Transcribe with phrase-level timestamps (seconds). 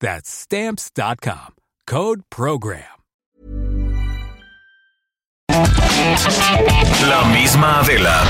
[0.00, 1.54] That's stamps.com.
[1.86, 2.96] Code program.
[7.08, 8.24] La misma Adela,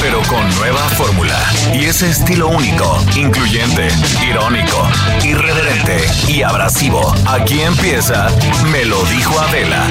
[0.00, 1.38] pero con nueva fórmula
[1.74, 3.88] y ese estilo único, incluyente,
[4.28, 4.88] irónico,
[5.22, 7.14] irreverente y abrasivo.
[7.26, 8.28] Aquí empieza
[8.70, 9.86] Me lo dijo Adela.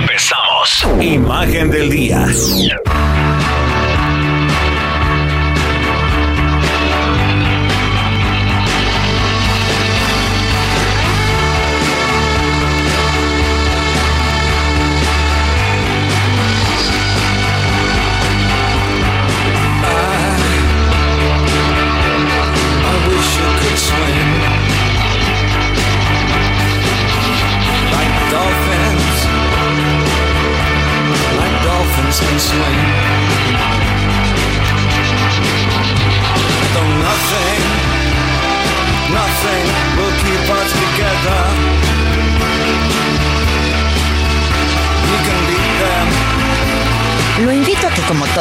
[0.00, 0.86] Empezamos.
[1.00, 2.26] Imagen del día.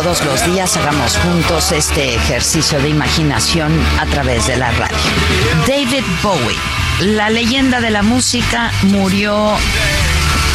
[0.04, 4.96] Todos los días hagamos juntos este ejercicio de imaginación a través de la radio.
[5.68, 6.56] David Bowie,
[7.00, 9.58] la leyenda de la música, murió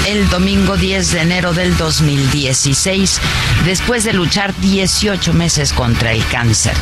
[0.07, 3.21] el domingo 10 de enero del 2016
[3.65, 6.75] después de luchar 18 meses contra el cáncer.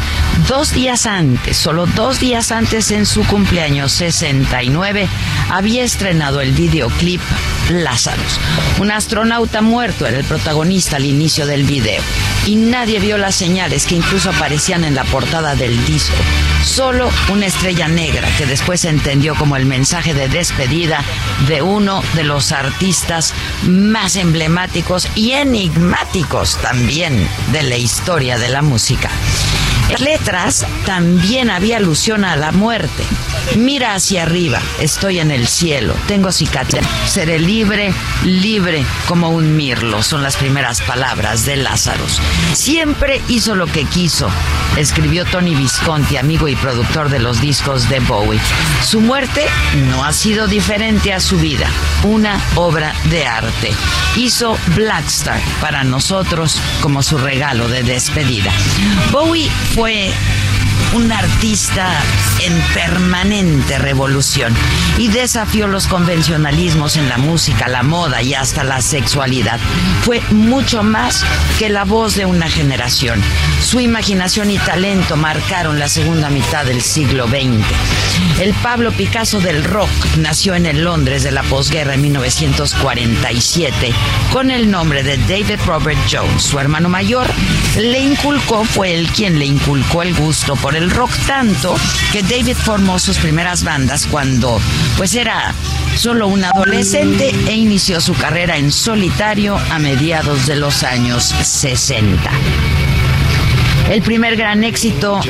[0.49, 5.09] Dos días antes, solo dos días antes en su cumpleaños 69,
[5.51, 7.21] había estrenado el videoclip
[7.71, 8.41] Lazarus.
[8.79, 12.03] Un astronauta muerto era el protagonista al inicio del video
[12.47, 16.17] y nadie vio las señales que incluso aparecían en la portada del disco.
[16.65, 21.05] Solo una estrella negra que después se entendió como el mensaje de despedida
[21.49, 23.10] de uno de los artistas
[23.67, 29.11] más emblemáticos y enigmáticos también de la historia de la música.
[29.99, 33.05] Letras también había alusión a la muerte.
[33.57, 37.93] Mira hacia arriba, estoy en el cielo, tengo cicatriz, seré libre,
[38.25, 42.21] libre como un mirlo, son las primeras palabras de Lázaros.
[42.53, 44.31] Siempre hizo lo que quiso,
[44.77, 48.41] escribió Tony Visconti, amigo y productor de los discos de Bowie.
[48.85, 49.47] Su muerte
[49.89, 51.67] no ha sido diferente a su vida,
[52.05, 53.73] una obra de arte.
[54.17, 58.53] Hizo Blackstar para nosotros como su regalo de despedida.
[59.11, 60.11] Bowie fue 我也
[60.95, 62.01] un artista
[62.43, 64.55] en permanente revolución
[64.99, 69.59] y desafió los convencionalismos en la música, la moda y hasta la sexualidad.
[70.03, 71.25] Fue mucho más
[71.59, 73.21] que la voz de una generación.
[73.63, 77.65] Su imaginación y talento marcaron la segunda mitad del siglo XX.
[78.41, 83.93] El Pablo Picasso del rock nació en el Londres de la posguerra en 1947
[84.33, 86.43] con el nombre de David Robert Jones.
[86.43, 87.27] Su hermano mayor
[87.77, 91.75] le inculcó, fue él quien le inculcó el gusto por el rock tanto
[92.13, 94.61] que David formó sus primeras bandas cuando
[94.97, 95.55] pues era
[95.97, 102.31] solo un adolescente e inició su carrera en solitario a mediados de los años 60.
[103.91, 105.21] El primer gran éxito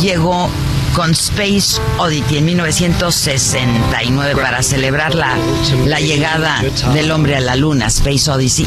[0.00, 0.50] llegó
[0.96, 5.36] con Space Oddity en 1969 para celebrar la,
[5.84, 6.64] la llegada
[6.94, 8.66] del hombre a la luna, Space Odyssey.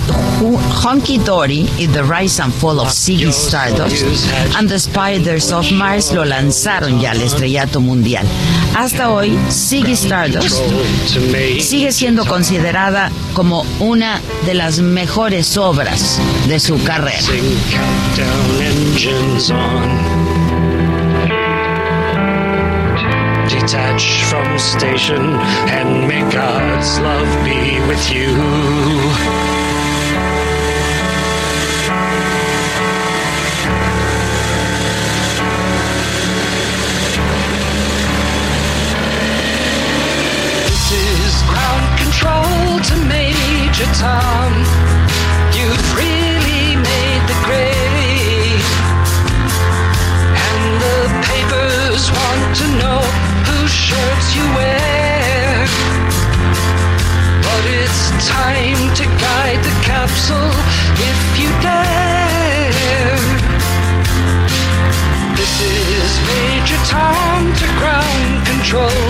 [0.84, 4.05] Honky Dory y The Rise and Fall of Ziggy Stardust
[4.55, 8.28] and the Spiders of Mars lo lanzaron ya al estrellato mundial.
[8.75, 10.61] Hasta hoy, Ziggy Stardust
[11.59, 17.17] sigue siendo considerada como una de las mejores obras de su carrera.
[23.70, 25.22] detach from station,
[25.70, 28.34] and may God's love be with you.
[40.66, 44.52] This is ground control to Major Tom.
[45.54, 48.66] You've really made the grade,
[50.48, 50.98] and the
[51.30, 53.28] papers want to know
[53.70, 55.68] shirts you wear.
[57.46, 60.54] But it's time to guide the capsule
[60.98, 63.20] if you dare.
[65.38, 69.06] This is Major Tom to ground control.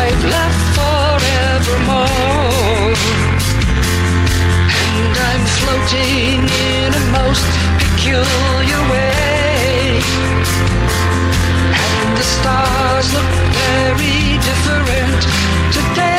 [0.00, 2.14] I've left forevermore.
[4.84, 6.38] And I'm floating
[6.70, 7.50] in a most
[7.82, 9.14] peculiar way.
[12.14, 15.22] The stars look very different
[15.72, 16.14] today.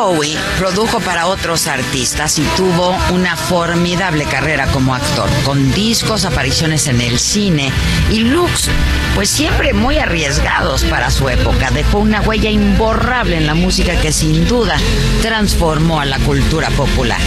[0.00, 6.86] Bowie produjo para otros artistas y tuvo una formidable carrera como actor, con discos, apariciones
[6.86, 7.70] en el cine
[8.10, 8.70] y looks,
[9.14, 11.70] pues siempre muy arriesgados para su época.
[11.70, 14.78] Dejó una huella imborrable en la música que sin duda
[15.20, 17.20] transformó a la cultura popular.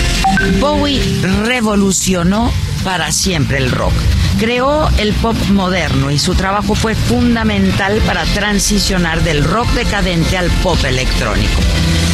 [0.59, 0.99] Bowie
[1.43, 2.51] revolucionó
[2.83, 3.93] para siempre el rock.
[4.39, 10.49] Creó el pop moderno y su trabajo fue fundamental para transicionar del rock decadente al
[10.63, 11.61] pop electrónico.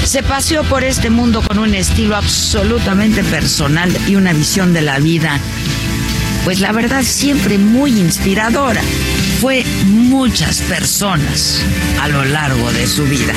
[0.10, 4.98] Se paseó por este mundo con un estilo absolutamente personal y una visión de la
[4.98, 5.40] vida,
[6.46, 8.82] pues la verdad siempre muy inspiradora.
[9.40, 11.62] Fue muchas personas
[12.02, 13.34] a lo largo de su vida.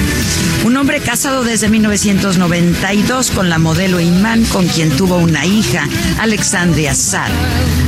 [0.64, 5.88] Un hombre casado desde 1992 con la modelo Iman, con quien tuvo una hija,
[6.18, 7.30] Alexandria Sad.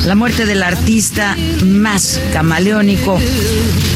[0.04, 3.18] La muerte del artista más camaleónico,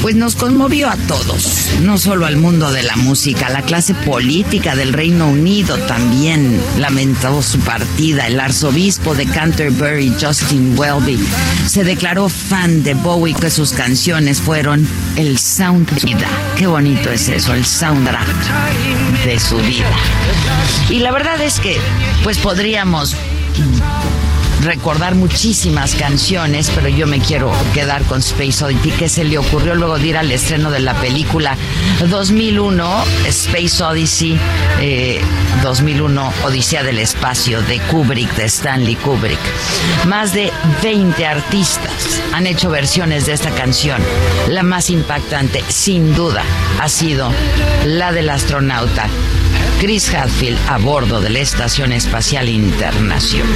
[0.03, 4.75] pues nos conmovió a todos, no solo al mundo de la música, la clase política
[4.75, 8.27] del Reino Unido también lamentó su partida.
[8.27, 11.19] El arzobispo de Canterbury, Justin Welby,
[11.67, 14.08] se declaró fan de Bowie, que sus canciones
[14.41, 16.29] fueron el sound de vida.
[16.57, 18.27] Qué bonito es eso, el soundtrack
[19.27, 19.91] de su vida.
[20.89, 21.79] Y la verdad es que,
[22.25, 23.15] pues podríamos
[24.63, 29.75] recordar muchísimas canciones, pero yo me quiero quedar con Space Oddity, que se le ocurrió
[29.75, 31.57] luego de ir al estreno de la película
[32.09, 34.39] 2001, Space Odyssey,
[34.81, 35.21] eh,
[35.63, 39.39] 2001, Odisea del Espacio, de Kubrick, de Stanley Kubrick.
[40.07, 40.53] Más de
[40.83, 44.03] 20 artistas han hecho versiones de esta canción.
[44.49, 46.43] La más impactante, sin duda,
[46.81, 47.33] ha sido
[47.85, 49.09] la del astronauta
[49.81, 53.47] Chris Hadfield a bordo de la Estación Espacial Internacional.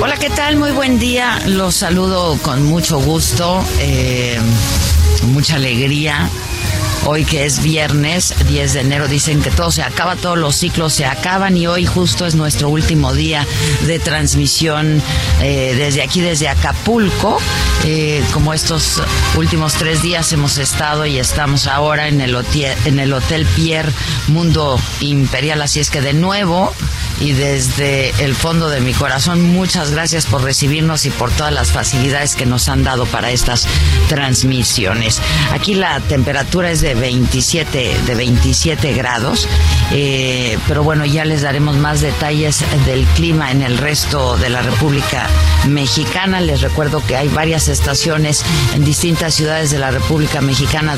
[0.00, 0.56] Hola, ¿qué tal?
[0.56, 1.40] Muy buen día.
[1.46, 4.38] Los saludo con mucho gusto, eh,
[5.26, 6.30] mucha alegría.
[7.06, 10.92] Hoy que es viernes 10 de enero, dicen que todo se acaba, todos los ciclos
[10.92, 13.46] se acaban y hoy justo es nuestro último día
[13.86, 15.02] de transmisión
[15.40, 17.40] eh, desde aquí, desde Acapulco.
[17.84, 19.00] Eh, como estos
[19.36, 23.92] últimos tres días hemos estado y estamos ahora en el, hotel, en el Hotel Pierre
[24.26, 26.74] Mundo Imperial, así es que de nuevo
[27.20, 31.72] y desde el fondo de mi corazón muchas gracias por recibirnos y por todas las
[31.72, 33.66] facilidades que nos han dado para estas
[34.08, 35.20] transmisiones.
[35.52, 39.48] Aquí la temperatura es de 27 de 27 grados,
[39.92, 44.62] eh, pero bueno ya les daremos más detalles del clima en el resto de la
[44.62, 45.28] República
[45.66, 46.40] Mexicana.
[46.40, 48.44] Les recuerdo que hay varias estaciones
[48.74, 50.96] en distintas ciudades de la República Mexicana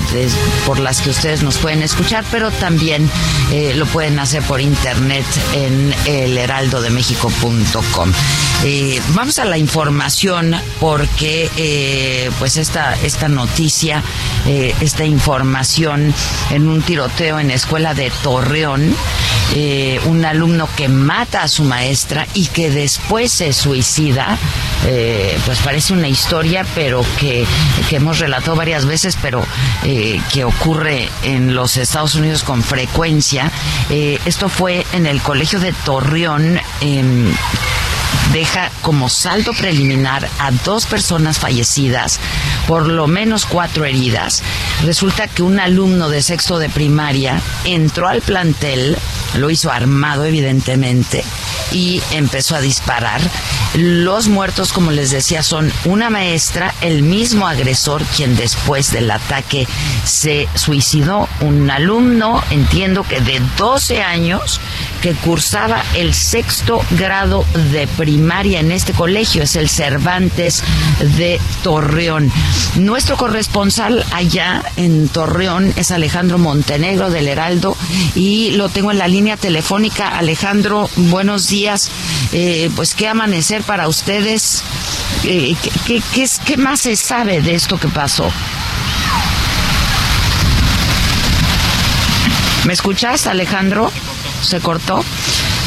[0.66, 3.08] por las que ustedes nos pueden escuchar, pero también
[3.52, 5.24] eh, lo pueden hacer por internet
[5.54, 8.12] en elheraldodemexico.com.
[8.64, 14.02] Eh, vamos a la información porque eh, pues esta, esta noticia,
[14.46, 16.14] eh, esta información
[16.50, 18.94] en un tiroteo en la escuela de Torreón,
[19.54, 24.38] eh, un alumno que mata a su maestra y que después se suicida,
[24.86, 27.44] eh, pues parece una historia, pero que,
[27.88, 29.44] que hemos relatado varias veces, pero
[29.84, 33.50] eh, que ocurre en los Estados Unidos con frecuencia.
[33.90, 36.60] Esto fue en el colegio de Torreón.
[38.32, 42.20] Deja como saldo preliminar a dos personas fallecidas,
[42.66, 44.42] por lo menos cuatro heridas.
[44.84, 48.96] Resulta que un alumno de sexto de primaria entró al plantel,
[49.34, 51.24] lo hizo armado evidentemente,
[51.72, 53.20] y empezó a disparar.
[53.74, 59.66] Los muertos, como les decía, son una maestra, el mismo agresor quien después del ataque
[60.04, 64.60] se suicidó, un alumno, entiendo que de 12 años,
[65.00, 70.64] que cursaba el sexto grado de primaria en este colegio, es el Cervantes
[71.18, 72.32] de Torreón.
[72.76, 77.76] Nuestro corresponsal allá en Torreón es Alejandro Montenegro del Heraldo
[78.14, 80.16] y lo tengo en la línea telefónica.
[80.16, 81.90] Alejandro, buenos días.
[82.32, 84.62] Eh, pues qué amanecer para ustedes.
[85.24, 85.54] Eh,
[85.86, 86.02] ¿qué,
[86.46, 88.30] qué, más se sabe de esto que pasó?
[92.64, 93.92] ¿Me escuchas, Alejandro?
[94.40, 95.04] ¿Se cortó?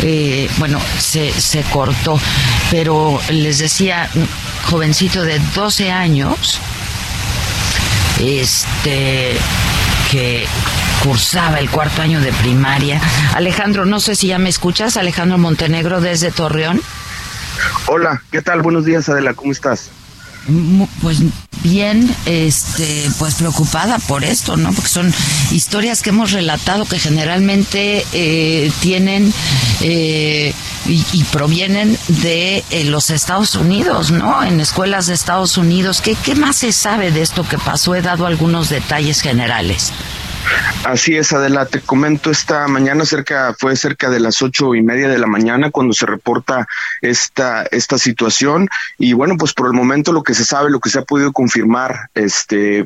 [0.05, 2.19] Eh, bueno, se, se cortó,
[2.69, 4.09] pero les decía,
[4.69, 6.59] jovencito de 12 años,
[8.19, 9.37] este,
[10.11, 10.45] que
[11.01, 12.99] cursaba el cuarto año de primaria.
[13.33, 16.81] Alejandro, no sé si ya me escuchas, Alejandro Montenegro desde Torreón.
[17.87, 18.61] Hola, ¿qué tal?
[18.61, 19.89] Buenos días, Adela, ¿cómo estás?
[21.01, 21.19] Pues
[21.63, 24.71] bien, este, pues preocupada por esto, ¿no?
[24.73, 25.13] Porque son
[25.51, 29.33] historias que hemos relatado que generalmente eh, tienen
[29.81, 30.53] eh,
[30.85, 34.43] y, y provienen de eh, los Estados Unidos, ¿no?
[34.43, 36.01] En escuelas de Estados Unidos.
[36.01, 37.95] ¿Qué, ¿Qué más se sabe de esto que pasó?
[37.95, 39.93] He dado algunos detalles generales.
[40.85, 45.07] Así es, Adela, te comento esta mañana cerca, fue cerca de las ocho y media
[45.07, 46.67] de la mañana cuando se reporta
[47.01, 48.67] esta, esta situación.
[48.97, 51.31] Y bueno, pues por el momento lo que se sabe, lo que se ha podido
[51.31, 52.83] confirmar, este,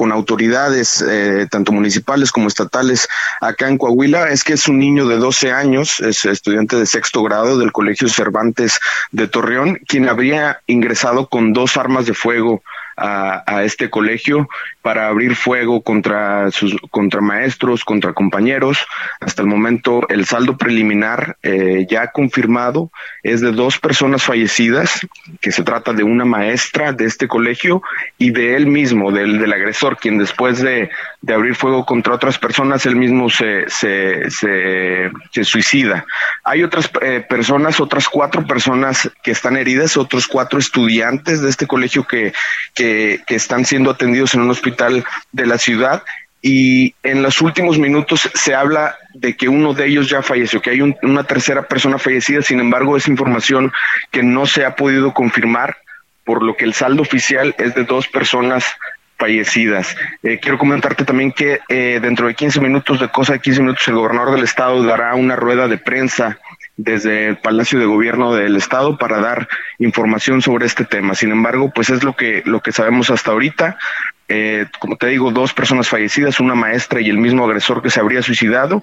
[0.00, 3.08] con autoridades, eh, tanto municipales como estatales,
[3.40, 7.22] acá en Coahuila, es que es un niño de 12 años, es estudiante de sexto
[7.22, 8.78] grado del Colegio Cervantes
[9.12, 12.62] de Torreón, quien habría ingresado con dos armas de fuego
[13.00, 14.48] a, este colegio
[14.82, 18.78] para abrir fuego contra sus contra maestros, contra compañeros.
[19.20, 22.90] Hasta el momento el saldo preliminar eh, ya confirmado
[23.22, 25.06] es de dos personas fallecidas,
[25.40, 27.82] que se trata de una maestra de este colegio
[28.18, 30.90] y de él mismo, del, del agresor, quien después de,
[31.22, 36.06] de abrir fuego contra otras personas, él mismo se, se, se, se suicida.
[36.44, 41.66] Hay otras eh, personas, otras cuatro personas que están heridas, otros cuatro estudiantes de este
[41.66, 42.32] colegio que,
[42.74, 42.89] que,
[43.26, 46.02] que están siendo atendidos en un hospital de la ciudad
[46.42, 50.70] y en los últimos minutos se habla de que uno de ellos ya falleció, que
[50.70, 53.72] hay un- una tercera persona fallecida, sin embargo es información
[54.10, 55.76] que no se ha podido confirmar,
[56.24, 58.64] por lo que el saldo oficial es de dos personas
[59.18, 59.94] fallecidas.
[60.22, 63.86] Eh, quiero comentarte también que eh, dentro de 15 minutos, de cosa de 15 minutos,
[63.88, 66.38] el gobernador del estado dará una rueda de prensa
[66.82, 71.14] desde el Palacio de Gobierno del Estado para dar información sobre este tema.
[71.14, 73.76] Sin embargo, pues es lo que lo que sabemos hasta ahorita.
[74.28, 78.00] Eh, como te digo, dos personas fallecidas, una maestra y el mismo agresor que se
[78.00, 78.82] habría suicidado,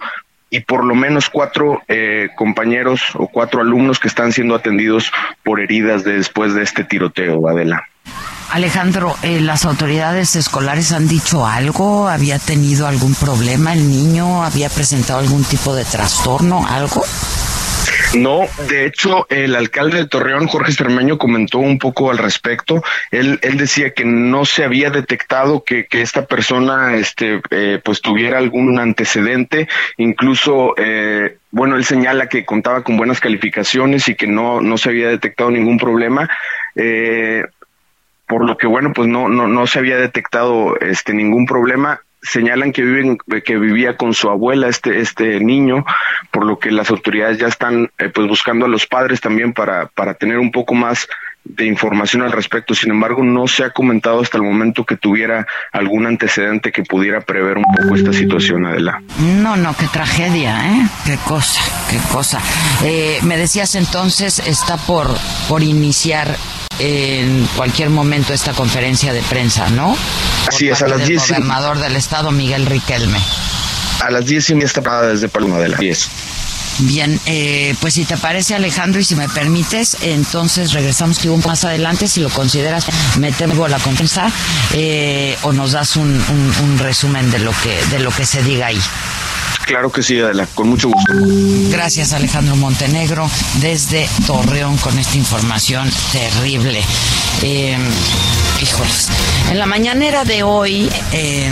[0.49, 5.11] y por lo menos cuatro eh, compañeros o cuatro alumnos que están siendo atendidos
[5.43, 7.83] por heridas de- después de este tiroteo, Adela.
[8.51, 12.07] Alejandro, eh, ¿las autoridades escolares han dicho algo?
[12.07, 14.43] ¿Había tenido algún problema el niño?
[14.43, 16.65] ¿Había presentado algún tipo de trastorno?
[16.65, 17.03] ¿Algo?
[18.15, 22.81] No, de hecho, el alcalde de Torreón, Jorge Cermeño, comentó un poco al respecto.
[23.11, 28.01] Él, él decía que no se había detectado que, que esta persona, este, eh, pues
[28.01, 29.67] tuviera algún antecedente.
[29.97, 34.89] Incluso, eh, bueno, él señala que contaba con buenas calificaciones y que no, no se
[34.89, 36.29] había detectado ningún problema.
[36.75, 37.43] Eh,
[38.25, 42.71] por lo que bueno pues no no no se había detectado este ningún problema señalan
[42.71, 45.85] que viven que vivía con su abuela este este niño
[46.31, 49.87] por lo que las autoridades ya están eh, pues buscando a los padres también para
[49.87, 51.07] para tener un poco más
[51.49, 52.73] de información al respecto.
[52.73, 57.21] Sin embargo, no se ha comentado hasta el momento que tuviera algún antecedente que pudiera
[57.21, 59.01] prever un poco esta situación, Adela.
[59.19, 60.87] No, no, qué tragedia, ¿eh?
[61.05, 62.41] Qué cosa, qué cosa.
[62.83, 65.07] Eh, me decías entonces, está por,
[65.47, 66.35] por iniciar
[66.79, 69.95] en cualquier momento esta conferencia de prensa, ¿no?
[70.45, 73.19] Por Así es, a las del 10 y- gobernador del estado, Miguel Riquelme.
[74.01, 75.77] A las 10 y media está parada desde Palma, Adela.
[75.77, 76.09] 10.
[76.79, 81.63] Bien, eh, pues si te parece Alejandro y si me permites, entonces regresamos un más
[81.65, 82.85] adelante si lo consideras
[83.17, 84.29] metemos la confianza
[84.73, 86.21] eh, o nos das un,
[86.61, 88.79] un, resumen de lo que de lo que se diga ahí.
[89.65, 91.13] Claro que sí, Adela, con mucho gusto.
[91.69, 93.29] Gracias Alejandro Montenegro
[93.59, 96.81] desde Torreón con esta información terrible.
[97.41, 97.77] Eh,
[98.61, 99.09] híjoles,
[99.49, 100.89] en la mañanera de hoy...
[101.11, 101.51] Eh,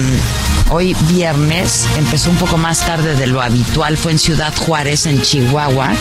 [0.71, 5.14] Hoy viernes empezó un poco más tarde de lo habitual, fue en Ciudad Juárez, en
[5.21, 5.93] Chihuahua.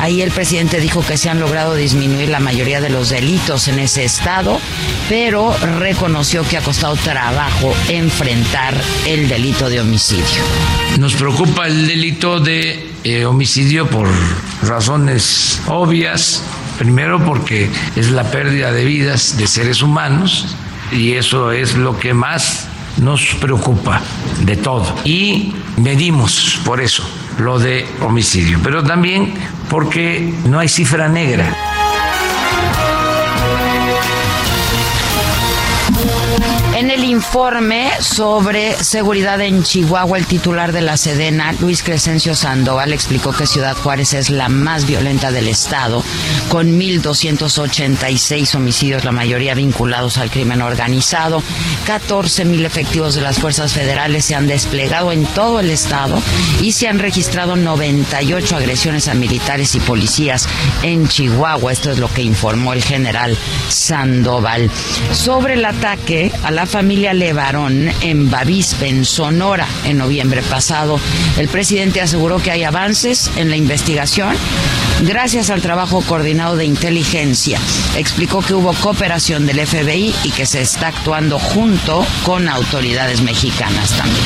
[0.00, 3.78] Ahí el presidente dijo que se han logrado disminuir la mayoría de los delitos en
[3.78, 4.60] ese estado,
[5.08, 8.74] pero reconoció que ha costado trabajo enfrentar
[9.06, 10.42] el delito de homicidio.
[10.98, 14.08] Nos preocupa el delito de eh, homicidio por
[14.62, 16.42] razones obvias.
[16.78, 20.56] Primero porque es la pérdida de vidas de seres humanos
[20.92, 22.68] y eso es lo que más
[22.98, 24.02] nos preocupa
[24.40, 27.04] de todo y medimos por eso
[27.38, 29.34] lo de homicidio, pero también
[29.68, 31.75] porque no hay cifra negra.
[37.06, 43.46] Informe sobre seguridad en Chihuahua, el titular de la Sedena, Luis Crescencio Sandoval, explicó que
[43.46, 46.02] Ciudad Juárez es la más violenta del estado,
[46.48, 51.42] con 1.286 homicidios, la mayoría vinculados al crimen organizado.
[51.86, 56.20] 14.000 efectivos de las fuerzas federales se han desplegado en todo el estado
[56.60, 60.48] y se han registrado 98 agresiones a militares y policías
[60.82, 61.72] en Chihuahua.
[61.72, 63.36] Esto es lo que informó el general
[63.68, 64.70] Sandoval.
[65.12, 70.98] Sobre el ataque a la familia Levarón en Bavispe, en Sonora, en noviembre pasado.
[71.36, 74.34] El presidente aseguró que hay avances en la investigación
[75.02, 77.60] gracias al trabajo coordinado de inteligencia.
[77.96, 83.90] Explicó que hubo cooperación del FBI y que se está actuando junto con autoridades mexicanas
[83.90, 84.24] también.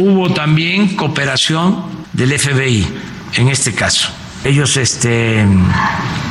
[0.00, 2.86] Hubo también cooperación del FBI
[3.34, 4.08] en este caso.
[4.42, 5.44] Ellos este,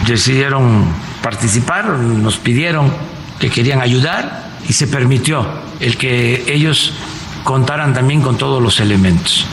[0.07, 0.85] decidieron
[1.21, 2.91] participar, nos pidieron
[3.39, 5.45] que querían ayudar y se permitió
[5.79, 6.93] el que ellos
[7.43, 9.45] contaran también con todos los elementos.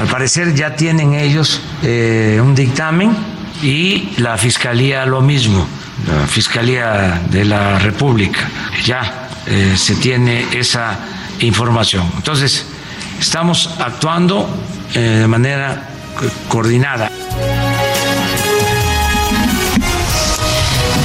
[0.00, 3.16] Al parecer ya tienen ellos eh, un dictamen
[3.62, 5.66] y la Fiscalía lo mismo,
[6.06, 8.48] la Fiscalía de la República,
[8.84, 10.98] ya eh, se tiene esa
[11.40, 12.10] información.
[12.16, 12.66] Entonces,
[13.20, 14.48] estamos actuando
[14.94, 15.90] eh, de manera
[16.48, 17.10] coordinada.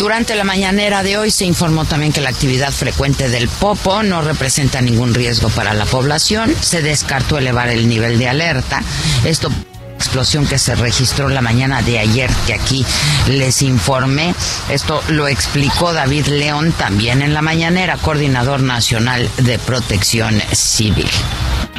[0.01, 4.23] Durante la mañanera de hoy se informó también que la actividad frecuente del Popo no
[4.23, 6.55] representa ningún riesgo para la población.
[6.59, 8.81] Se descartó elevar el nivel de alerta.
[9.25, 9.51] Esto
[9.95, 12.83] explosión que se registró la mañana de ayer que aquí
[13.27, 14.33] les informé.
[14.71, 21.11] Esto lo explicó David León también en la mañanera, coordinador nacional de protección civil.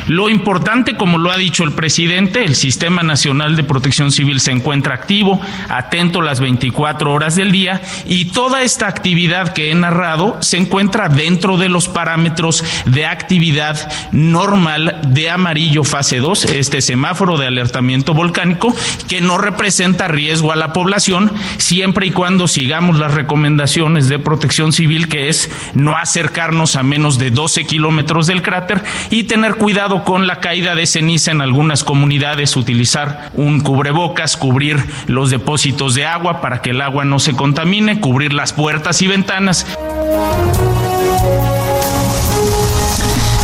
[0.08, 4.50] Lo importante, como lo ha dicho el presidente, el Sistema Nacional de Protección Civil se
[4.50, 10.38] encuentra activo, atento las 24 horas del día y toda esta actividad que he narrado
[10.40, 17.38] se encuentra dentro de los parámetros de actividad normal de amarillo fase 2, este semáforo
[17.38, 18.74] de alertamiento volcánico,
[19.08, 24.72] que no representa riesgo a la población siempre y cuando sigamos las recomendaciones de protección
[24.72, 29.91] civil, que es no acercarnos a menos de 12 kilómetros del cráter y tener cuidado
[30.00, 36.06] con la caída de ceniza en algunas comunidades, utilizar un cubrebocas, cubrir los depósitos de
[36.06, 39.66] agua para que el agua no se contamine, cubrir las puertas y ventanas.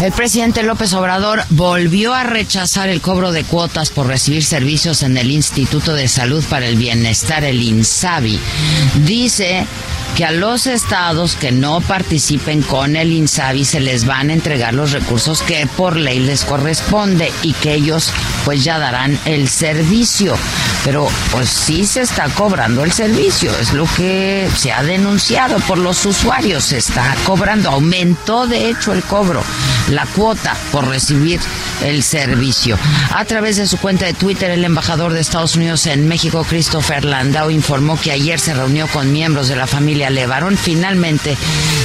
[0.00, 5.16] El presidente López Obrador volvió a rechazar el cobro de cuotas por recibir servicios en
[5.16, 8.38] el Instituto de Salud para el Bienestar, el INSABI.
[9.04, 9.66] Dice
[10.16, 14.72] que a los estados que no participen con el INSABI se les van a entregar
[14.72, 18.12] los recursos que por ley les corresponde y que ellos
[18.44, 20.36] pues ya darán el servicio.
[20.84, 25.78] Pero pues sí se está cobrando el servicio, es lo que se ha denunciado por
[25.78, 29.42] los usuarios, se está cobrando, aumentó de hecho el cobro,
[29.90, 31.40] la cuota por recibir
[31.84, 32.78] el servicio.
[33.14, 37.04] A través de su cuenta de Twitter, el embajador de Estados Unidos en México, Christopher
[37.04, 40.56] Landau, informó que ayer se reunió con miembros de la familia Levarón.
[40.56, 41.36] Finalmente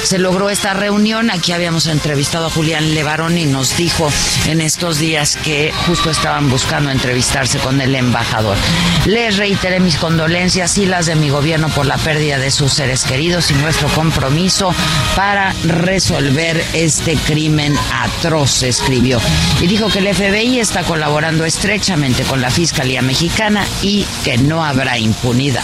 [0.04, 1.30] se logró esta reunión.
[1.30, 4.10] Aquí habíamos entrevistado a Julián Levarón y nos dijo
[4.48, 8.58] en estos días que justo estaban buscando entrevistarse con el embajador.
[9.06, 13.04] Les reiteré mis condolencias y las de mi gobierno por la pérdida de sus seres
[13.04, 14.74] queridos y nuestro compromiso
[15.16, 19.19] para resolver este crimen atroz, escribió.
[19.62, 24.63] Y dijo que el FBI está colaborando estrechamente con la Fiscalía Mexicana y que no
[24.63, 25.63] habrá impunidad.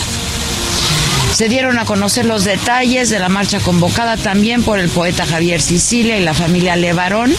[1.33, 5.61] Se dieron a conocer los detalles de la marcha convocada también por el poeta Javier
[5.61, 7.33] Sicilia y la familia Levarón.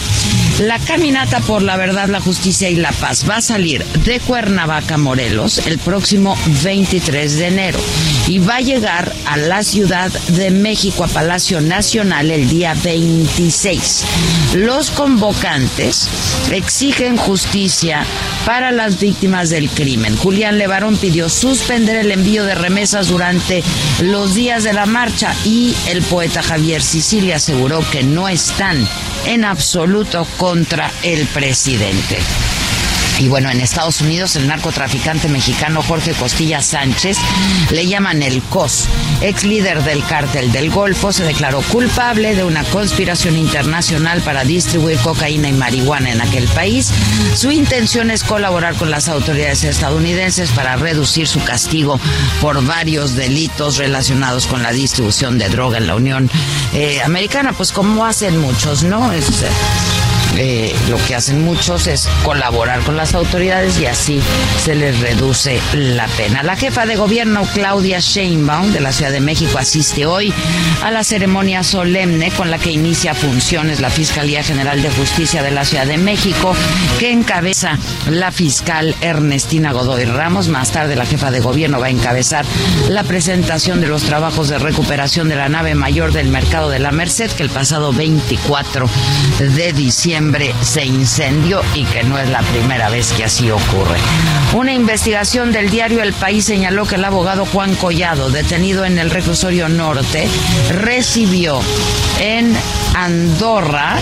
[0.61, 4.95] La caminata por la verdad, la justicia y la paz va a salir de Cuernavaca,
[4.95, 7.79] Morelos, el próximo 23 de enero
[8.27, 14.05] y va a llegar a la Ciudad de México, a Palacio Nacional, el día 26.
[14.53, 16.07] Los convocantes
[16.51, 18.05] exigen justicia
[18.45, 20.15] para las víctimas del crimen.
[20.15, 23.63] Julián Levarón pidió suspender el envío de remesas durante
[24.01, 28.87] los días de la marcha y el poeta Javier Sicilia aseguró que no están
[29.25, 32.17] en absoluto contra el presidente.
[33.21, 37.17] Y bueno, en Estados Unidos el narcotraficante mexicano Jorge Costilla Sánchez,
[37.69, 38.87] le llaman el COS,
[39.21, 44.97] ex líder del cártel del Golfo, se declaró culpable de una conspiración internacional para distribuir
[44.97, 46.89] cocaína y marihuana en aquel país.
[47.35, 51.99] Su intención es colaborar con las autoridades estadounidenses para reducir su castigo
[52.41, 56.27] por varios delitos relacionados con la distribución de droga en la Unión
[56.73, 59.11] eh, Americana, pues como hacen muchos, ¿no?
[59.11, 59.27] Es,
[60.37, 64.21] eh, lo que hacen muchos es colaborar con las autoridades y así
[64.63, 66.41] se les reduce la pena.
[66.43, 70.33] La jefa de gobierno Claudia Sheinbaum de la Ciudad de México asiste hoy
[70.83, 75.51] a la ceremonia solemne con la que inicia funciones la Fiscalía General de Justicia de
[75.51, 76.55] la Ciudad de México
[76.99, 77.77] que encabeza
[78.09, 80.47] la fiscal Ernestina Godoy Ramos.
[80.47, 82.45] Más tarde la jefa de gobierno va a encabezar
[82.89, 86.91] la presentación de los trabajos de recuperación de la nave mayor del mercado de la
[86.91, 88.89] Merced que el pasado 24
[89.39, 90.20] de diciembre
[90.61, 93.97] se incendió y que no es la primera vez que así ocurre.
[94.53, 99.09] Una investigación del diario El País señaló que el abogado Juan Collado, detenido en el
[99.09, 100.27] reclusorio norte,
[100.69, 101.59] recibió
[102.19, 102.55] en
[102.93, 103.97] Andorra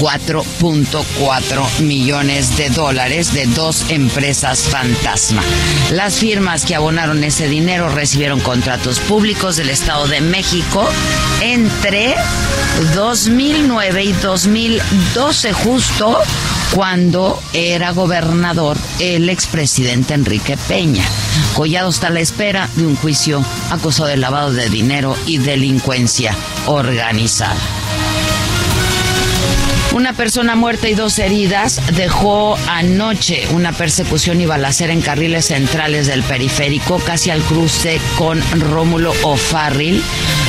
[0.00, 5.42] 4.4 millones de dólares de dos empresas fantasma.
[5.90, 10.88] Las firmas que abonaron ese dinero recibieron contratos públicos del Estado de México
[11.40, 12.14] entre
[12.94, 16.18] 2009 y 2012 justo
[16.74, 21.04] cuando era gobernador el expresidente Enrique Peña.
[21.54, 26.34] Collado está a la espera de un juicio acusado de lavado de dinero y delincuencia
[26.66, 27.81] organizada.
[29.94, 36.06] Una persona muerta y dos heridas dejó anoche una persecución y balacera en carriles centrales
[36.06, 40.02] del periférico, casi al cruce con Rómulo O'Farrill.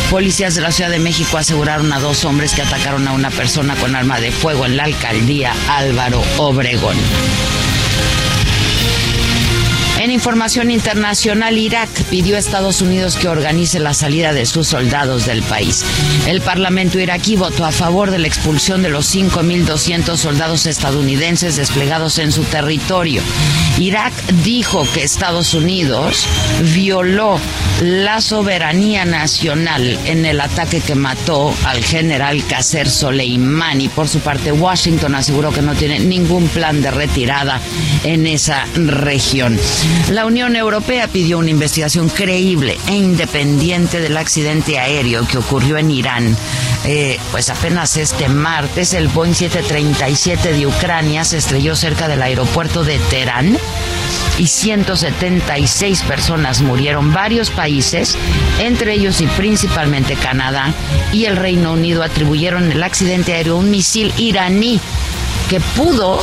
[0.09, 3.75] Policías de la Ciudad de México aseguraron a dos hombres que atacaron a una persona
[3.75, 6.95] con arma de fuego en la alcaldía Álvaro Obregón.
[10.03, 15.25] En información internacional, Irak pidió a Estados Unidos que organice la salida de sus soldados
[15.25, 15.85] del país.
[16.27, 22.19] El Parlamento iraquí votó a favor de la expulsión de los 5.200 soldados estadounidenses desplegados
[22.19, 23.21] en su territorio.
[23.79, 24.13] Irak
[24.43, 26.27] dijo que Estados Unidos
[26.75, 27.39] violó
[27.81, 33.87] la soberanía nacional en el ataque que mató al general Qasser Soleimani.
[33.87, 37.61] Por su parte, Washington aseguró que no tiene ningún plan de retirada
[38.03, 39.57] en esa región.
[40.09, 45.91] La Unión Europea pidió una investigación creíble e independiente del accidente aéreo que ocurrió en
[45.91, 46.37] Irán.
[46.85, 52.83] Eh, pues apenas este martes el Boeing 737 de Ucrania se estrelló cerca del aeropuerto
[52.83, 53.57] de Teherán
[54.37, 57.13] y 176 personas murieron.
[57.13, 58.17] Varios países,
[58.59, 60.73] entre ellos y principalmente Canadá
[61.11, 64.79] y el Reino Unido, atribuyeron el accidente aéreo a un misil iraní
[65.49, 66.21] que pudo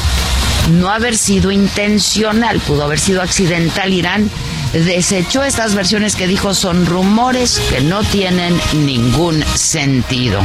[0.70, 3.92] no haber sido intencional, pudo haber sido accidental.
[3.92, 4.30] Irán
[4.72, 10.40] desechó estas versiones que dijo son rumores que no tienen ningún sentido.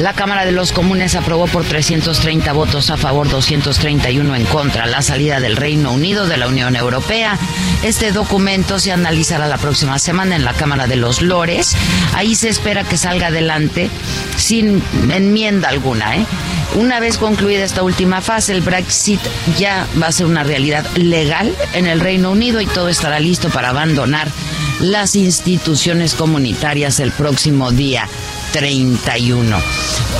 [0.00, 5.02] La Cámara de los Comunes aprobó por 330 votos a favor, 231 en contra la
[5.02, 7.38] salida del Reino Unido de la Unión Europea.
[7.84, 11.76] Este documento se analizará la próxima semana en la Cámara de los Lores.
[12.12, 13.88] Ahí se espera que salga adelante
[14.36, 16.16] sin enmienda alguna.
[16.16, 16.26] ¿eh?
[16.74, 19.20] Una vez concluida esta última fase, el Brexit
[19.58, 23.48] ya va a ser una realidad legal en el Reino Unido y todo estará listo
[23.48, 24.28] para abandonar
[24.80, 28.08] las instituciones comunitarias el próximo día
[28.54, 29.60] 31.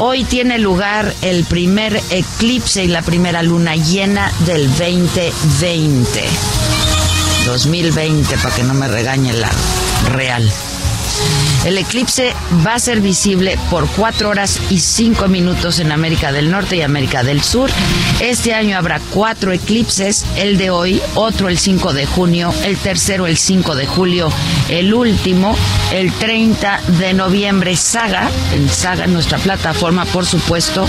[0.00, 6.24] Hoy tiene lugar el primer eclipse y la primera luna llena del 2020.
[7.46, 9.52] 2020, para que no me regañe la
[10.10, 10.50] real.
[11.64, 12.34] El eclipse
[12.66, 16.82] va a ser visible por 4 horas y 5 minutos en América del Norte y
[16.82, 17.70] América del Sur.
[18.20, 23.26] Este año habrá cuatro eclipses, el de hoy, otro el 5 de junio, el tercero
[23.26, 24.30] el 5 de julio,
[24.68, 25.56] el último
[25.92, 27.76] el 30 de noviembre.
[27.76, 30.86] Saga, en Saga, nuestra plataforma, por supuesto,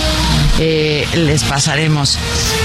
[0.59, 2.19] eh, les pasaremos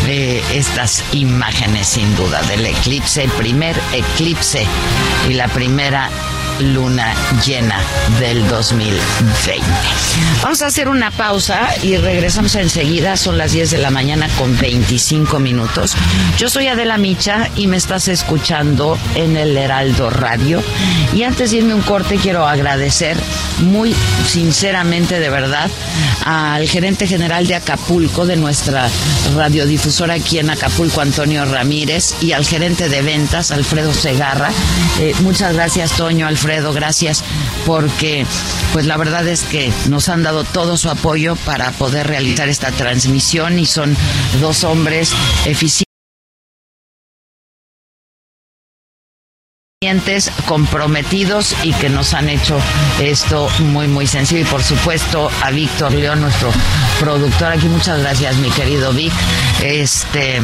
[0.08, 4.66] eh, estas imágenes sin duda del eclipse, el primer eclipse
[5.28, 6.10] y la primera
[6.60, 7.80] luna llena
[8.18, 9.64] del 2020.
[10.42, 13.16] Vamos a hacer una pausa y regresamos enseguida.
[13.16, 15.94] Son las 10 de la mañana con 25 minutos.
[16.38, 20.62] Yo soy Adela Micha y me estás escuchando en el Heraldo Radio.
[21.14, 23.16] Y antes de irme un corte, quiero agradecer
[23.60, 23.94] muy
[24.26, 25.70] sinceramente, de verdad,
[26.24, 28.88] al gerente general de Acapulco, de nuestra
[29.36, 34.50] radiodifusora aquí en Acapulco, Antonio Ramírez, y al gerente de ventas, Alfredo Segarra.
[35.00, 37.22] Eh, muchas gracias, Toño, Alfredo, gracias,
[37.64, 38.26] porque
[38.72, 42.70] pues la verdad es que nos han dado todo su apoyo para poder realizar esta
[42.72, 43.96] transmisión y son
[44.40, 45.12] dos hombres
[45.46, 45.86] eficientes
[50.46, 52.58] comprometidos y que nos han hecho
[53.00, 54.42] esto muy muy sencillo.
[54.42, 56.52] Y por supuesto a Víctor León nuestro
[56.98, 57.52] productor.
[57.52, 59.12] Aquí muchas gracias mi querido Vic.
[59.62, 60.40] Este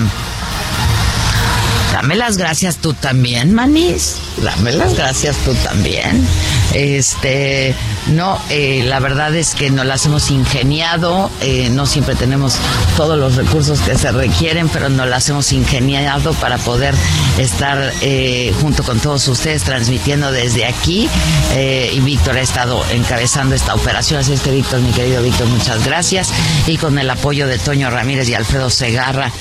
[1.92, 4.16] dame las gracias tú también Manis.
[4.42, 6.27] Dame las gracias tú también.
[6.75, 7.75] Este
[8.09, 12.57] no, eh, la verdad es que nos las hemos ingeniado, eh, no siempre tenemos
[12.97, 16.95] todos los recursos que se requieren, pero nos las hemos ingeniado para poder
[17.38, 21.09] estar eh, junto con todos ustedes transmitiendo desde aquí.
[21.57, 25.85] y Víctor ha estado encabezando esta operación, así es que Víctor, mi querido Víctor, muchas
[25.85, 26.31] gracias.
[26.66, 29.33] Y con el apoyo de Toño Ramírez y Alfredo Segarra,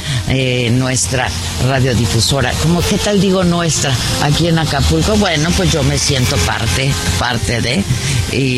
[0.71, 1.27] nuestra
[1.67, 2.51] radiodifusora.
[2.63, 3.93] ¿Cómo, ¿Qué tal digo nuestra?
[4.23, 7.83] Aquí en Acapulco, bueno, pues yo me siento parte, parte de
[8.31, 8.54] y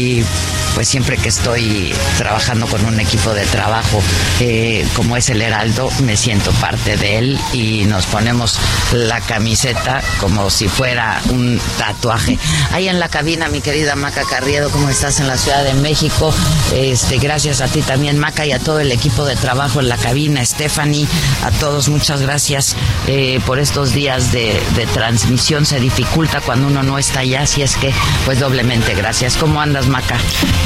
[0.78, 4.00] pues siempre que estoy trabajando con un equipo de trabajo
[4.40, 8.60] eh, como es el Heraldo, me siento parte de él y nos ponemos
[8.94, 12.38] la camiseta como si fuera un tatuaje.
[12.72, 16.32] Ahí en la cabina, mi querida Maca Carriedo, ¿cómo estás en la Ciudad de México?
[16.76, 19.98] Este, gracias a ti también, Maca, y a todo el equipo de trabajo en la
[19.98, 21.08] cabina, Stephanie,
[21.44, 22.76] a todos, muchas gracias
[23.08, 25.66] eh, por estos días de, de transmisión.
[25.66, 27.92] Se dificulta cuando uno no está allá, así es que,
[28.26, 29.38] pues doblemente gracias.
[29.38, 30.17] ¿Cómo andas, Maca?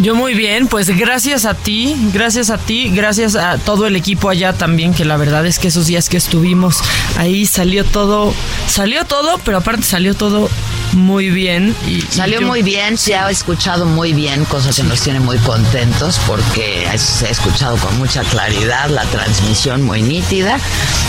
[0.01, 4.29] Yo muy bien, pues gracias a ti, gracias a ti, gracias a todo el equipo
[4.29, 6.81] allá también, que la verdad es que esos días que estuvimos
[7.17, 8.33] ahí salió todo,
[8.67, 10.49] salió todo, pero aparte salió todo
[10.93, 11.75] muy bien.
[11.87, 16.19] Y, Salió muy bien, se ha escuchado muy bien, cosa que nos tiene muy contentos
[16.27, 20.57] porque se ha escuchado con mucha claridad, la transmisión muy nítida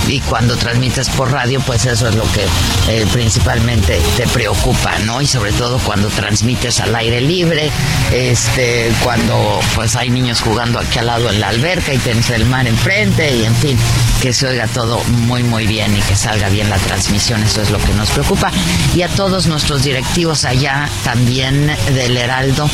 [0.08, 2.44] y cuando transmites por radio pues eso es lo que
[2.88, 5.20] eh, principalmente te preocupa, ¿no?
[5.20, 7.70] Y sobre todo cuando transmites al aire libre,
[8.12, 12.46] este, cuando pues hay niños jugando aquí al lado en la alberca y tienes el
[12.46, 13.78] mar enfrente y en fin,
[14.22, 17.70] que se oiga todo muy muy bien y que salga bien la transmisión, eso es
[17.70, 18.52] lo que nos preocupa.
[18.94, 22.70] Y a todos nuestros directivos allá también del Heraldo,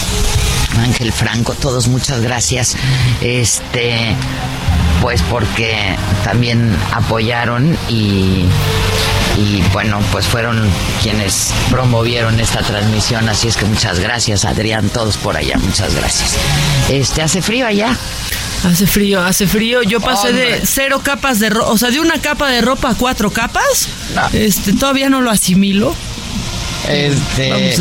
[0.78, 2.76] Ángel Franco, todos muchas gracias.
[3.22, 4.14] Este,
[5.00, 8.44] pues porque también apoyaron y
[9.38, 10.68] y bueno, pues fueron
[11.00, 16.36] quienes promovieron esta transmisión, así es que muchas gracias Adrián, todos por allá, muchas gracias.
[16.90, 17.96] Este, ¿hace frío allá?
[18.64, 19.82] Hace frío, hace frío.
[19.82, 22.94] Yo pasé de cero capas de ropa, o sea, de una capa de ropa a
[22.94, 23.88] cuatro capas.
[24.32, 25.94] Este, todavía no lo asimilo.
[26.88, 27.76] Este,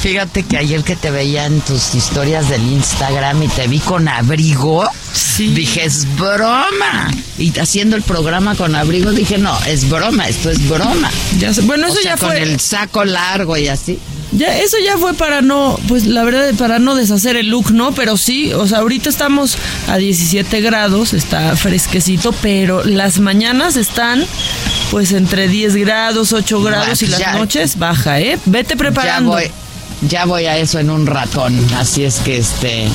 [0.00, 4.08] fíjate, que ayer que te veía en tus historias del Instagram y te vi con
[4.08, 4.88] abrigo,
[5.38, 7.10] dije, es broma.
[7.38, 11.10] Y haciendo el programa con abrigo, dije, no, es broma, esto es broma.
[11.38, 12.28] Ya bueno, eso ya fue.
[12.28, 13.98] Con el saco largo y así.
[14.32, 17.92] Ya, eso ya fue para no, pues la verdad, para no deshacer el look, ¿no?
[17.92, 19.56] Pero sí, o sea, ahorita estamos
[19.88, 24.26] a 17 grados, está fresquecito, pero las mañanas están
[24.90, 28.38] pues entre 10 grados, 8 grados y las noches baja, ¿eh?
[28.46, 29.38] Vete preparando.
[29.38, 29.52] Ya voy,
[30.08, 32.88] ya voy a eso en un ratón, así es que este,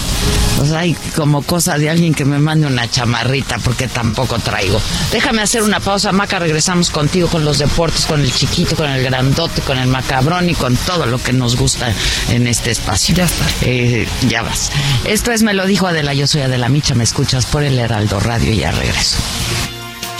[0.57, 4.81] pues hay como cosa de alguien que me mande una chamarrita porque tampoco traigo.
[5.11, 9.03] Déjame hacer una pausa, Maca, regresamos contigo con los deportes, con el chiquito, con el
[9.03, 11.93] grandote, con el macabrón y con todo lo que nos gusta
[12.29, 13.15] en este espacio.
[13.15, 13.45] Ya está.
[13.61, 14.71] Eh, ya vas.
[15.05, 18.19] Esto es Me lo dijo Adela, yo soy Adela Micha, me escuchas por el Heraldo
[18.19, 19.17] Radio y ya regreso.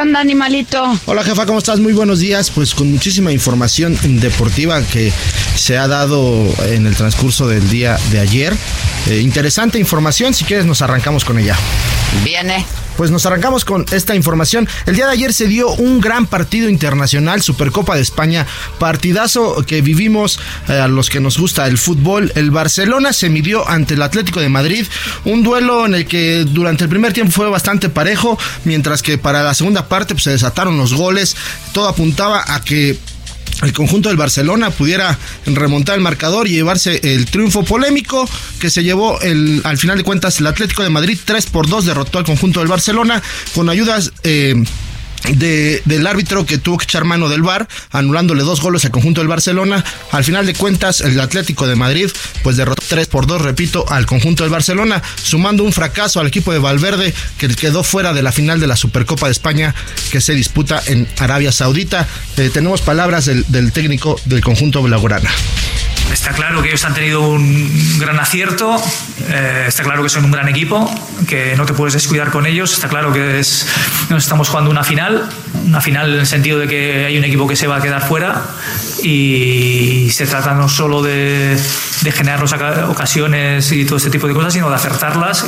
[0.00, 0.98] onda, animalito?
[1.06, 1.80] Hola, jefa, ¿cómo estás?
[1.80, 2.50] Muy buenos días.
[2.50, 5.12] Pues con muchísima información deportiva que
[5.56, 8.54] se ha dado en el transcurso del día de ayer.
[9.08, 11.56] Eh, interesante información, si quieres nos arrancamos con ella.
[12.24, 12.64] Viene.
[12.98, 14.68] Pues nos arrancamos con esta información.
[14.84, 18.44] El día de ayer se dio un gran partido internacional, Supercopa de España,
[18.80, 22.32] partidazo que vivimos eh, a los que nos gusta el fútbol.
[22.34, 24.84] El Barcelona se midió ante el Atlético de Madrid,
[25.24, 29.44] un duelo en el que durante el primer tiempo fue bastante parejo, mientras que para
[29.44, 31.36] la segunda parte pues, se desataron los goles.
[31.72, 32.98] Todo apuntaba a que
[33.62, 38.28] el conjunto del Barcelona pudiera remontar el marcador y llevarse el triunfo polémico
[38.60, 41.86] que se llevó el, al final de cuentas el Atlético de Madrid 3 por 2
[41.86, 43.22] derrotó al conjunto del Barcelona
[43.54, 44.54] con ayudas eh,
[45.32, 49.20] de, del árbitro que tuvo que echar mano del VAR, anulándole dos goles al conjunto
[49.20, 49.84] del Barcelona.
[50.12, 52.10] Al final de cuentas, el Atlético de Madrid
[52.42, 56.52] pues derrotó 3 por 2, repito, al conjunto del Barcelona, sumando un fracaso al equipo
[56.52, 59.74] de Valverde que quedó fuera de la final de la Supercopa de España
[60.10, 62.06] que se disputa en Arabia Saudita.
[62.36, 65.30] Eh, tenemos palabras del, técnico del conjunto blaugrana.
[66.12, 68.82] Está claro que ellos han tenido un gran acierto,
[69.28, 70.90] eh, está claro que son un gran equipo,
[71.26, 73.66] que no te puedes descuidar con ellos, está claro que es,
[74.08, 75.07] nos estamos jugando una final,
[75.66, 78.06] una final en el sentido de que hay un equipo que se va a quedar
[78.06, 78.42] fuera
[79.02, 81.58] y se trata no solo de,
[82.02, 82.42] de generar
[82.88, 85.46] ocasiones y todo este tipo de cosas, sino de acertarlas.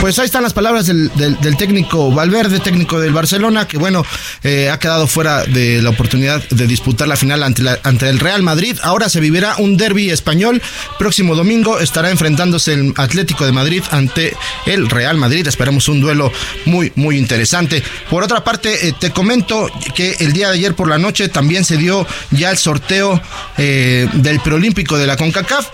[0.00, 1.10] Pues ahí están las palabras del,
[1.58, 4.04] técnico Valverde, técnico del Barcelona, que bueno,
[4.44, 8.78] eh, ha quedado fuera de la oportunidad de disputar la final ante, el Real Madrid.
[8.82, 10.62] Ahora se vivirá un derby español.
[11.00, 15.46] Próximo domingo estará enfrentándose el Atlético de Madrid ante el Real Madrid.
[15.48, 16.32] Esperamos un duelo
[16.64, 17.82] muy, muy interesante.
[18.08, 21.64] Por otra parte, eh, te comento que el día de ayer por la noche también
[21.64, 23.20] se dio ya el sorteo
[23.56, 25.66] eh, del preolímpico de la CONCACAF,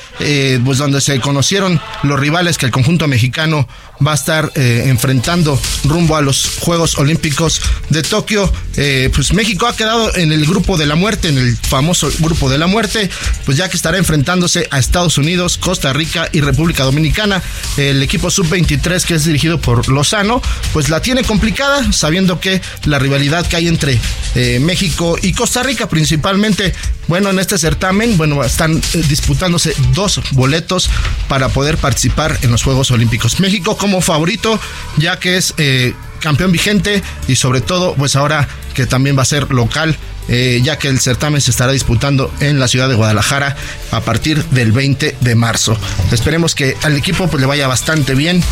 [0.65, 3.69] pues donde se conocieron los rivales que el conjunto mexicano
[4.05, 8.51] va a estar eh, enfrentando rumbo a los Juegos Olímpicos de Tokio.
[8.77, 12.49] Eh, pues México ha quedado en el grupo de la muerte, en el famoso grupo
[12.51, 13.09] de la muerte,
[13.45, 17.43] pues ya que estará enfrentándose a Estados Unidos, Costa Rica y República Dominicana.
[17.77, 22.99] El equipo sub-23 que es dirigido por Lozano, pues la tiene complicada, sabiendo que la
[22.99, 24.01] rivalidad que hay entre
[24.35, 26.75] eh, México y Costa Rica principalmente,
[27.07, 30.91] bueno, en este certamen, bueno, están disputándose dos boletos
[31.29, 33.41] para poder participar en los Juegos Olímpicos.
[33.41, 34.59] México como favorito,
[34.97, 39.27] ya que es eh, campeón vigente y sobre todo, pues ahora que también va a
[39.27, 39.95] ser local,
[40.29, 43.55] eh, ya que el certamen se estará disputando en la ciudad de Guadalajara
[43.91, 45.77] a partir del 20 de marzo.
[46.13, 48.43] Esperemos que al equipo pues, le vaya bastante bien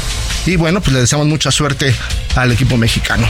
[0.45, 1.95] y bueno, pues le deseamos mucha suerte
[2.37, 3.27] al equipo mexicano.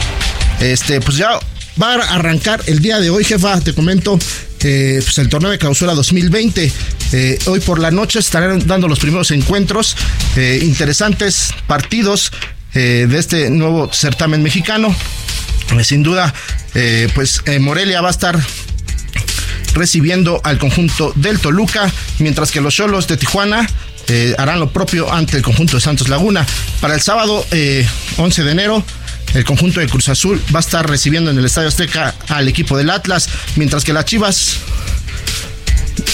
[0.59, 1.39] Este, pues ya
[1.81, 4.19] va a arrancar el día de hoy, jefa, te comento.
[4.63, 6.71] Pues el torneo de clausura 2020.
[7.11, 9.97] Eh, hoy por la noche estarán dando los primeros encuentros,
[10.37, 12.31] eh, interesantes partidos
[12.73, 14.95] eh, de este nuevo certamen mexicano.
[15.83, 16.33] Sin duda,
[17.13, 18.39] pues Morelia va a estar
[19.73, 23.67] recibiendo al conjunto del Toluca, mientras que los Cholos de Tijuana
[24.37, 26.45] harán lo propio ante el conjunto de Santos Laguna.
[26.79, 28.83] Para el sábado eh, 11 de enero,
[29.33, 32.77] el conjunto de Cruz Azul va a estar recibiendo en el Estadio Azteca al equipo
[32.77, 34.57] del Atlas, mientras que las Chivas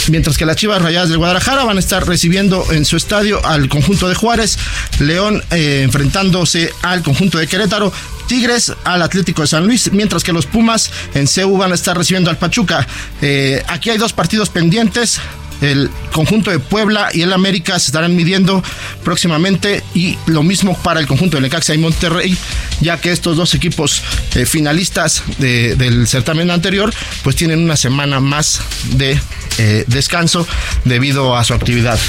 [0.09, 3.69] mientras que las Chivas Rayadas del Guadalajara van a estar recibiendo en su estadio al
[3.69, 4.57] conjunto de Juárez,
[4.99, 7.93] León eh, enfrentándose al conjunto de Querétaro,
[8.27, 11.97] Tigres al Atlético de San Luis, mientras que los Pumas en CEU van a estar
[11.97, 12.87] recibiendo al Pachuca.
[13.21, 15.19] Eh, aquí hay dos partidos pendientes.
[15.61, 18.63] El conjunto de Puebla y el América se estarán midiendo
[19.03, 22.37] próximamente y lo mismo para el conjunto de Necaxa y Monterrey,
[22.81, 24.01] ya que estos dos equipos
[24.35, 26.93] eh, finalistas de, del certamen anterior
[27.23, 29.19] pues tienen una semana más de
[29.57, 30.47] eh, descanso
[30.85, 31.99] debido a su actividad.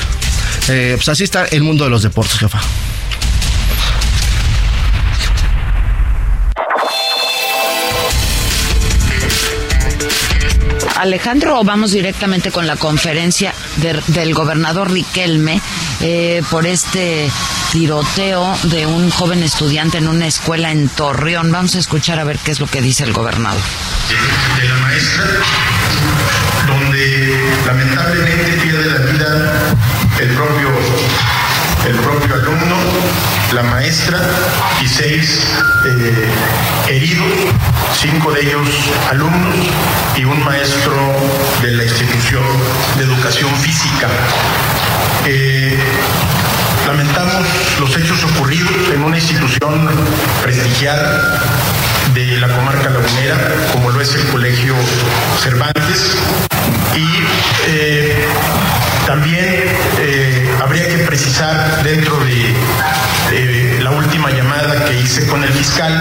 [0.69, 2.61] Eh, pues así está el mundo de los deportes, jefa.
[11.01, 15.61] Alejandro, o vamos directamente con la conferencia de- del gobernador Riquelme
[16.01, 17.31] eh, por este
[17.73, 21.51] tiroteo de un joven estudiante en una escuela en Torreón.
[21.53, 23.61] Vamos a escuchar a ver qué es lo que dice el gobernador.
[24.61, 25.25] de la maestra,
[26.67, 29.75] donde lamentablemente pierde la vida
[30.21, 30.69] el propio,
[31.89, 32.77] el propio alumno,
[33.53, 34.19] la maestra
[34.81, 35.45] y seis
[35.85, 36.29] eh,
[36.89, 37.27] heridos,
[38.01, 38.69] cinco de ellos
[39.11, 39.57] alumnos
[40.17, 40.95] y un maestro
[41.61, 42.45] de la institución
[42.97, 44.09] de educación física.
[45.27, 45.77] Eh,
[46.87, 47.45] lamentamos
[47.81, 49.89] los hechos ocurridos en una institución
[50.43, 51.43] prestigiada
[52.15, 53.39] de la comarca lagunera,
[53.73, 54.75] como lo es el Colegio
[55.43, 56.17] Cervantes.
[56.95, 57.07] Y
[57.69, 58.27] eh,
[59.07, 59.65] también
[60.63, 62.55] habría que precisar dentro de
[64.91, 65.93] que hice con el fiscal,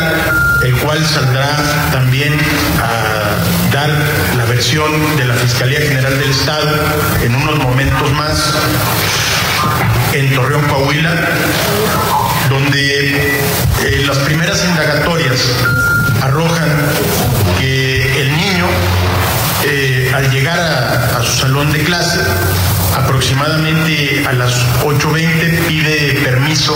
[0.63, 1.55] el cual saldrá
[1.91, 2.33] también
[2.81, 3.89] a dar
[4.35, 6.71] la versión de la Fiscalía General del Estado
[7.21, 8.53] en unos momentos más
[10.13, 11.13] en Torreón, Coahuila,
[12.49, 13.41] donde
[13.83, 15.39] eh, las primeras indagatorias
[16.23, 16.69] arrojan
[17.59, 18.65] que el niño,
[19.65, 22.19] eh, al llegar a, su salón de clase,
[22.95, 26.75] aproximadamente a las 8.20 pide permiso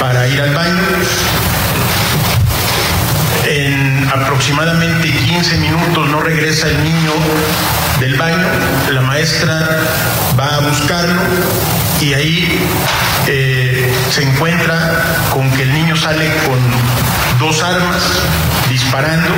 [0.00, 0.82] para ir al baño.
[3.46, 7.12] En aproximadamente 15 minutos no regresa el niño
[8.00, 8.46] del baño,
[8.90, 9.68] la maestra
[10.38, 11.22] va a buscarlo
[12.00, 12.60] y ahí
[13.26, 16.58] eh, se encuentra con que el niño sale con
[17.38, 18.02] dos armas
[18.68, 19.30] disparando,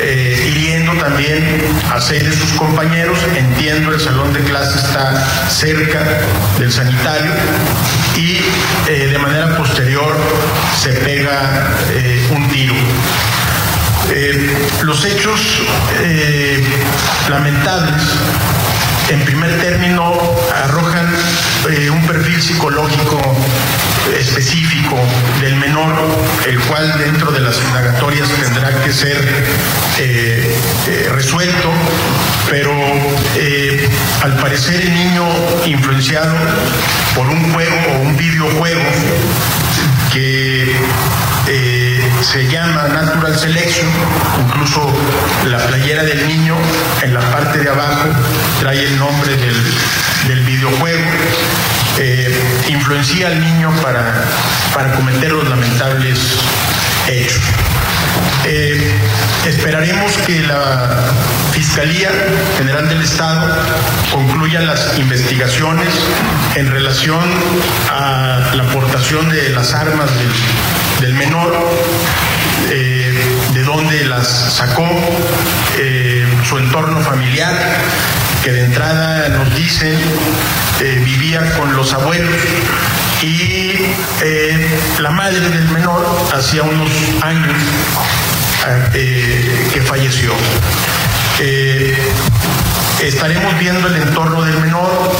[0.00, 1.42] eh, hiriendo también
[1.92, 3.18] a seis de sus compañeros.
[3.36, 6.20] Entiendo, el salón de clase está cerca
[6.58, 7.32] del sanitario
[8.16, 8.40] y
[8.88, 10.16] eh, de manera posterior
[10.80, 11.68] se pega
[12.30, 12.74] un tiro.
[14.82, 15.62] los hechos
[17.28, 18.02] lamentables
[19.08, 20.14] en primer término
[20.64, 21.06] arrojan
[21.70, 23.20] eh, un perfil psicológico
[24.18, 24.96] específico
[25.40, 25.94] del menor,
[26.46, 29.16] el cual dentro de las indagatorias tendrá que ser
[29.98, 30.56] eh,
[30.88, 31.70] eh, resuelto,
[32.48, 32.72] pero
[34.22, 35.24] al parecer el niño
[35.66, 36.34] influenciado
[37.14, 38.80] por un juego o un videojuego
[40.12, 40.74] que
[42.22, 43.86] se llama Natural Selection,
[44.46, 44.80] incluso
[45.46, 46.56] la playera del niño
[47.02, 48.08] en la parte de abajo
[48.60, 51.65] trae el nombre del, videojuego, eh,
[52.68, 54.24] influencia al niño para,
[54.74, 56.38] para cometer los lamentables
[57.08, 57.42] hechos.
[58.44, 58.98] Eh,
[59.46, 61.12] esperaremos que la
[61.52, 62.10] Fiscalía
[62.58, 63.48] General del Estado
[64.12, 65.88] concluya las investigaciones
[66.54, 67.24] en relación
[67.90, 70.10] a la aportación de las armas
[71.00, 71.52] del, menor,
[72.70, 73.14] eh,
[73.52, 74.88] de dónde las sacó,
[75.78, 77.52] eh, su entorno familiar,
[78.46, 79.98] que de entrada nos dicen
[81.04, 82.30] vivía con los abuelos
[83.20, 83.72] y
[84.22, 86.88] eh, la madre del menor hacía unos
[87.22, 87.56] años
[88.94, 90.30] eh, que falleció.
[91.40, 91.98] Eh,
[93.02, 95.10] estaremos viendo el entorno del menor,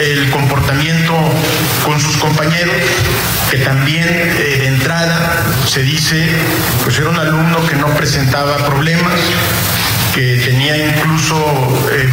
[0.00, 1.14] el comportamiento
[1.84, 2.76] con sus compañeros,
[3.50, 6.28] que también de entrada se dice,
[6.84, 9.18] pues era un alumno que no presentaba problemas,
[10.14, 11.36] que tenía incluso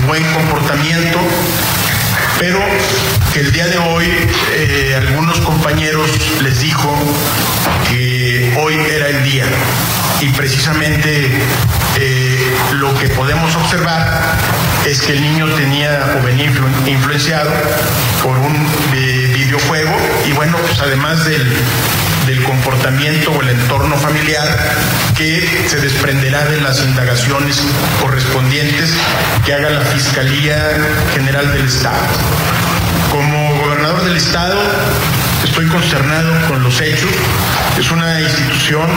[0.07, 1.19] buen comportamiento,
[2.39, 2.59] pero
[3.33, 4.07] que el día de hoy
[4.53, 6.09] eh, algunos compañeros
[6.41, 6.89] les dijo
[7.89, 9.45] que hoy era el día.
[10.21, 11.29] Y precisamente
[11.97, 14.37] eh, lo que podemos observar
[14.85, 16.51] es que el niño tenía o venía
[16.87, 17.51] influenciado
[18.23, 18.55] por un
[18.95, 19.95] eh, videojuego.
[20.27, 21.45] Y bueno, pues además del,
[22.29, 24.47] del comportamiento o el entorno familiar
[25.17, 27.59] que se desprenderá de las indagaciones
[27.99, 28.93] correspondientes
[29.43, 30.77] que haga la Fiscalía
[31.15, 31.97] General del Estado.
[33.09, 34.59] Como gobernador del Estado
[35.43, 37.09] estoy consternado con los hechos.
[37.79, 38.87] Es una institución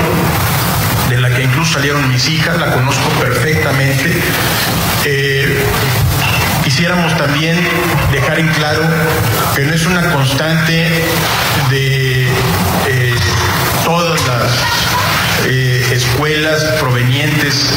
[1.09, 4.13] de la que incluso salieron mis hijas, la conozco perfectamente.
[5.07, 5.65] Eh,
[6.63, 7.57] quisiéramos también
[8.11, 8.83] dejar en claro
[9.55, 10.89] que no es una constante
[11.71, 12.29] de
[12.87, 13.15] eh,
[13.85, 14.53] todas las
[15.47, 17.75] eh, escuelas provenientes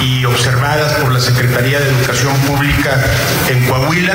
[0.00, 3.00] y observadas por la Secretaría de Educación Pública
[3.48, 4.14] en Coahuila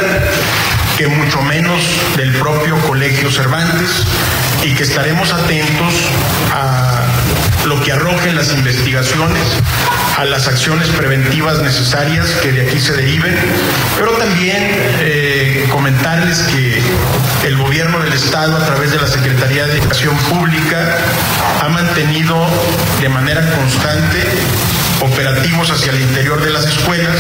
[0.98, 1.82] que mucho menos
[2.16, 4.06] del propio Colegio Cervantes
[4.64, 5.94] y que estaremos atentos
[6.54, 6.93] a
[7.66, 9.44] lo que arrojen las investigaciones,
[10.18, 13.36] a las acciones preventivas necesarias que de aquí se deriven,
[13.98, 14.58] pero también
[15.00, 16.82] eh, comentarles que
[17.48, 20.98] el gobierno del Estado a través de la Secretaría de Educación Pública
[21.62, 22.36] ha mantenido
[23.02, 24.24] de manera constante
[25.02, 27.18] operativos hacia el interior de las escuelas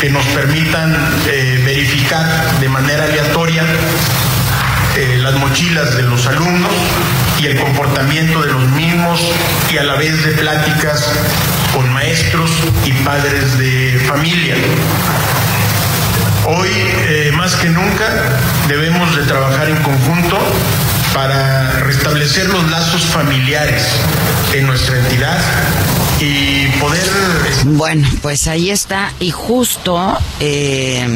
[0.00, 0.94] que nos permitan
[1.26, 2.26] eh, verificar
[2.60, 3.64] de manera aleatoria
[4.96, 6.72] eh, las mochilas de los alumnos
[7.40, 9.20] y el comportamiento de los mismos
[9.72, 11.10] y a la vez de pláticas
[11.74, 12.50] con maestros
[12.84, 14.56] y padres de familia.
[16.46, 18.38] Hoy, eh, más que nunca,
[18.68, 20.38] debemos de trabajar en conjunto
[21.14, 23.86] para restablecer los lazos familiares
[24.52, 25.38] en nuestra entidad
[26.20, 27.08] y poder...
[27.64, 29.12] Bueno, pues ahí está.
[29.20, 31.06] Y justo eh,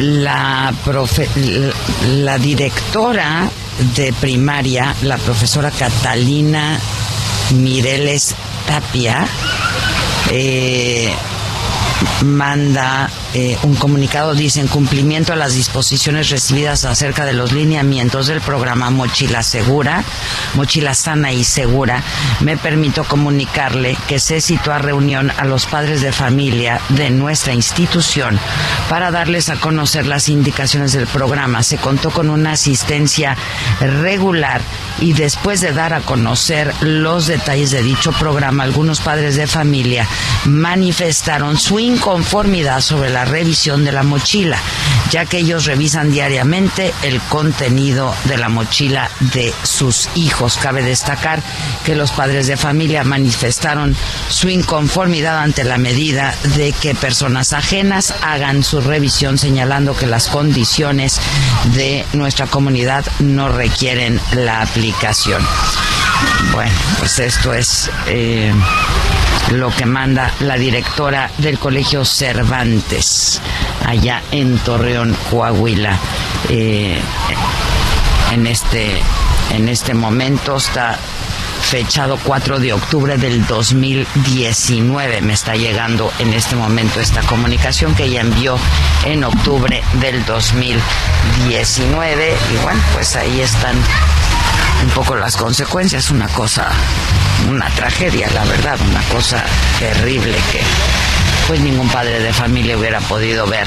[0.00, 0.72] la,
[2.24, 3.48] la directora
[3.94, 6.78] de primaria, la profesora Catalina
[7.54, 8.34] Mireles
[8.66, 9.26] Tapia,
[10.30, 11.14] eh,
[12.22, 18.26] manda eh, un comunicado, dice, en cumplimiento a las disposiciones recibidas acerca de los lineamientos
[18.26, 20.02] del programa Mochila Segura,
[20.54, 22.02] Mochila Sana y Segura,
[22.40, 27.52] me permito comunicarle que se citó a reunión a los padres de familia de nuestra
[27.52, 28.38] institución
[28.88, 31.62] para darles a conocer las indicaciones del programa.
[31.62, 33.36] Se contó con una asistencia
[33.80, 34.60] regular
[35.00, 40.06] y después de dar a conocer los detalles de dicho programa, algunos padres de familia
[40.46, 44.58] manifestaron su inconformidad sobre la revisión de la mochila,
[45.10, 50.58] ya que ellos revisan diariamente el contenido de la mochila de sus hijos.
[50.58, 51.42] Cabe destacar
[51.84, 53.96] que los padres de familia manifestaron
[54.28, 60.28] su inconformidad ante la medida de que personas ajenas hagan su revisión señalando que las
[60.28, 61.20] condiciones
[61.74, 65.42] de nuestra comunidad no requieren la aplicación.
[66.52, 68.52] Bueno, pues esto es eh,
[69.52, 73.40] lo que manda la directora del Colegio Cervantes,
[73.86, 75.98] allá en Torreón, Coahuila.
[76.48, 77.00] Eh,
[78.32, 79.00] en este,
[79.50, 80.98] en este momento está
[81.68, 85.20] fechado 4 de octubre del 2019.
[85.20, 88.56] Me está llegando en este momento esta comunicación que ella envió
[89.04, 92.36] en octubre del 2019.
[92.52, 93.76] Y bueno, pues ahí están
[94.82, 96.68] un poco las consecuencias, una cosa,
[97.48, 99.44] una tragedia, la verdad, una cosa
[99.78, 100.60] terrible que
[101.46, 103.66] pues ningún padre de familia hubiera podido ver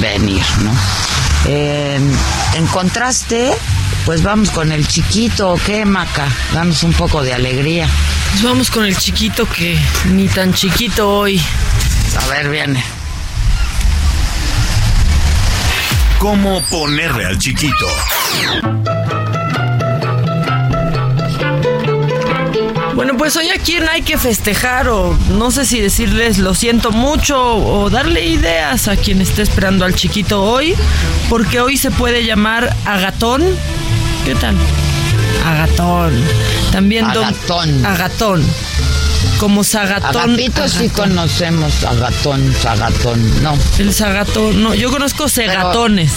[0.00, 0.72] venir, ¿no?
[1.46, 1.98] Eh,
[2.54, 3.52] en contraste,
[4.04, 6.28] pues vamos con el chiquito, ¿qué, Maca?
[6.52, 7.88] Damos un poco de alegría.
[8.30, 9.78] Pues vamos con el chiquito que
[10.12, 11.42] ni tan chiquito hoy.
[12.22, 12.82] A ver, viene.
[16.18, 17.86] ¿Cómo ponerle al chiquito?
[22.98, 26.90] Bueno, pues hoy a quién hay que festejar o no sé si decirles lo siento
[26.90, 30.74] mucho o darle ideas a quien esté esperando al chiquito hoy,
[31.28, 33.44] porque hoy se puede llamar Agatón.
[34.24, 34.56] ¿Qué tal?
[35.46, 36.12] Agatón.
[36.72, 37.86] También don- Agatón.
[37.86, 38.44] Agatón.
[39.38, 40.16] Como Sagatón.
[40.32, 41.08] Agapito sí Agatón.
[41.10, 43.56] conocemos, Agatón, Sagatón, no.
[43.78, 46.10] El Sagatón, no, yo conozco Segatones.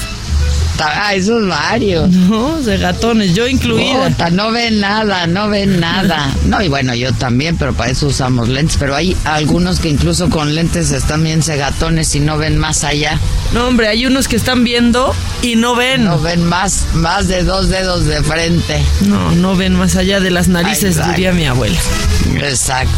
[0.80, 2.10] Ah, esos varios.
[2.32, 4.10] No, Segatones, yo incluida.
[4.32, 6.30] No ven nada, no ven nada.
[6.46, 8.78] No, y bueno, yo también, pero para eso usamos lentes.
[8.78, 13.18] Pero hay algunos que incluso con lentes están bien cegatones y no ven más allá.
[13.54, 16.06] No, hombre, hay unos que están viendo y no ven.
[16.06, 18.82] No ven más, más de dos dedos de frente.
[19.02, 21.12] No, no ven más allá de las narices, Exacto.
[21.12, 21.80] diría mi abuela.
[22.42, 22.92] Exacto.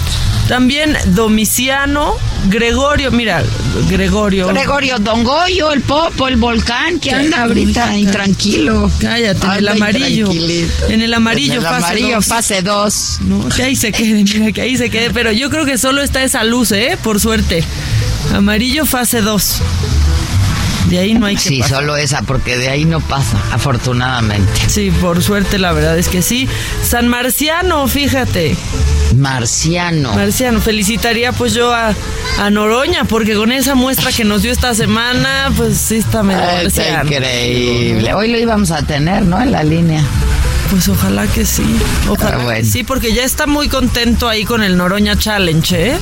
[0.48, 2.16] También Domiciano,
[2.50, 3.44] Gregorio, mira,
[3.90, 4.48] Gregorio.
[4.48, 8.92] Gregorio Don Goyo, el Popo, el volcán que anda ahorita tranquilo.
[9.00, 10.30] Cállate, en el amarillo.
[10.90, 12.26] En el amarillo, En el fase amarillo, dos.
[12.26, 13.18] fase 2.
[13.22, 15.10] No, que ahí se quede, mira, que ahí se quede.
[15.12, 16.98] Pero yo creo que solo está esa luz, ¿eh?
[17.04, 17.64] Por suerte.
[18.34, 19.58] Amarillo, fase 2.
[20.90, 21.80] De ahí no hay que Sí, pasar.
[21.80, 24.52] solo esa, porque de ahí no pasa, afortunadamente.
[24.68, 26.48] Sí, por suerte, la verdad es que sí.
[26.88, 28.56] San Marciano, fíjate.
[29.18, 30.14] Marciano.
[30.14, 31.94] Marciano, felicitaría pues yo a,
[32.40, 36.42] a Noroña, porque con esa muestra que nos dio esta semana, pues sí está medio
[36.42, 37.12] Ah, Está marciano.
[37.12, 38.14] increíble.
[38.14, 39.42] Hoy lo íbamos a tener, ¿no?
[39.42, 40.04] En la línea.
[40.70, 41.64] Pues ojalá que sí.
[42.10, 42.52] Ojalá bueno.
[42.60, 45.98] que sí, porque ya está muy contento ahí con el Noroña Challenge, ¿eh?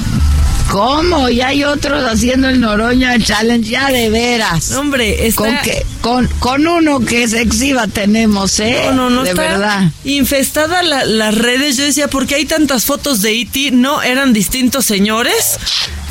[0.70, 1.28] ¿Cómo?
[1.30, 4.72] Y hay otros haciendo el Noroña Challenge, ya de veras.
[4.72, 5.43] Hombre, está...
[5.43, 8.84] Con, que, con, con uno que se exhiba tenemos, ¿eh?
[8.86, 9.84] No, no, no De está verdad.
[10.05, 11.76] infestada la- las redes.
[11.78, 13.72] Yo decía, ¿por qué hay tantas fotos de Iti?
[13.72, 15.57] No, eran distintos señores.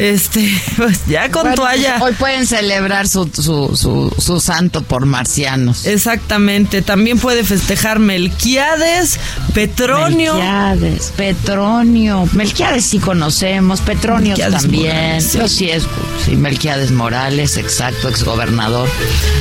[0.01, 1.98] Este, pues ya con Bueno, toalla.
[2.01, 5.84] hoy pueden celebrar su, su, su, su santo por marcianos.
[5.84, 6.80] Exactamente.
[6.80, 9.20] También puede festejar Melquiades,
[9.53, 10.34] Petronio.
[10.34, 12.26] Melquiades, Petronio.
[12.32, 14.86] Melquiades sí conocemos, Petronio Melquiades también.
[14.94, 15.38] Morales, sí.
[15.38, 15.84] Yo sí es,
[16.24, 18.88] sí, Melquiades Morales, exacto, exgobernador.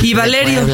[0.01, 0.67] Y Valerio.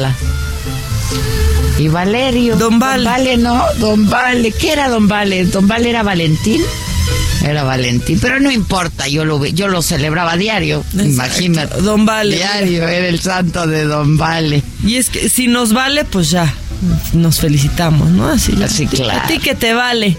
[1.78, 2.56] Y Valerio.
[2.56, 3.04] Don Val.
[3.04, 4.50] Vale, no, Don Vale.
[4.50, 5.44] ¿Qué era Don Vale?
[5.44, 6.60] Don Vale era Valentín.
[7.46, 10.84] Era Valentín, pero no importa, yo lo, yo lo celebraba diario.
[10.92, 11.04] Exacto.
[11.04, 11.80] Imagínate.
[11.80, 12.36] Don Vale.
[12.36, 14.62] Diario, era el santo de Don Vale.
[14.84, 16.52] Y es que si nos vale, pues ya.
[17.12, 18.28] Nos felicitamos, ¿no?
[18.28, 19.20] Así, Así, claro.
[19.24, 20.16] A ti que te vale.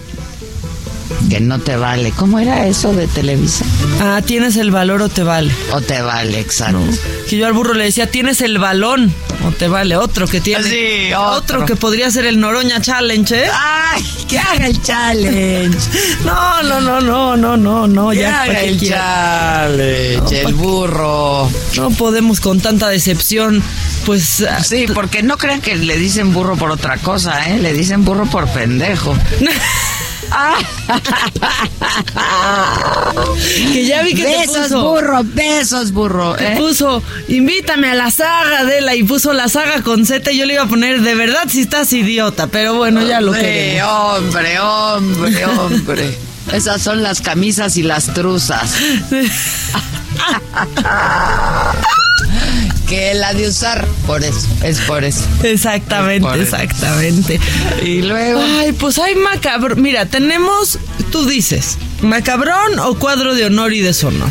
[1.30, 2.12] Que no te vale.
[2.12, 3.64] ¿Cómo era eso de Televisa?
[4.00, 5.52] Ah, tienes el valor o te vale.
[5.72, 6.80] O te vale, exacto.
[7.28, 9.12] Que yo al burro le decía, tienes el balón
[9.46, 9.96] o te vale.
[9.96, 10.64] Otro que tiene.
[10.64, 11.58] Sí, otro.
[11.58, 11.66] otro.
[11.66, 13.48] que podría ser el Noroña Challenge, ¿eh?
[13.52, 14.02] ¡Ay!
[14.28, 15.78] ¡Que haga el challenge!
[16.24, 18.10] No, no, no, no, no, no, no.
[18.10, 20.40] ¡Que Ya, haga ¿para qué el challenge!
[20.42, 21.50] el burro.
[21.76, 23.62] No podemos con tanta decepción.
[24.04, 24.44] Pues.
[24.48, 27.58] ah, Sí, porque no crean que le dicen burro por otra cosa, ¿eh?
[27.58, 29.16] Le dicen burro por pendejo.
[33.72, 34.82] Que ya vi que te besos, puso.
[34.82, 36.34] burro, besos, burro.
[36.34, 36.56] Te ¿eh?
[36.56, 40.30] puso, invítame a la saga, Adela, y puso la saga con Z.
[40.32, 43.32] y Yo le iba a poner, de verdad, si estás idiota, pero bueno, ya lo
[43.32, 44.18] queremos.
[44.18, 46.18] hombre, hombre, hombre.
[46.52, 48.74] Esas son las camisas y las truzas.
[52.88, 55.24] que la de usar, por eso, es por eso.
[55.42, 56.56] Exactamente, Por eso.
[56.56, 57.38] exactamente.
[57.84, 58.40] Y luego.
[58.42, 59.76] Ay, pues hay macabro.
[59.76, 60.78] Mira, tenemos,
[61.12, 64.30] tú dices, macabrón o cuadro de honor y deshonor.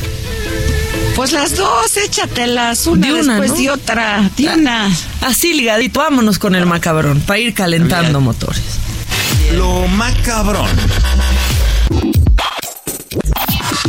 [1.16, 3.58] Pues las dos, échatelas, una, De una, después ¿no?
[3.58, 4.92] de otra, de una.
[5.22, 8.64] Así ligadito, vámonos con el macabrón, para ir calentando motores.
[9.54, 10.70] Lo macabrón.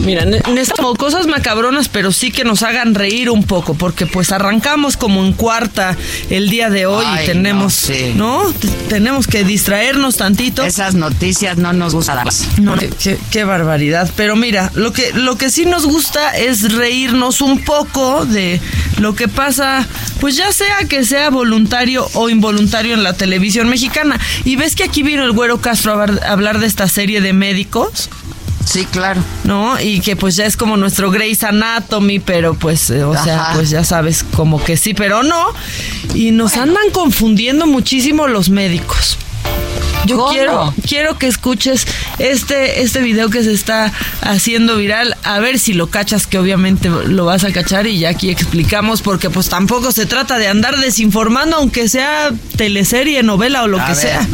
[0.04, 4.32] Mira, ne- necesitamos cosas macabronas, pero sí que nos hagan reír un poco, porque pues
[4.32, 5.96] arrancamos como en cuarta
[6.30, 8.12] el día de hoy Ay, y tenemos, no, sí.
[8.14, 8.42] ¿no?
[8.52, 10.64] T- Tenemos que distraernos tantito.
[10.64, 12.26] Esas noticias no nos gustan.
[12.58, 14.10] No, qué, qué- barbaridad.
[14.16, 18.60] Pero mira, lo que, lo que sí nos gusta es reírnos un poco de
[18.98, 19.86] lo que pasa,
[20.20, 24.18] pues ya sea que sea voluntario o involuntario en la televisión mexicana.
[24.44, 28.10] Y ves que aquí vino el güero Castro a hablar de esta serie de médicos.
[28.68, 29.22] Sí, claro.
[29.44, 29.80] ¿No?
[29.80, 33.70] Y que pues ya es como nuestro Grey's Anatomy, pero pues, eh, o sea, pues
[33.70, 35.46] ya sabes, como que sí, pero no.
[36.14, 39.16] Y nos andan confundiendo muchísimo los médicos.
[40.04, 40.30] Yo ¿Cómo?
[40.30, 41.86] quiero, quiero que escuches
[42.18, 43.92] este, este video que se está
[44.22, 48.10] haciendo viral, a ver si lo cachas, que obviamente lo vas a cachar y ya
[48.10, 53.66] aquí explicamos, porque pues tampoco se trata de andar desinformando, aunque sea teleserie, novela o
[53.66, 54.28] lo A que ver, sea.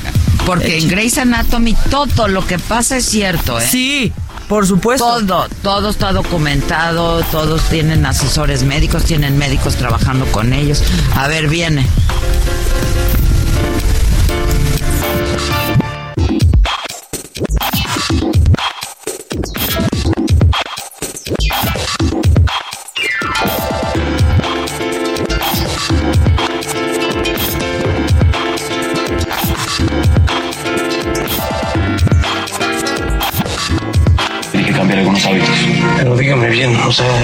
[0.46, 3.66] Porque en Grey's Anatomy todo lo que pasa es cierto, ¿eh?
[3.68, 4.12] Sí,
[4.48, 5.04] por supuesto.
[5.04, 10.82] Todo, todo está documentado, todos tienen asesores médicos, tienen médicos trabajando con ellos.
[11.16, 11.86] A ver, viene.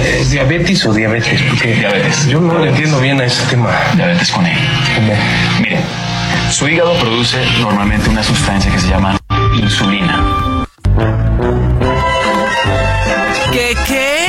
[0.05, 1.41] ¿Es diabetes o diabetes?
[1.49, 2.27] Porque Diabetes.
[2.27, 3.69] yo no le entiendo bien a ese tema.
[3.95, 4.55] Diabetes con E.
[5.61, 5.79] Mire,
[6.51, 9.17] su hígado produce normalmente una sustancia que se llama
[9.57, 10.65] insulina.
[13.51, 14.25] ¿Qué qué?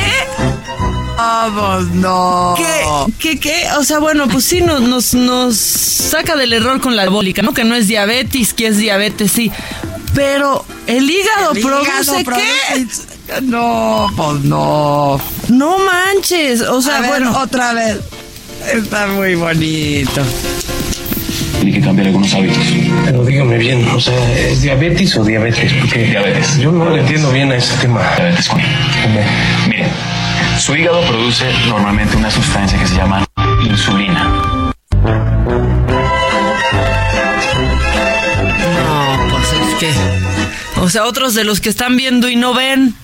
[1.17, 2.55] Vamos, no.
[2.57, 3.65] ¿Qué, qué, qué?
[3.79, 7.53] O sea, bueno, pues sí, nos, nos, nos saca del error con la diabólica, ¿no?
[7.55, 9.51] Que no es diabetes, que es diabetes, sí.
[10.15, 12.25] Pero el hígado El produce hígado qué?
[12.25, 15.21] produce- No, pues no.
[15.53, 16.63] No manches.
[16.63, 17.39] O sea, A ver, bueno.
[17.39, 17.99] otra vez.
[18.75, 20.23] Está muy bonito.
[21.61, 22.65] Tiene que cambiar algunos hábitos.
[23.05, 25.73] Pero dígame bien, o sea, ¿es diabetes o diabetes?
[25.81, 26.57] Porque Diabetes.
[26.59, 28.01] yo no le entiendo bien a ese tema.
[28.17, 28.65] Diabetes con E.
[29.69, 29.87] Mire,
[30.59, 33.25] su hígado produce normalmente una sustancia que se llama
[33.69, 34.73] insulina.
[38.75, 40.81] No, pues es que.
[40.81, 42.95] O sea, otros de los que están viendo y no ven.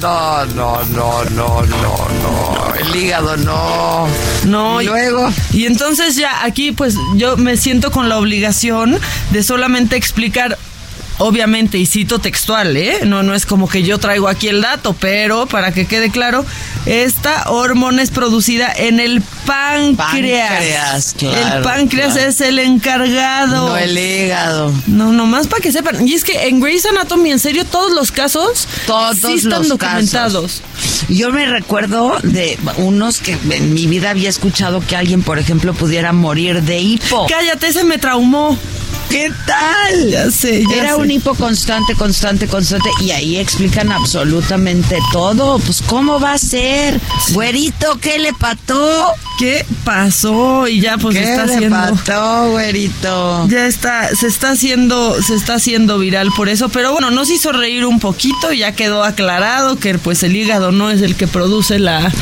[0.00, 2.74] No, no, no, no, no, no.
[2.74, 4.08] El hígado no.
[4.46, 5.30] No, Y luego.
[5.52, 8.98] Y entonces ya aquí pues yo me siento con la obligación
[9.30, 10.56] de solamente explicar
[11.20, 13.00] obviamente y cito textual, ¿eh?
[13.06, 16.44] No no es como que yo traigo aquí el dato, pero para que quede claro,
[16.86, 20.48] esta hormona es producida en el páncreas.
[20.50, 22.28] Páncreas, claro, el páncreas claro.
[22.28, 23.68] es el encargado.
[23.68, 24.72] No el hígado.
[24.86, 26.06] No, nomás para que sepan.
[26.06, 29.68] Y es que en Grey's Anatomy, en serio, todos los casos Todos sí están los
[29.68, 30.60] documentados.
[30.60, 30.62] casos.
[31.08, 35.74] Yo me recuerdo de unos que en mi vida había escuchado que alguien, por ejemplo,
[35.74, 37.26] pudiera morir de hipo.
[37.28, 38.58] Cállate, ese me traumó.
[39.10, 40.08] ¿Qué tal?
[40.10, 40.94] Ya sé, ya Era sé.
[40.94, 42.88] un hipo constante, constante, constante.
[43.00, 45.58] Y ahí explican absolutamente todo.
[45.58, 47.00] Pues, ¿cómo va a ser?
[47.32, 49.06] Güerito, ¿qué le pató?
[49.40, 50.68] ¿Qué pasó?
[50.68, 51.76] Y ya pues ¿Qué está le haciendo.
[51.76, 53.48] pató, güerito?
[53.48, 57.50] Ya está, se está haciendo, se está haciendo viral por eso, pero bueno, nos hizo
[57.50, 61.78] reír un poquito, ya quedó aclarado que pues el hígado no es el que produce
[61.78, 62.12] la,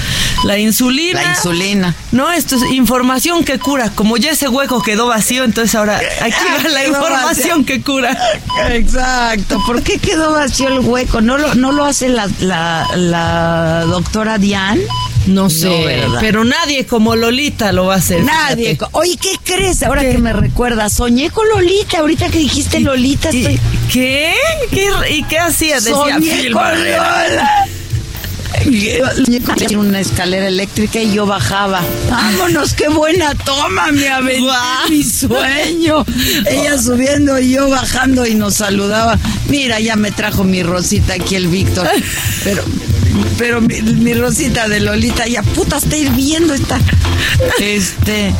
[0.45, 1.21] la insulina.
[1.21, 1.97] La insulina.
[2.13, 3.91] No, esto es información que cura.
[3.91, 8.17] Como ya ese hueco quedó vacío, entonces ahora aquí va la información que cura.
[8.71, 9.61] Exacto.
[9.67, 11.21] ¿Por qué quedó vacío el hueco?
[11.21, 14.83] ¿No lo, no lo hace la, la, la doctora Diane?
[15.29, 16.19] No sé, ¿verdad?
[16.21, 18.23] pero nadie como Lolita lo va a hacer.
[18.23, 18.71] Nadie.
[18.71, 18.91] fíjate.
[18.93, 19.83] Oye, ¿qué crees?
[19.83, 21.99] Ahora que me recuerdas, soñé con Lolita.
[21.99, 23.61] Ahorita que dijiste Lolita, estoy...
[23.93, 24.35] ¿Qué?
[24.71, 24.89] ¿Qué?
[25.11, 25.77] ¿Y qué hacía?
[25.77, 26.63] Decía Soñé con.
[26.63, 27.67] Lola.
[29.77, 31.83] una escalera eléctrica y yo bajaba.
[32.11, 34.43] Vámonos, qué buena toma, me aventé
[34.91, 36.05] mi sueño.
[36.51, 39.19] Ella subiendo y yo bajando y nos saludaba.
[39.49, 41.89] Mira, ya me trajo mi rosita aquí el Víctor.
[42.45, 42.63] Pero,
[43.39, 46.79] pero mi, mi rosita de Lolita ya puta está hirviendo está.
[47.61, 48.35] Este,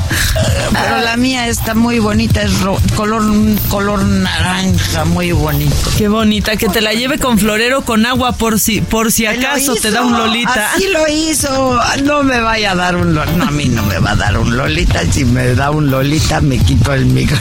[0.73, 3.23] pero la mía está muy bonita, es ro- color
[3.69, 5.91] color naranja, muy bonito.
[5.97, 9.75] Qué bonita, que te la lleve con florero con agua por si por si acaso
[9.77, 10.73] te da un Lolita.
[10.75, 11.81] Así lo hizo.
[12.05, 13.37] No me vaya a dar un Lolita.
[13.37, 15.01] No, a mí no me va a dar un Lolita.
[15.11, 17.39] Si me da un Lolita, me quito el micro.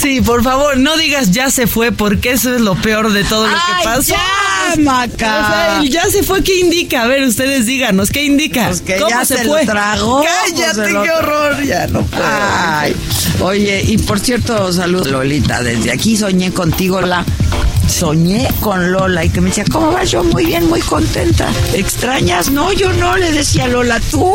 [0.00, 3.46] Sí, por favor, no digas ya se fue, porque eso es lo peor de todo
[3.46, 4.14] lo que pasó.
[4.14, 5.10] ya, Maca.
[5.10, 7.02] O sea, el ya se fue, ¿qué indica?
[7.02, 8.68] A ver, ustedes díganos, ¿qué indica?
[8.68, 9.64] Pues que ¿Cómo ya se, se fue?
[9.64, 10.24] lo tragó.
[10.24, 12.24] Cállate, pues lo qué horror, ya no puedo.
[12.24, 12.96] Ay,
[13.40, 17.24] oye, y por cierto, salud Lolita, desde aquí soñé contigo, la
[17.90, 20.10] soñé con Lola y que me decía, ¿cómo vas?
[20.10, 21.48] Yo muy bien, muy contenta.
[21.74, 22.50] ¿Extrañas?
[22.50, 24.32] No, yo no, le decía Lola, tú.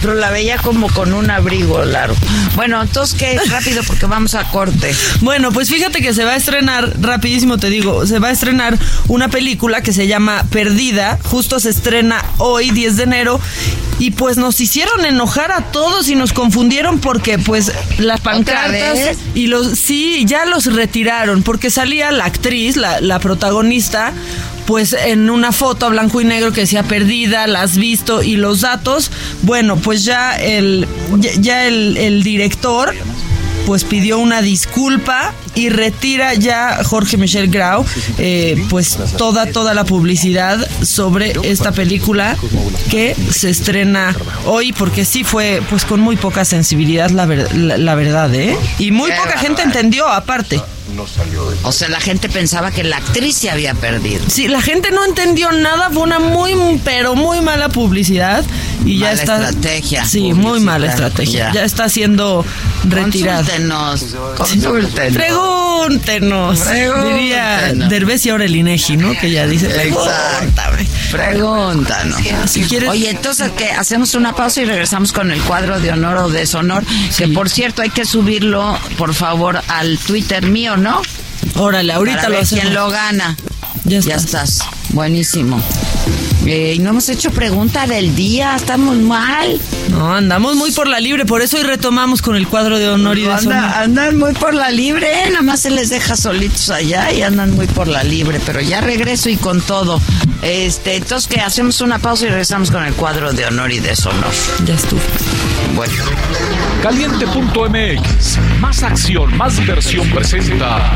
[0.00, 2.16] Pero la veía como con un abrigo largo.
[2.54, 4.94] Bueno, entonces qué rápido porque vamos a corte.
[5.20, 8.78] Bueno, pues fíjate que se va a estrenar, rapidísimo te digo, se va a estrenar
[9.08, 13.40] una película que se llama Perdida, justo se estrena hoy, 10 de enero,
[13.98, 19.46] y pues nos hicieron enojar a todos y nos confundieron porque pues las pancartas y
[19.46, 24.12] los, sí, ya los retiraron, porque salía la actriz, la, la protagonista,
[24.66, 28.36] pues en una foto a blanco y negro que decía perdida, la has visto y
[28.36, 29.10] los datos,
[29.42, 30.86] bueno, pues ya el,
[31.18, 32.94] ya, ya el, el director
[33.66, 37.84] pues pidió una disculpa y retira ya Jorge Michel Grau
[38.16, 42.36] eh, pues toda toda la publicidad sobre esta película
[42.92, 44.14] que se estrena
[44.44, 48.56] hoy porque sí fue pues con muy poca sensibilidad la, ver- la, la verdad eh
[48.78, 50.60] y muy poca gente entendió aparte
[51.62, 54.22] O sea, la gente pensaba que la actriz se había perdido.
[54.28, 58.44] Sí, la gente no entendió nada, fue una muy, pero muy mala publicidad
[58.84, 59.36] y ya Mala está.
[59.48, 61.48] estrategia Sí, muy mala estrategia.
[61.48, 61.52] Ya.
[61.54, 62.44] Ya, está siendo
[62.88, 63.38] retirada.
[63.42, 64.04] Consúltenos,
[64.36, 65.12] consúltenos.
[65.16, 66.60] Pregúntenos.
[66.60, 67.04] Pregúntenos.
[67.08, 69.12] Diría Derbez y ahora el Inegi, ¿no?
[69.18, 69.66] Que ya dice.
[69.88, 70.90] Exactamente.
[71.10, 72.20] Pregúntanos.
[72.46, 76.16] Si quieres- Oye, entonces que hacemos una pausa y regresamos con el cuadro de honor
[76.18, 76.84] o deshonor,
[77.16, 81.02] que por cierto hay que subirlo, por favor, al Twitter mío, ¿no?
[81.56, 82.62] Órale, ahorita Para lo ver hacemos.
[82.62, 83.36] quién lo gana.
[83.86, 84.60] Ya Ya estás.
[84.90, 85.60] Buenísimo.
[86.46, 89.60] Eh, y no hemos hecho pregunta del día, estamos mal.
[89.90, 93.18] No, andamos muy por la libre, por eso hoy retomamos con el cuadro de honor
[93.18, 93.54] y deshonor.
[93.54, 95.30] Anda- andan muy por la libre, ¿eh?
[95.30, 98.80] nada más se les deja solitos allá y andan muy por la libre, pero ya
[98.80, 100.00] regreso y con todo.
[100.42, 104.30] Este, entonces que hacemos una pausa y regresamos con el cuadro de honor y deshonor.
[104.64, 105.00] Ya estuvo.
[105.74, 105.94] Bueno.
[106.82, 108.38] Caliente.mx.
[108.60, 110.92] Más acción, más diversión presenta.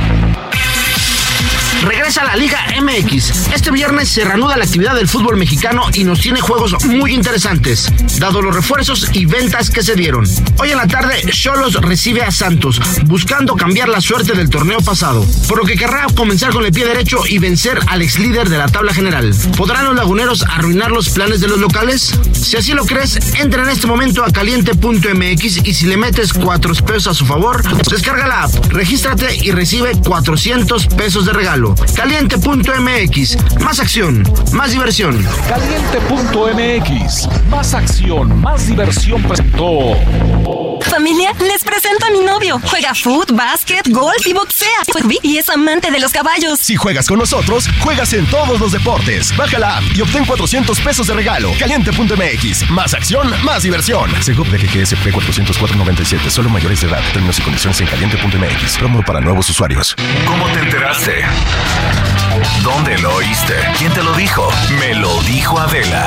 [1.82, 3.52] Regresa a la Liga MX.
[3.54, 7.90] Este viernes se reanuda la actividad del fútbol mexicano y nos tiene juegos muy interesantes,
[8.18, 10.26] dado los refuerzos y ventas que se dieron.
[10.58, 15.24] Hoy en la tarde, Cholos recibe a Santos, buscando cambiar la suerte del torneo pasado,
[15.48, 18.58] por lo que querrá comenzar con el pie derecho y vencer al ex líder de
[18.58, 19.34] la tabla general.
[19.56, 22.12] ¿Podrán los laguneros arruinar los planes de los locales?
[22.32, 26.74] Si así lo crees, entra en este momento a caliente.mx y si le metes 4
[26.84, 31.59] pesos a su favor, descarga la app, regístrate y recibe 400 pesos de regalo.
[31.94, 35.22] Caliente.mx, más acción, más diversión.
[35.48, 37.28] Caliente.mx.
[37.50, 39.94] Más acción, más diversión presentó.
[40.89, 42.61] Familia, les presento a mi novio.
[42.64, 44.68] Juega foot, básquet, golf y boxea.
[45.22, 46.59] Y es amante de los caballos.
[46.59, 49.37] Si juegas con nosotros, juegas en todos los deportes.
[49.37, 51.53] Baja la app y obtén 400 pesos de regalo.
[51.59, 52.70] Caliente.mx.
[52.70, 54.11] Más acción, más diversión.
[54.22, 56.31] Seguro de que GSP 404.97.
[56.31, 57.03] Solo mayores de edad.
[57.12, 58.78] Términos y condiciones en caliente.mx.
[58.78, 59.95] Promo para nuevos usuarios.
[60.26, 61.24] ¿Cómo te enteraste?
[62.62, 63.55] ¿Dónde lo oíste?
[63.78, 64.49] ¿Quién te lo dijo?
[64.78, 66.07] Me lo dijo Adela.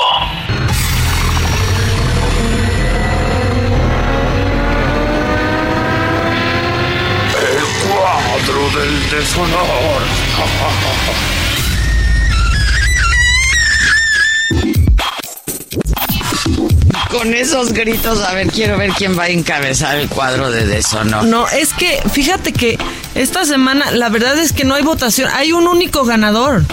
[8.45, 10.01] Cuadro del deshonor.
[17.09, 21.25] Con esos gritos, a ver, quiero ver quién va a encabezar el cuadro de deshonor.
[21.25, 22.77] No, es que fíjate que
[23.15, 26.63] esta semana la verdad es que no hay votación, hay un único ganador.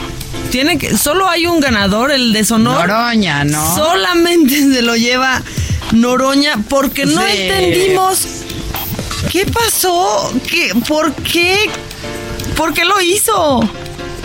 [0.51, 2.89] Tiene que solo hay un ganador, el deshonor.
[2.89, 3.75] Noroña, ¿no?
[3.77, 5.43] Solamente se lo lleva
[5.93, 7.33] Noroña porque no Sí.
[7.43, 8.27] entendimos
[9.31, 10.33] ¿Qué pasó?
[10.49, 11.57] ¿Qué, ¿Por qué?
[12.57, 13.61] ¿Por qué lo hizo?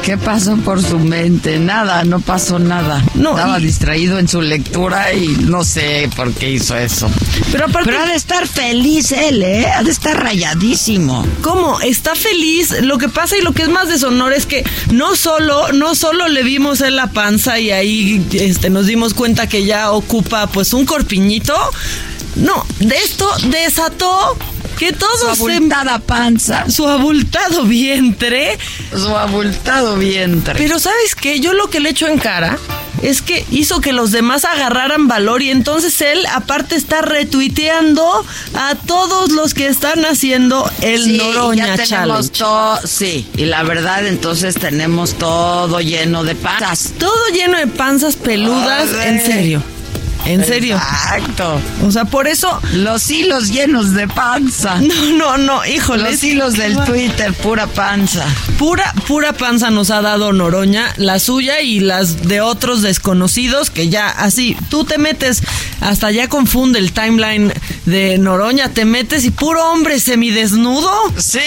[0.04, 1.60] ¿Qué pasó por su mente?
[1.60, 3.02] Nada, no pasó nada.
[3.16, 7.10] No, Estaba y- distraído en su lectura y no sé por qué hizo eso.
[7.54, 9.66] Pero aparte- Pero ha de estar feliz él, ¿eh?
[9.68, 11.26] Ha de estar rayadísimo.
[11.41, 11.80] ¿Cómo?
[11.80, 12.82] Está feliz.
[12.82, 16.28] Lo que pasa y lo que es más deshonor es que no solo, no solo
[16.28, 20.74] le vimos en la panza y ahí este, nos dimos cuenta que ya ocupa pues
[20.74, 21.56] un corpiñito.
[22.36, 24.38] No, de esto desató
[24.78, 26.70] que todos Su abultada panza.
[26.70, 28.58] Su abultado vientre.
[28.92, 30.56] Su abultado vientre.
[30.58, 31.40] Pero ¿sabes qué?
[31.40, 32.58] Yo lo que le echo en cara
[33.04, 38.26] es que hizo que los demás agarraran valor y entonces él aparte está retuiteando
[38.56, 42.40] a todos los que están haciendo el Sí, Noroña ya tenemos Challenge.
[42.40, 46.94] todo, sí, y la verdad entonces tenemos todo lleno de panzas.
[46.98, 49.62] Todo lleno de panzas peludas, en serio.
[50.26, 50.76] En serio.
[50.78, 51.59] Exacto.
[51.86, 52.59] O sea, por eso.
[52.74, 54.80] Los hilos llenos de panza.
[54.84, 56.11] No, no, no, híjole.
[56.11, 58.26] Los hilos del Twitter, pura panza.
[58.57, 63.89] Pura, pura panza nos ha dado Noroña, la suya y las de otros desconocidos que
[63.89, 65.41] ya así, tú te metes,
[65.82, 67.53] hasta ya confunde el timeline
[67.86, 70.91] de Noroña, te metes y puro hombre semidesnudo.
[71.17, 71.39] Sí,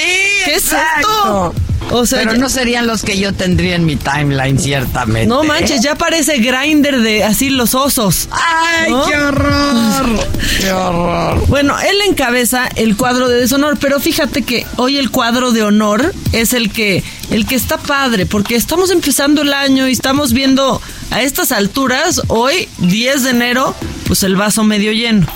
[0.45, 1.09] ¿Qué exacto.
[1.09, 1.55] es esto?
[1.89, 5.29] O sea, Pero ya- no serían los que yo tendría en mi timeline, ciertamente.
[5.29, 8.29] no manches, ya parece grinder de así los osos.
[8.67, 9.07] ¡Ay, ¿no?
[9.07, 10.29] qué horror!
[10.61, 11.47] ¡Qué horror!
[11.49, 16.15] Bueno, él encabeza el cuadro de deshonor, pero fíjate que hoy el cuadro de honor
[16.33, 20.81] es el que el que está padre, porque estamos empezando el año y estamos viendo
[21.11, 23.75] a estas alturas, hoy 10 de enero,
[24.07, 25.27] pues el vaso medio lleno.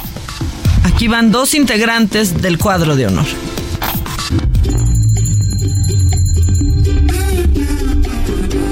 [0.85, 3.27] Aquí van dos integrantes del cuadro de honor.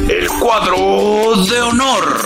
[0.09, 2.19] El cuadro de honor.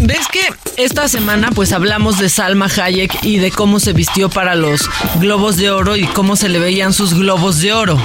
[0.00, 0.40] ¿Ves que
[0.76, 4.88] esta semana pues hablamos de Salma Hayek y de cómo se vistió para los
[5.18, 7.98] globos de oro y cómo se le veían sus globos de oro?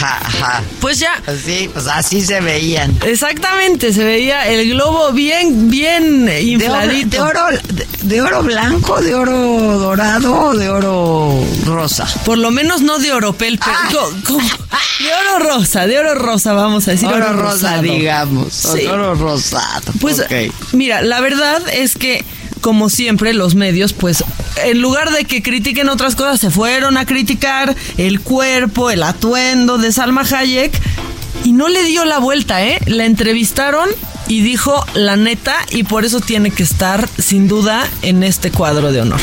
[0.00, 0.62] Ajá, ajá.
[0.80, 1.22] Pues ya.
[1.44, 2.96] Sí, pues así se veían.
[3.04, 6.32] Exactamente, se veía el globo bien, bien De
[6.68, 7.16] oro, infladito.
[7.16, 9.32] de oro, de, de oro blanco, de oro
[9.78, 12.06] dorado o de oro rosa.
[12.24, 16.52] Por lo menos no de oropel, pero co- co- de oro rosa, de oro rosa,
[16.52, 17.82] vamos a decir Oro oro, rosa, rosado.
[17.82, 18.52] digamos.
[18.54, 18.86] Sí.
[18.86, 19.92] Oro rosado.
[20.00, 20.22] Pues
[20.72, 22.24] mira, la verdad es que
[22.62, 24.24] como siempre los medios pues
[24.64, 29.76] en lugar de que critiquen otras cosas se fueron a criticar el cuerpo, el atuendo
[29.76, 30.72] de Salma Hayek
[31.44, 32.78] y no le dio la vuelta, ¿eh?
[32.86, 33.90] La entrevistaron
[34.28, 38.92] y dijo la neta y por eso tiene que estar sin duda en este cuadro
[38.92, 39.20] de honor.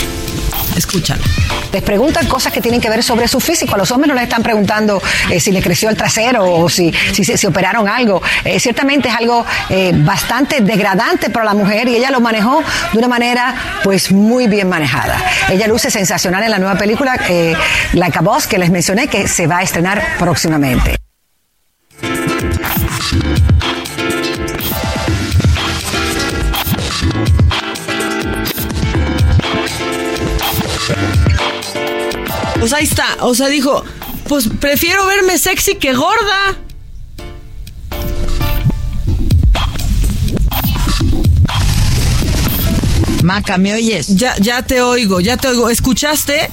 [0.76, 1.24] Escúchala.
[1.72, 3.76] Les preguntan cosas que tienen que ver sobre su físico.
[3.76, 6.92] A los hombres no les están preguntando eh, si le creció el trasero o si,
[7.14, 8.22] si operaron algo.
[8.44, 12.98] Eh, ciertamente es algo eh, bastante degradante para la mujer y ella lo manejó de
[12.98, 15.22] una manera pues muy bien manejada.
[15.50, 17.56] Ella luce sensacional en la nueva película eh,
[17.94, 20.96] Like a Boss que les mencioné que se va a estrenar próximamente.
[32.60, 33.84] Pues ahí está, o sea, dijo,
[34.28, 36.58] pues prefiero verme sexy que gorda.
[43.24, 44.16] Maca, ¿me oyes?
[44.16, 45.70] Ya, ya te oigo, ya te oigo.
[45.70, 46.50] ¿Escuchaste?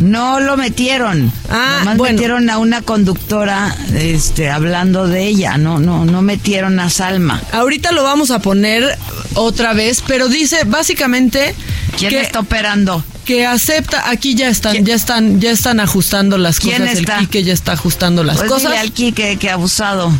[0.00, 1.32] No lo metieron.
[1.50, 2.14] Ah, Nomás bueno.
[2.14, 5.58] metieron a una conductora este, hablando de ella.
[5.58, 7.42] No, no, no metieron a Salma.
[7.52, 8.96] Ahorita lo vamos a poner
[9.34, 11.54] otra vez, pero dice básicamente
[11.96, 13.02] ¿Quién que, está operando?
[13.28, 16.98] Que acepta, aquí ya están, ya están, ya están ajustando las ¿Quién cosas.
[16.98, 17.18] está?
[17.18, 18.70] El Quique ya está ajustando las Pues cosas.
[18.70, 20.10] dile al Quique que ha abusado.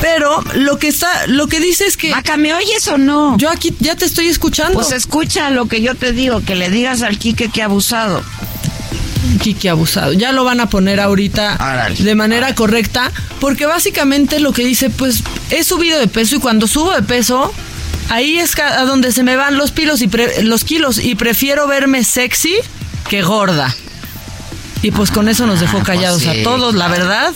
[0.00, 2.12] Pero lo que está, lo que dice es que.
[2.12, 3.36] Maca, ¿me oyes o no?
[3.38, 4.74] Yo aquí ya te estoy escuchando.
[4.74, 8.22] Pues escucha lo que yo te digo, que le digas al Quique que ha abusado.
[9.42, 10.12] Quique abusado.
[10.12, 15.24] Ya lo van a poner ahorita de manera correcta, porque básicamente lo que dice, pues
[15.50, 17.52] he subido de peso y cuando subo de peso,
[18.10, 21.66] ahí es a donde se me van los kilos y pre- los kilos y prefiero
[21.66, 22.54] verme sexy
[23.08, 23.74] que gorda.
[24.82, 27.32] Y pues con eso nos dejó Ah, pues callados sí, a todos, la verdad.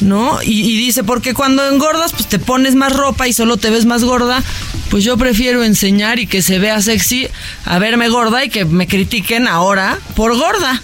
[0.00, 0.42] ¿No?
[0.42, 3.84] Y, y dice, porque cuando engordas, pues te pones más ropa y solo te ves
[3.84, 4.42] más gorda.
[4.90, 7.28] Pues yo prefiero enseñar y que se vea sexy
[7.66, 10.80] a verme gorda y que me critiquen ahora por gorda.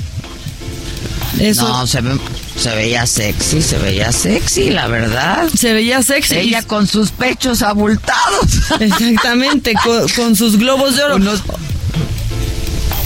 [1.41, 2.19] Eso No, se, ve-
[2.57, 5.49] se veía sexy, se veía sexy, la verdad.
[5.57, 6.37] se veía sexy.
[6.37, 8.47] Ella con sus pechos abultados.
[8.81, 11.17] Exactamente, con, con sus globos de oro.
[11.17, 11.43] Unos-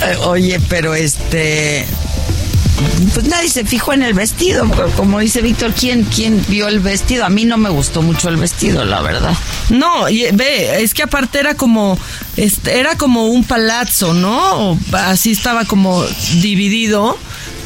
[0.03, 1.85] Eh, oye, pero este.
[3.13, 4.67] pues nadie se fijó en el vestido.
[4.97, 7.25] Como dice Víctor, ¿quién, ¿quién vio el vestido?
[7.27, 9.35] A mí no me gustó mucho el vestido, la verdad.
[9.69, 11.99] No, y, ve, es que aparte era como,
[12.39, 14.71] este, era como un palazzo, ¿no?
[14.71, 16.03] O así estaba como
[16.41, 17.19] dividido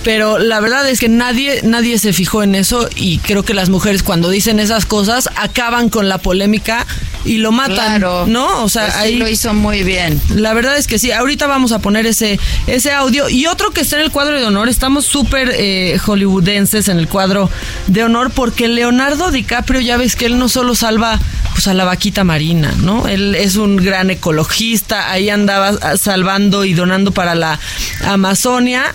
[0.05, 3.69] pero la verdad es que nadie nadie se fijó en eso y creo que las
[3.71, 6.87] mujeres cuando dicen esas cosas acaban con la polémica
[7.25, 8.27] y lo matan, Claro.
[8.27, 8.63] ¿no?
[8.63, 10.21] O sea, Pues sí, ahí lo hizo muy bien.
[10.35, 11.11] La verdad es que sí.
[11.11, 14.45] Ahorita vamos a poner ese ese audio y otro que está en el cuadro de
[14.45, 14.69] honor.
[14.69, 17.49] Estamos súper eh, hollywoodenses en el cuadro
[17.87, 21.19] de honor porque Leonardo DiCaprio ya ves que él no solo salva
[21.55, 23.09] pues a la vaquita marina, ¿no?
[23.09, 25.11] Él es un gran ecologista.
[25.11, 27.59] Ahí andaba salvando y donando para la
[28.07, 28.95] Amazonia.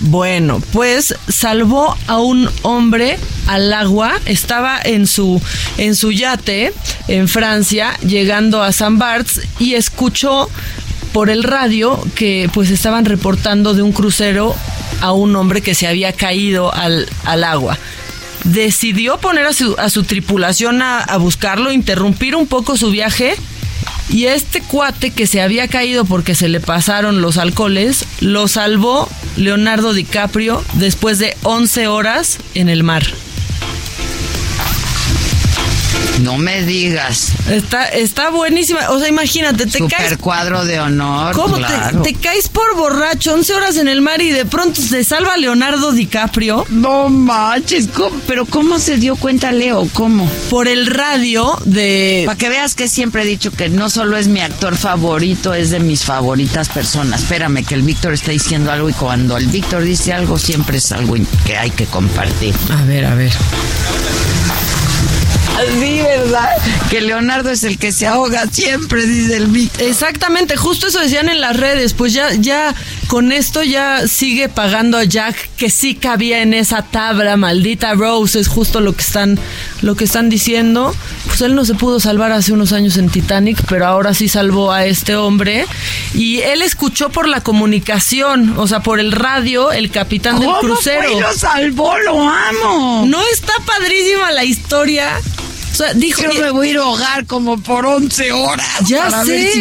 [0.00, 5.40] Bueno, pues salvó a un hombre al agua, estaba en su
[5.76, 6.72] en su yate
[7.06, 10.48] en Francia, llegando a San Barts y escuchó
[11.12, 14.54] por el radio que pues estaban reportando de un crucero
[15.02, 17.76] a un hombre que se había caído al, al agua.
[18.44, 23.36] Decidió poner a su, a su tripulación a, a buscarlo, interrumpir un poco su viaje
[24.10, 29.08] y este cuate que se había caído porque se le pasaron los alcoholes, lo salvó
[29.36, 33.04] Leonardo DiCaprio después de 11 horas en el mar.
[36.22, 37.32] No me digas.
[37.48, 38.90] Está, está buenísima.
[38.90, 40.18] O sea, imagínate, te Super caes.
[40.18, 41.34] cuadro de honor.
[41.34, 42.02] ¿Cómo te- claro.
[42.02, 45.92] te, caes por borracho 11 horas en el mar y de pronto te salva Leonardo
[45.92, 46.66] DiCaprio?
[46.68, 47.88] No manches,
[48.26, 49.88] pero ¿cómo se dio cuenta Leo?
[49.94, 50.30] ¿Cómo?
[50.50, 52.24] Por el radio de...
[52.26, 55.70] Para que veas que siempre he dicho que no solo es mi actor favorito, es
[55.70, 57.22] de mis favoritas personas.
[57.22, 60.92] Espérame, que el Víctor está diciendo algo y cuando el Víctor dice algo siempre es
[60.92, 61.14] algo
[61.46, 62.54] que hay que compartir.
[62.70, 63.32] A ver, a ver.
[65.66, 66.48] Sí, ¿verdad?
[66.90, 69.82] Que Leonardo es el que se ahoga siempre, dice el Víctor.
[69.82, 71.92] Exactamente, justo eso decían en las redes.
[71.94, 72.74] Pues ya, ya
[73.06, 78.40] con esto ya sigue pagando a Jack que sí cabía en esa tabla, maldita Rose,
[78.40, 79.38] es justo lo que están,
[79.82, 80.94] lo que están diciendo.
[81.26, 84.72] Pues él no se pudo salvar hace unos años en Titanic, pero ahora sí salvó
[84.72, 85.66] a este hombre.
[86.14, 90.60] Y él escuchó por la comunicación, o sea, por el radio, el capitán del ¿Cómo
[90.60, 91.02] crucero.
[91.02, 91.98] fue y lo salvó?
[91.98, 93.04] ¡Lo amo!
[93.06, 95.20] No está padrísima la historia.
[95.72, 96.22] O sea, dijo.
[96.22, 98.66] Yo me voy a ir a ahogar como por 11 horas.
[98.86, 99.30] Ya para sé.
[99.32, 99.58] ver si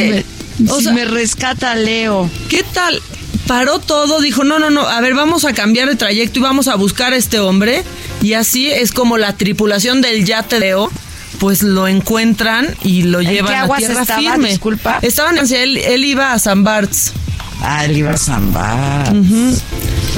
[0.64, 2.30] me, O si sea, me rescata Leo.
[2.50, 3.02] ¿Qué tal?
[3.48, 6.68] Paró todo, dijo, no, no, no, a ver, vamos a cambiar de trayecto y vamos
[6.68, 7.84] a buscar a este hombre.
[8.22, 10.92] Y así es como la tripulación del yate Leo,
[11.40, 14.20] pues lo encuentran y lo ¿En llevan a tierra estaba?
[14.20, 14.50] firme.
[14.50, 15.00] Disculpa.
[15.02, 17.14] Estaban, él, él iba a San Barts.
[17.62, 19.14] Ah, él iba a Zambar.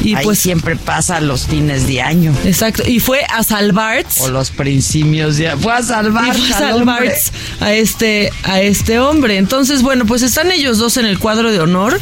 [0.03, 2.33] Y Ahí pues siempre pasa los fines de año.
[2.45, 4.21] Exacto, y fue a Salvarts.
[4.21, 7.15] O los principios de Fue a salvar, y fue a al salvar hombre.
[7.59, 9.37] a este a este hombre.
[9.37, 11.99] Entonces, bueno, pues están ellos dos en el cuadro de honor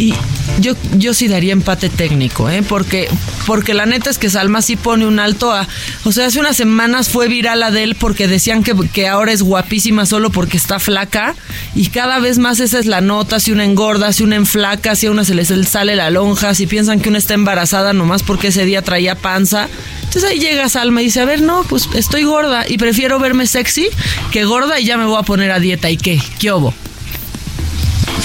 [0.00, 0.14] y
[0.60, 2.62] yo yo sí daría empate técnico, ¿eh?
[2.66, 3.08] Porque
[3.46, 5.68] porque la neta es que Salma sí pone un alto a,
[6.04, 9.42] o sea, hace unas semanas fue viral de él porque decían que, que ahora es
[9.42, 11.34] guapísima solo porque está flaca
[11.74, 15.06] y cada vez más esa es la nota, si una engorda, si una enflaca, si
[15.06, 18.48] a una se le sale la lonja, si piensan que una está embarazada nomás porque
[18.48, 19.68] ese día traía panza.
[20.04, 23.46] Entonces ahí llega Salma y dice, a ver, no, pues estoy gorda y prefiero verme
[23.46, 23.88] sexy
[24.32, 25.90] que gorda y ya me voy a poner a dieta.
[25.90, 26.18] ¿Y qué?
[26.38, 26.72] ¿Qué obo?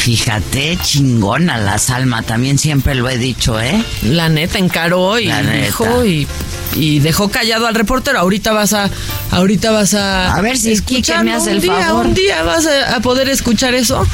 [0.06, 3.84] Fíjate, chingona la Salma, también siempre lo he dicho, ¿eh?
[4.04, 6.28] La neta encaró y dijo y,
[6.76, 8.20] y dejó callado al reportero.
[8.20, 8.92] Ahorita vas a,
[9.32, 10.36] ahorita vas a.
[10.36, 12.06] A ver si escuchar, me día, favor.
[12.06, 14.08] Un día vas a, a poder escuchar eso.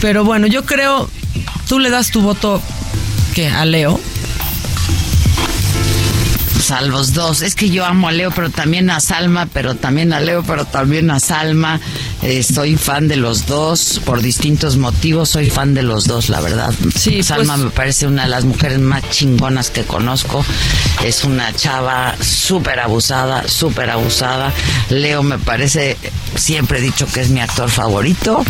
[0.00, 1.10] Pero bueno, yo creo,
[1.68, 2.62] tú le das tu voto
[3.34, 4.00] que a Leo.
[6.66, 7.42] Pues a los dos.
[7.42, 10.64] Es que yo amo a Leo, pero también a Salma, pero también a Leo, pero
[10.64, 11.78] también a Salma.
[12.22, 15.28] Eh, soy fan de los dos por distintos motivos.
[15.28, 16.72] Soy fan de los dos, la verdad.
[16.96, 20.42] Sí, Salma pues- me parece una de las mujeres más chingonas que conozco.
[21.04, 24.50] Es una chava súper abusada, súper abusada.
[24.88, 25.98] Leo me parece,
[26.36, 28.42] siempre he dicho que es mi actor favorito.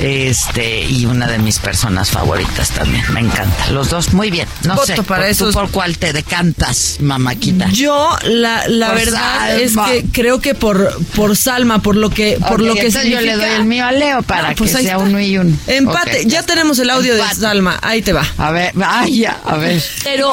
[0.00, 3.04] Este, y una de mis personas favoritas también.
[3.12, 3.68] Me encanta.
[3.70, 4.48] Los dos, muy bien.
[4.64, 7.68] No Voto sé, para ¿por- esos- ¿tú por cuál te decantas, mamáquita?
[7.70, 12.38] Yo, la, la Por verdad es que creo que por, por Salma, por lo que,
[12.48, 14.84] por Ok, lo que yo le doy el mío a Leo para pues que ahí
[14.84, 15.04] sea está.
[15.04, 15.56] uno y uno.
[15.66, 17.34] Empate, ya tenemos el audio Empate.
[17.34, 17.78] de Salma.
[17.82, 18.26] Ahí te va.
[18.38, 19.82] A ver, vaya, a ver.
[20.04, 20.32] Pero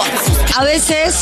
[0.58, 1.16] a veces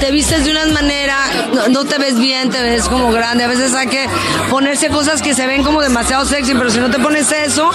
[0.00, 1.16] te vistes de una manera,
[1.54, 3.44] no, no te ves bien, te ves como grande.
[3.44, 4.06] A veces hay que
[4.50, 7.70] ponerse cosas que se ven como demasiado sexy, pero si no te pones eso,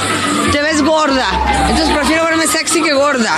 [0.52, 1.26] te ves gorda.
[1.68, 3.36] Entonces prefiero verme sexy que gorda.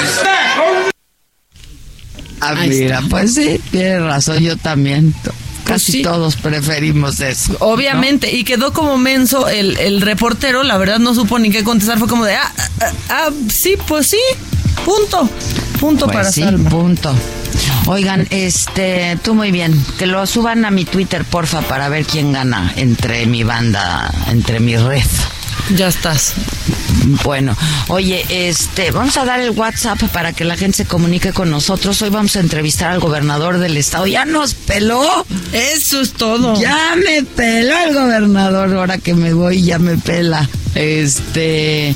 [2.41, 5.15] Ah, mira, pues sí, tiene razón, yo también.
[5.63, 6.01] Casi sí.
[6.01, 7.55] todos preferimos eso.
[7.59, 11.99] Obviamente, y quedó como menso el, el reportero, la verdad no supo ni qué contestar,
[11.99, 12.51] fue como de, ah,
[12.81, 14.19] ah, ah, sí, pues sí,
[14.83, 15.29] punto,
[15.79, 16.69] punto Pues para sí, Salma.
[16.69, 17.13] punto.
[17.85, 22.31] Oigan, este, tú muy bien, que lo suban a mi Twitter, porfa, para ver quién
[22.31, 25.01] gana entre mi banda, entre mi red.
[25.75, 26.33] Ya estás.
[27.23, 27.55] Bueno,
[27.87, 32.01] oye, este, vamos a dar el WhatsApp para que la gente se comunique con nosotros.
[32.01, 34.05] Hoy vamos a entrevistar al gobernador del estado.
[34.07, 35.25] Ya nos peló.
[35.53, 36.59] Eso es todo.
[36.59, 38.75] Ya me peló el gobernador.
[38.75, 40.49] Ahora que me voy, ya me pela.
[40.75, 41.95] Este.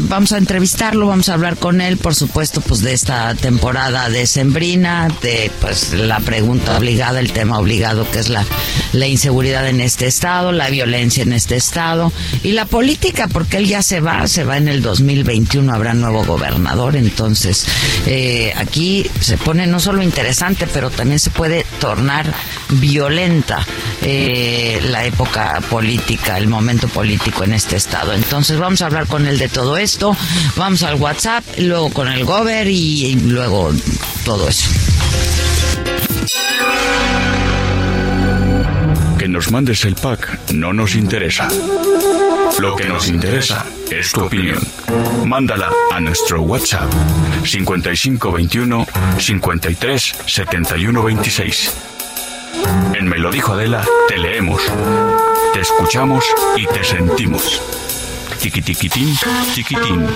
[0.00, 4.26] Vamos a entrevistarlo, vamos a hablar con él, por supuesto, pues de esta temporada de
[4.26, 8.44] Sembrina, de pues la pregunta obligada, el tema obligado que es la,
[8.92, 12.12] la inseguridad en este estado, la violencia en este estado
[12.42, 16.24] y la política, porque él ya se va, se va en el 2021, habrá nuevo
[16.24, 17.66] gobernador, entonces
[18.06, 22.32] eh, aquí se pone no solo interesante, pero también se puede tornar
[22.80, 23.66] violenta
[24.02, 28.12] eh, la época política, el momento político en este estado.
[28.12, 30.16] Entonces vamos a hablar con él de todo esto,
[30.56, 33.72] vamos al WhatsApp, luego con el Gober y, y luego
[34.24, 34.68] todo eso.
[39.18, 41.48] Que nos mandes el pack no nos interesa.
[42.58, 44.58] Lo que nos interesa es tu opinión.
[45.24, 46.90] Mándala a nuestro WhatsApp
[47.44, 48.86] 5521
[49.18, 51.72] 53 71 26.
[52.94, 54.62] En Me lo dijo Adela, te leemos,
[55.52, 56.24] te escuchamos
[56.56, 57.60] y te sentimos.
[58.40, 59.16] Tiquitiquitín,
[59.54, 60.06] chiquitín.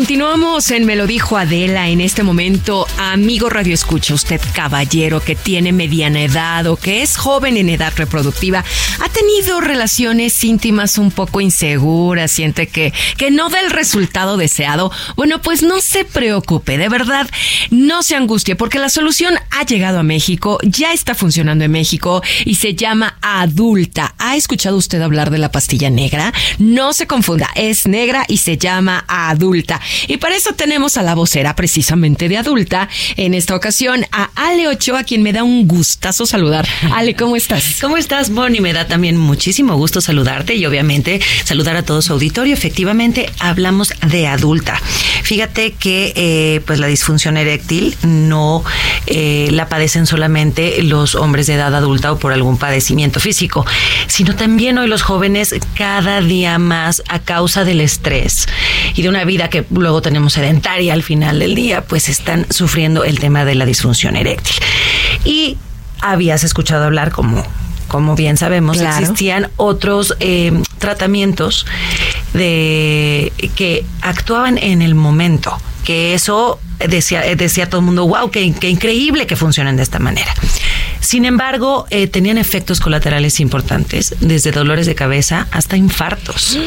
[0.00, 2.86] Continuamos en Me lo dijo Adela en este momento.
[2.96, 7.92] Amigo Radio Escucha, usted caballero que tiene mediana edad o que es joven en edad
[7.94, 8.64] reproductiva,
[9.02, 14.90] ha tenido relaciones íntimas un poco inseguras, siente que, que no da el resultado deseado.
[15.16, 17.28] Bueno, pues no se preocupe, de verdad,
[17.70, 22.22] no se angustie, porque la solución ha llegado a México, ya está funcionando en México
[22.46, 24.14] y se llama Adulta.
[24.16, 26.32] ¿Ha escuchado usted hablar de la pastilla negra?
[26.58, 29.78] No se confunda, es negra y se llama Adulta.
[30.08, 34.68] Y para eso tenemos a la vocera precisamente de adulta, en esta ocasión a Ale
[34.68, 36.66] Ochoa, quien me da un gustazo saludar.
[36.94, 37.78] Ale, ¿cómo estás?
[37.80, 38.60] ¿Cómo estás, Bonnie?
[38.60, 42.54] Me da también muchísimo gusto saludarte y obviamente saludar a todo su auditorio.
[42.54, 44.80] Efectivamente, hablamos de adulta.
[45.22, 48.64] Fíjate que eh, pues la disfunción eréctil no
[49.06, 53.64] eh, la padecen solamente los hombres de edad adulta o por algún padecimiento físico,
[54.06, 58.46] sino también hoy los jóvenes cada día más a causa del estrés
[58.94, 63.04] y de una vida que luego tenemos sedentaria al final del día, pues están sufriendo
[63.04, 64.54] el tema de la disfunción eréctil.
[65.24, 65.56] Y
[66.00, 67.42] habías escuchado hablar como
[67.88, 69.00] como bien sabemos, Claro.
[69.02, 71.64] existían otros eh, tratamientos
[72.34, 76.58] de que actuaban en el momento, que eso
[76.88, 80.34] decía, decía todo el mundo, wow, qué, qué increíble que funcionen de esta manera.
[81.00, 86.58] Sin embargo, eh, tenían efectos colaterales importantes, desde dolores de cabeza hasta infartos.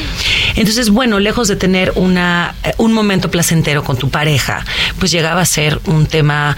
[0.56, 4.66] Entonces, bueno, lejos de tener una, eh, un momento placentero con tu pareja,
[5.00, 6.58] pues llegaba a ser un tema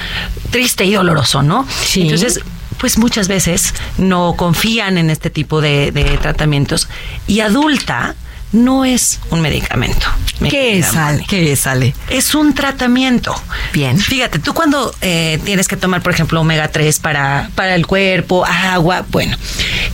[0.51, 1.68] triste y doloroso, ¿no?
[1.84, 2.03] Sí.
[2.03, 2.39] Entonces,
[2.78, 6.88] pues muchas veces no confían en este tipo de, de tratamientos
[7.28, 8.15] y adulta
[8.55, 10.07] no es un medicamento.
[10.49, 11.26] ¿Qué es, Ale?
[11.28, 11.93] ¿Qué es, Ale?
[12.09, 13.36] Es un tratamiento.
[13.73, 13.97] Bien.
[13.97, 18.45] Fíjate, tú cuando eh, tienes que tomar, por ejemplo, omega 3 para, para el cuerpo,
[18.45, 19.38] agua, bueno,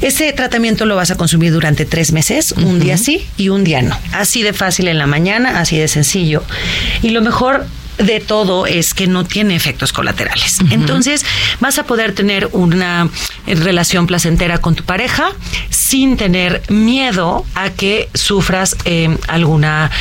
[0.01, 3.81] ese tratamiento lo vas a consumir durante tres meses, un día sí y un día
[3.81, 3.97] no.
[4.13, 6.43] Así de fácil en la mañana, así de sencillo.
[7.01, 7.65] Y lo mejor
[8.03, 10.59] de todo es que no tiene efectos colaterales.
[10.71, 11.25] Entonces
[11.59, 13.09] vas a poder tener una
[13.47, 15.31] eh, relación placentera con tu pareja
[15.69, 19.91] sin tener miedo a que sufras eh, alguna,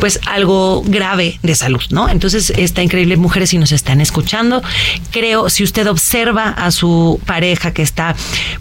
[0.00, 2.08] pues algo grave de salud, ¿no?
[2.08, 4.62] Entonces está increíble, mujeres, si nos están escuchando,
[5.10, 8.14] creo, si usted observa a su pareja que está,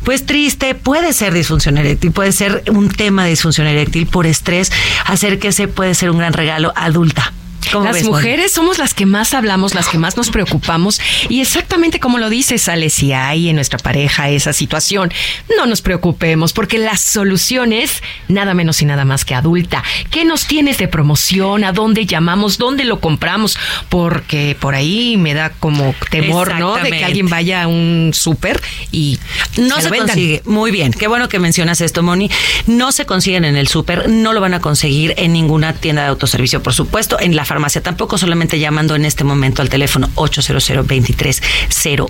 [0.04, 4.72] pues triste, puede ser disfunción eréctil, puede ser un tema de disfunción eréctil por estrés,
[5.06, 7.34] acérquese, puede ser un gran regalo adulta.
[7.72, 11.00] ¿Cómo Las ves, mujeres somos las que más hablamos, las que más nos preocupamos
[11.30, 15.12] y exactamente como lo dices, Ale, si hay en nuestra pareja esa situación,
[15.58, 19.84] no nos preocupemos porque la solución es nada menos y nada más que adulta.
[20.10, 21.64] ¿Qué nos tienes de promoción?
[21.64, 22.58] ¿A dónde llamamos?
[22.58, 23.58] ¿Dónde lo compramos?
[23.90, 26.76] Porque por ahí me da como temor, ¿no?
[26.76, 28.62] De que alguien vaya a un súper
[28.92, 29.20] y
[29.58, 30.42] No se se, consigue.
[30.46, 32.30] Muy bien, qué bueno que mencionas esto, Moni.
[32.68, 36.10] No se consiguen en el súper, no lo van a conseguir en ninguna tienda de
[36.10, 37.20] autoservicio, por supuesto.
[37.20, 37.82] En la farmacia.
[37.84, 41.42] Tampoco solamente llamando en este momento al teléfono 800 23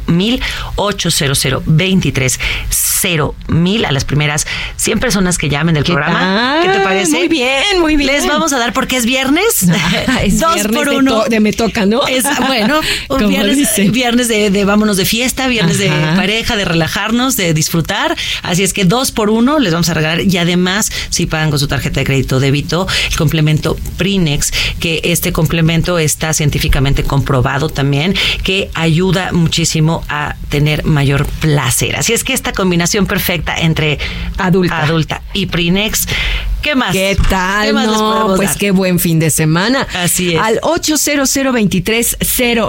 [0.07, 0.39] mil
[0.75, 2.39] 800 23
[3.47, 4.45] mil a las primeras
[4.75, 6.59] 100 personas que llamen del programa.
[6.61, 7.11] ¿Qué te parece?
[7.17, 8.11] Muy bien, muy bien.
[8.11, 9.63] Les vamos a dar porque es viernes.
[10.23, 11.23] es Dos viernes por de uno.
[11.23, 12.05] to- de me toca, ¿no?
[12.05, 13.89] Es, bueno, un viernes, dice.
[13.89, 18.15] viernes de, de vámonos de fiesta, viernes de pareja, de relajarnos, de disfrutar.
[18.43, 20.21] Así es que dos por uno les vamos a regalar.
[20.21, 25.30] Y además, si pagan con su tarjeta de crédito débito, el complemento Prinex, que este
[25.31, 31.95] complemento está científicamente comprobado también, que ayuda muchísimo a tener mayor placer.
[31.95, 33.99] Así es que esta combinación perfecta entre
[34.37, 34.83] Adulta.
[34.83, 36.07] adulta y Prinex.
[36.61, 36.91] ¿Qué más?
[36.91, 37.67] ¿Qué tal?
[37.67, 38.57] ¿Qué más les no, pues dar?
[38.57, 39.87] qué buen fin de semana.
[39.95, 40.41] Así es.
[40.41, 42.17] Al 800 23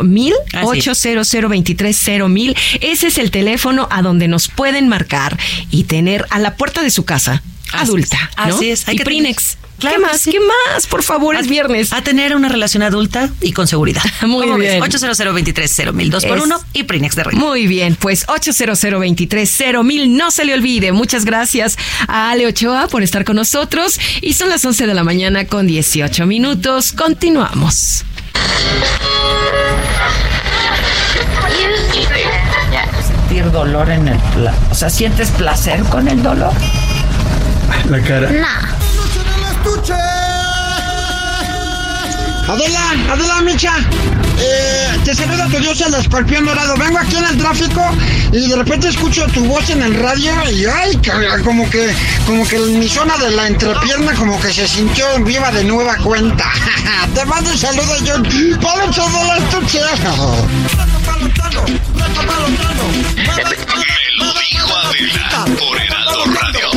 [0.02, 2.56] mil, Así 800 23 mil.
[2.80, 5.39] Ese es el teléfono a donde nos pueden marcar
[5.70, 8.16] y tener a la puerta de su casa Así adulta.
[8.30, 8.36] es.
[8.48, 8.55] ¿no?
[8.56, 9.59] Así es, hay y que Prinex.
[9.83, 10.21] Claro ¿Qué más?
[10.21, 10.31] sí.
[10.31, 10.87] ¿Qué más?
[10.87, 11.93] Por favor, es viernes.
[11.93, 14.03] A tener una relación adulta y con seguridad.
[14.23, 14.81] Muy ¿Cómo bien.
[14.81, 14.83] ves?
[14.95, 17.37] 800 23 mil, dos por Es- uno y Prinex de Rey.
[17.37, 20.93] Muy bien, pues 800 23 mil, no se le olvide.
[20.93, 21.77] Muchas gracias
[22.07, 23.99] a Ale Ochoa por estar con nosotros.
[24.21, 26.93] Y son las 11 de la mañana con 18 minutos.
[26.93, 28.05] Continuamos.
[33.07, 34.19] Sentir dolor en el
[34.71, 36.53] O sea, ¿sientes placer con el dolor?
[37.91, 38.29] La cara.
[42.48, 43.72] Adela, Adela Micha,
[44.39, 46.76] eh, te saluda tu dios el escorpión dorado.
[46.76, 47.80] Vengo aquí en el tráfico
[48.32, 51.01] y de repente escucho tu voz en el radio y ay,
[51.44, 51.94] como que,
[52.26, 56.51] como que mi zona de la entrepierna como que se sintió viva de nueva cuenta.
[57.14, 58.16] te mando un saludo yo.
[58.60, 59.80] ¡Palo todo el estuche!
[65.59, 66.68] por Heraldo Radio.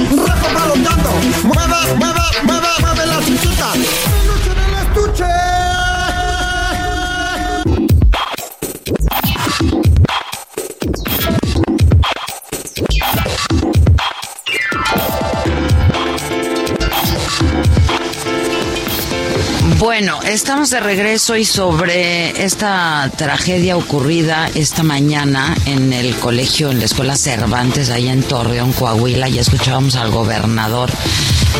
[1.43, 2.64] ¡Mueve, mueve, mueve, mueve
[19.77, 26.79] Bueno, estamos de regreso y sobre esta tragedia ocurrida esta mañana en el colegio, en
[26.79, 30.89] la escuela Cervantes, ahí en Torreón, Coahuila, ya escuchábamos al gobernador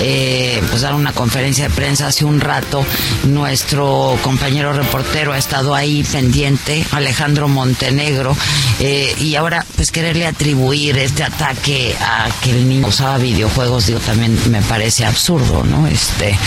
[0.01, 2.85] eh, pues dar una conferencia de prensa hace un rato.
[3.25, 8.35] Nuestro compañero reportero ha estado ahí pendiente, Alejandro Montenegro,
[8.79, 13.99] eh, y ahora pues quererle atribuir este ataque a que el niño usaba videojuegos, digo,
[13.99, 15.87] también me parece absurdo, ¿no?
[15.87, 16.37] Este,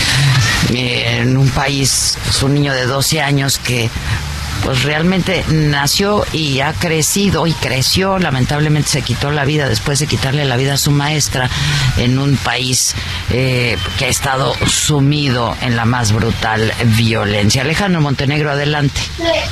[0.73, 3.89] eh, en un país, pues, un niño de 12 años que
[4.63, 10.07] pues realmente nació y ha crecido y creció, lamentablemente se quitó la vida después de
[10.07, 11.49] quitarle la vida a su maestra
[11.97, 12.95] en un país
[13.31, 17.61] eh, que ha estado sumido en la más brutal violencia.
[17.61, 19.01] Alejandro Montenegro, adelante.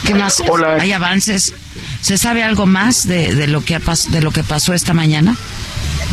[0.05, 0.43] ¿Qué más?
[0.49, 0.77] Hola.
[0.79, 1.53] ¿Hay avances?
[2.01, 5.35] ¿Se sabe algo más de, de lo que ha de lo que pasó esta mañana?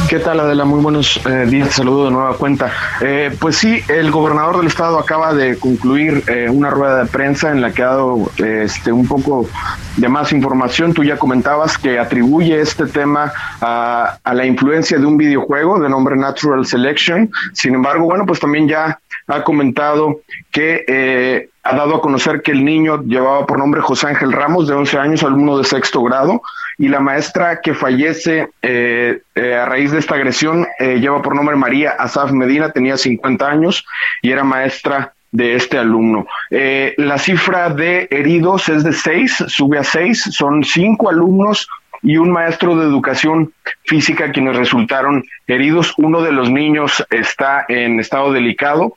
[0.08, 0.64] ¿Qué tal, Adela?
[0.64, 1.74] Muy buenos eh, días.
[1.74, 2.70] Saludo de nueva cuenta.
[3.00, 7.50] Eh, pues sí, el gobernador del estado acaba de concluir eh, una rueda de prensa
[7.50, 9.48] en la que ha dado este, un poco
[9.96, 10.92] de más información.
[10.92, 15.88] Tú ya comentabas que atribuye este tema a, a la influencia de un videojuego de
[15.88, 17.30] nombre Natural Selection.
[17.52, 20.20] Sin embargo, bueno, pues también ya ha comentado
[20.50, 24.68] que eh, ha dado a conocer que el niño llevaba por nombre José Ángel Ramos,
[24.68, 26.42] de 11 años, alumno de sexto grado,
[26.76, 31.34] y la maestra que fallece eh, eh, a raíz de esta agresión eh, lleva por
[31.34, 33.86] nombre María Asaf Medina, tenía 50 años
[34.20, 36.26] y era maestra de este alumno.
[36.50, 41.68] La cifra de heridos es de seis, sube a seis, son cinco alumnos
[42.02, 43.52] y un maestro de educación
[43.82, 45.94] física quienes resultaron heridos.
[45.96, 48.96] Uno de los niños está en estado delicado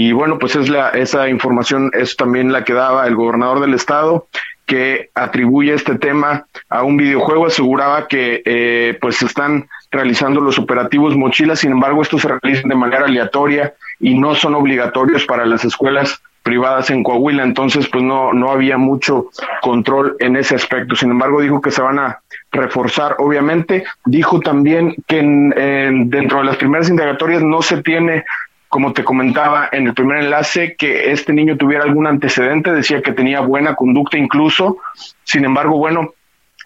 [0.00, 3.74] y bueno, pues es la, esa información es también la que daba el gobernador del
[3.74, 4.28] estado
[4.64, 11.16] que atribuye este tema a un videojuego, aseguraba que eh, pues están realizando los operativos
[11.16, 15.64] mochilas, sin embargo estos se realizan de manera aleatoria y no son obligatorios para las
[15.64, 19.26] escuelas privadas en Coahuila, entonces pues no, no había mucho
[19.62, 20.94] control en ese aspecto.
[20.94, 22.20] Sin embargo, dijo que se van a
[22.52, 23.84] reforzar, obviamente.
[24.06, 28.24] Dijo también que en- dentro de las primeras indagatorias no se tiene
[28.68, 33.12] como te comentaba en el primer enlace, que este niño tuviera algún antecedente, decía que
[33.12, 34.78] tenía buena conducta incluso,
[35.24, 36.14] sin embargo, bueno,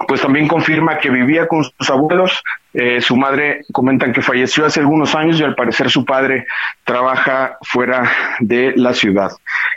[0.06, 2.42] pues también confirma que vivía con sus abuelos.
[2.74, 6.46] Eh, su madre comentan que falleció hace algunos años y al parecer su padre
[6.84, 8.10] trabaja fuera
[8.40, 9.30] de la ciudad.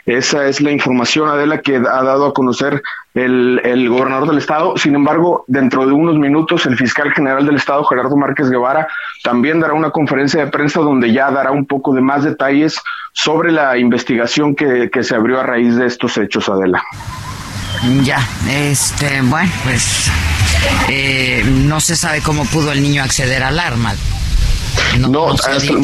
[0.06, 2.82] Esa es la información, Adela, que ha dado a conocer
[3.14, 4.76] el, el gobernador del estado.
[4.78, 8.88] Sin embargo, dentro de unos minutos, el fiscal general del estado, Gerardo Márquez Guevara,
[9.22, 12.80] también dará una conferencia de prensa donde ya dará un poco de más detalles
[13.12, 16.82] sobre la investigación que, que se abrió a raíz de estos hechos, Adela.
[18.02, 20.10] Ya, este, bueno, pues
[20.88, 23.94] eh, no se sabe cómo pudo el niño acceder al arma.
[24.98, 25.80] No, hasta, el,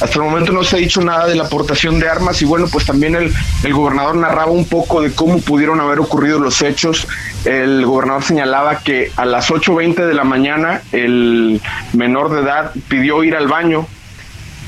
[0.00, 2.66] hasta el momento no se ha dicho nada de la aportación de armas y bueno,
[2.70, 3.32] pues también el,
[3.62, 7.06] el gobernador narraba un poco de cómo pudieron haber ocurrido los hechos.
[7.44, 11.60] El gobernador señalaba que a las 8.20 de la mañana el
[11.92, 13.86] menor de edad pidió ir al baño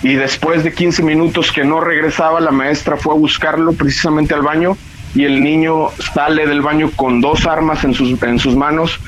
[0.03, 4.43] y después de 15 minutos que no regresaba, la maestra fue a buscarlo precisamente al
[4.43, 4.77] baño
[5.17, 9.01] y el niño sale del baño con dos armas en sus, en sus manos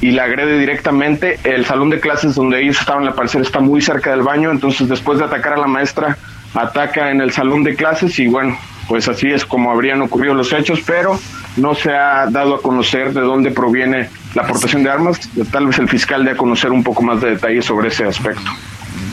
[0.00, 1.40] y la agrede directamente.
[1.42, 4.88] El salón de clases donde ellos estaban, al parecer, está muy cerca del baño, entonces
[4.88, 6.16] después de atacar a la maestra,
[6.54, 8.56] ataca en el salón de clases y bueno,
[8.86, 11.18] pues así es como habrían ocurrido los hechos, pero
[11.56, 15.18] no se ha dado a conocer de dónde proviene la aportación de armas.
[15.50, 18.52] Tal vez el fiscal dé a conocer un poco más de detalles sobre ese aspecto.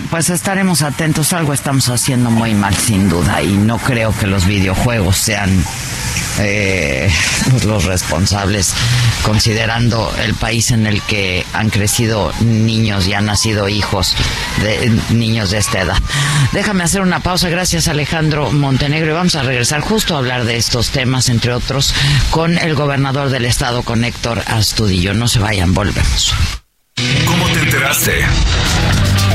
[0.10, 4.46] Pues estaremos atentos, algo estamos haciendo muy mal sin duda y no creo que los
[4.46, 5.64] videojuegos sean
[6.40, 7.12] eh,
[7.66, 8.74] los responsables
[9.24, 14.16] considerando el país en el que han crecido niños y han nacido hijos
[14.62, 15.98] de niños de esta edad.
[16.52, 20.58] Déjame hacer una pausa, gracias Alejandro Montenegro y vamos a regresar justo a hablar de
[20.58, 21.94] estos temas, entre otros,
[22.32, 25.14] con el gobernador del estado, con Héctor Astudillo.
[25.14, 26.34] No se vayan, volvemos.
[27.26, 28.26] ¿Cómo te enteraste?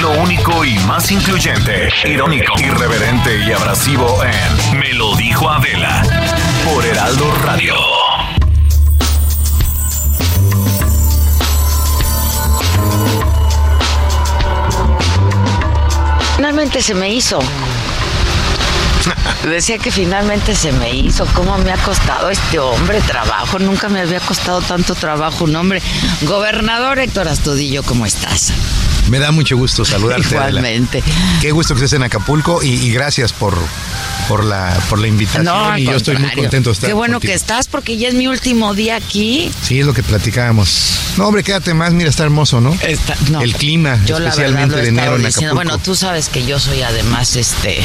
[0.00, 6.02] Estilo único y más incluyente, irónico, irreverente y abrasivo en Me lo dijo Adela
[6.64, 7.74] por Heraldo Radio.
[16.36, 17.38] Finalmente se me hizo.
[19.44, 21.26] Decía que finalmente se me hizo.
[21.34, 23.58] ¿Cómo me ha costado este hombre trabajo?
[23.58, 25.82] Nunca me había costado tanto trabajo un hombre.
[26.22, 28.54] Gobernador Héctor Astudillo, ¿cómo estás?
[29.10, 30.36] Me da mucho gusto saludarte.
[30.36, 30.60] Adela.
[30.60, 31.02] Igualmente.
[31.40, 33.58] Qué gusto que estés en Acapulco y, y gracias por,
[34.28, 35.44] por, la, por la invitación.
[35.44, 37.30] No, y yo estoy muy contento de estar Qué bueno contigo.
[37.32, 39.50] que estás porque ya es mi último día aquí.
[39.62, 40.98] Sí, es lo que platicábamos.
[41.16, 41.92] No, hombre, quédate más.
[41.92, 42.72] Mira, está hermoso, ¿no?
[43.40, 45.26] El clima, Yo la verdad especialmente de enero en.
[45.26, 45.54] Acapulco.
[45.56, 47.80] Bueno, tú sabes que yo soy además, este,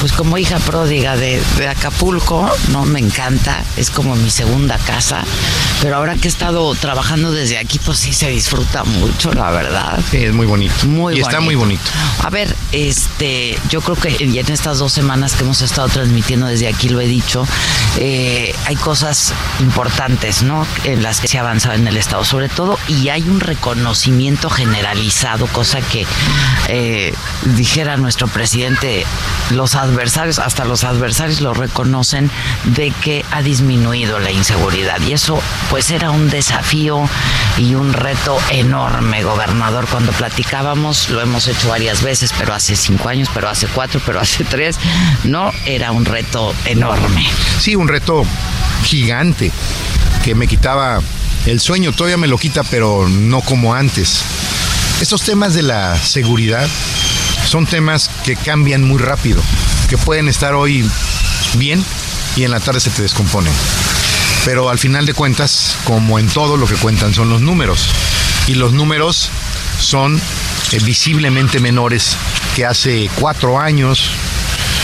[0.00, 5.22] pues como hija pródiga de, de Acapulco, no me encanta, es como mi segunda casa.
[5.82, 10.00] Pero ahora que he estado trabajando desde aquí, pues sí se disfruta mucho, la verdad.
[10.10, 10.69] Sí, es muy bonito.
[10.86, 11.82] Muy y está muy bonito.
[12.22, 16.68] A ver, este, yo creo que en estas dos semanas que hemos estado transmitiendo desde
[16.68, 17.46] aquí, lo he dicho,
[17.98, 20.66] eh, hay cosas importantes, ¿no?
[20.84, 24.50] En las que se ha avanzado en el Estado, sobre todo, y hay un reconocimiento
[24.50, 26.06] generalizado, cosa que
[26.68, 27.14] eh,
[27.56, 29.04] dijera nuestro presidente,
[29.50, 32.30] los adversarios, hasta los adversarios lo reconocen,
[32.64, 35.00] de que ha disminuido la inseguridad.
[35.00, 35.40] Y eso,
[35.70, 37.08] pues, era un desafío
[37.58, 39.86] y un reto enorme, gobernador.
[39.90, 40.12] Cuando
[40.62, 44.76] lo hemos hecho varias veces, pero hace cinco años, pero hace cuatro, pero hace tres,
[45.24, 47.26] no, era un reto enorme.
[47.58, 48.24] Sí, un reto
[48.84, 49.50] gigante
[50.22, 51.00] que me quitaba
[51.46, 51.92] el sueño.
[51.92, 54.22] Todavía me lo quita, pero no como antes.
[55.00, 56.68] Estos temas de la seguridad
[57.46, 59.42] son temas que cambian muy rápido,
[59.88, 60.88] que pueden estar hoy
[61.54, 61.82] bien
[62.36, 63.52] y en la tarde se te descomponen.
[64.44, 67.88] Pero al final de cuentas, como en todo, lo que cuentan son los números.
[68.46, 69.30] Y los números
[69.80, 70.20] son
[70.72, 72.16] eh, visiblemente menores
[72.54, 74.10] que hace cuatro años.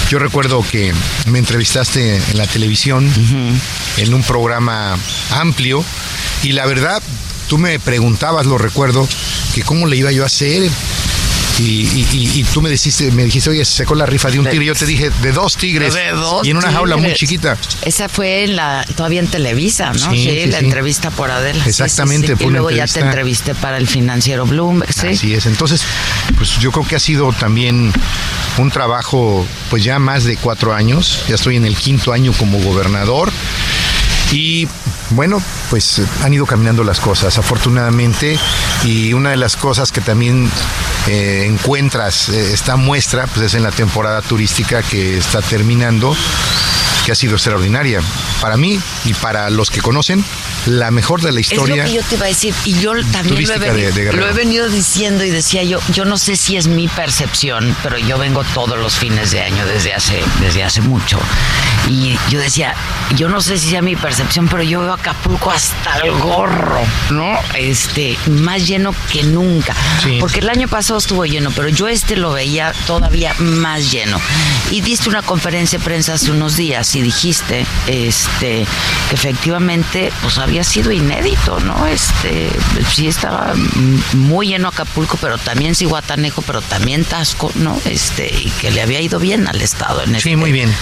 [0.09, 0.93] Yo recuerdo que
[1.27, 3.11] me entrevistaste en la televisión,
[3.97, 4.97] en un programa
[5.33, 5.85] amplio,
[6.43, 7.03] y la verdad,
[7.49, 9.09] tú me preguntabas, lo recuerdo,
[9.55, 10.71] que cómo le iba yo a hacer.
[11.59, 14.39] Y, y- y- y tú me dijiste, me dijiste, oye, se sacó la rifa de
[14.39, 14.65] un tigre.
[14.67, 15.95] Yo te dije, de dos tigres.
[15.95, 17.57] De dos y en una jaula muy chiquita.
[17.83, 20.11] Esa fue en la, todavía en Televisa, ¿no?
[20.11, 20.65] Sí, sí, la sí.
[20.67, 21.65] entrevista por Adela.
[21.67, 22.37] Exactamente, sí, sí.
[22.37, 25.07] fue Y luego ya te entrevisté para el financiero Bloomberg, sí.
[25.09, 25.47] Así es.
[25.47, 25.83] Entonces,
[26.37, 27.93] pues yo creo que ha sido también
[28.59, 31.21] un trabajo, pues ya más de cuatro años.
[31.29, 33.33] Ya estoy en el quinto año como gobernador.
[34.33, 34.69] Y
[35.11, 35.41] bueno,
[35.71, 38.39] pues han ido caminando las cosas, afortunadamente.
[38.85, 40.51] Y una de las cosas que también
[41.07, 46.17] eh, encuentras eh, esta muestra, pues es en la temporada turística que está terminando,
[47.07, 48.01] que ha sido extraordinaria.
[48.41, 50.25] Para mí y para los que conocen,
[50.67, 51.85] la mejor de la historia.
[51.85, 52.53] Es lo que yo te iba a decir.
[52.65, 55.79] Y yo también lo he, de- venido, de lo he venido diciendo y decía yo,
[55.93, 59.65] yo no sé si es mi percepción, pero yo vengo todos los fines de año
[59.67, 61.21] desde hace, desde hace mucho.
[61.89, 62.75] Y yo decía,
[63.15, 66.81] yo no sé si sea mi percepción, pero yo veo Acapulco hasta el gorro,
[67.11, 67.39] ¿no?
[67.55, 69.77] Este, más lleno que nunca.
[70.19, 74.21] Porque el año pasado estuvo lleno, pero yo este lo veía todavía más lleno.
[74.73, 78.67] Y diste una conferencia de prensa hace unos días y dijiste, este,
[79.09, 81.87] que efectivamente, pues había sido inédito, ¿no?
[81.87, 82.51] Este,
[82.91, 83.53] sí estaba
[84.15, 87.79] muy lleno Acapulco, pero también Cihuatanejo, pero también Tasco, ¿no?
[87.85, 90.75] Este, y que le había ido bien al Estado en este Sí, muy bien.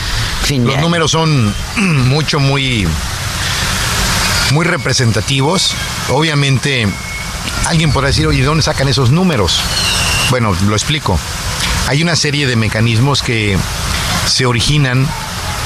[0.43, 2.87] fin Los números son mucho, muy,
[4.53, 5.75] muy representativos.
[6.11, 6.87] Obviamente,
[7.67, 9.61] alguien podrá decir, oye, ¿de dónde sacan esos números?
[10.31, 11.19] Bueno, lo explico.
[11.89, 13.59] Hay una serie de mecanismos que
[14.27, 15.09] se originan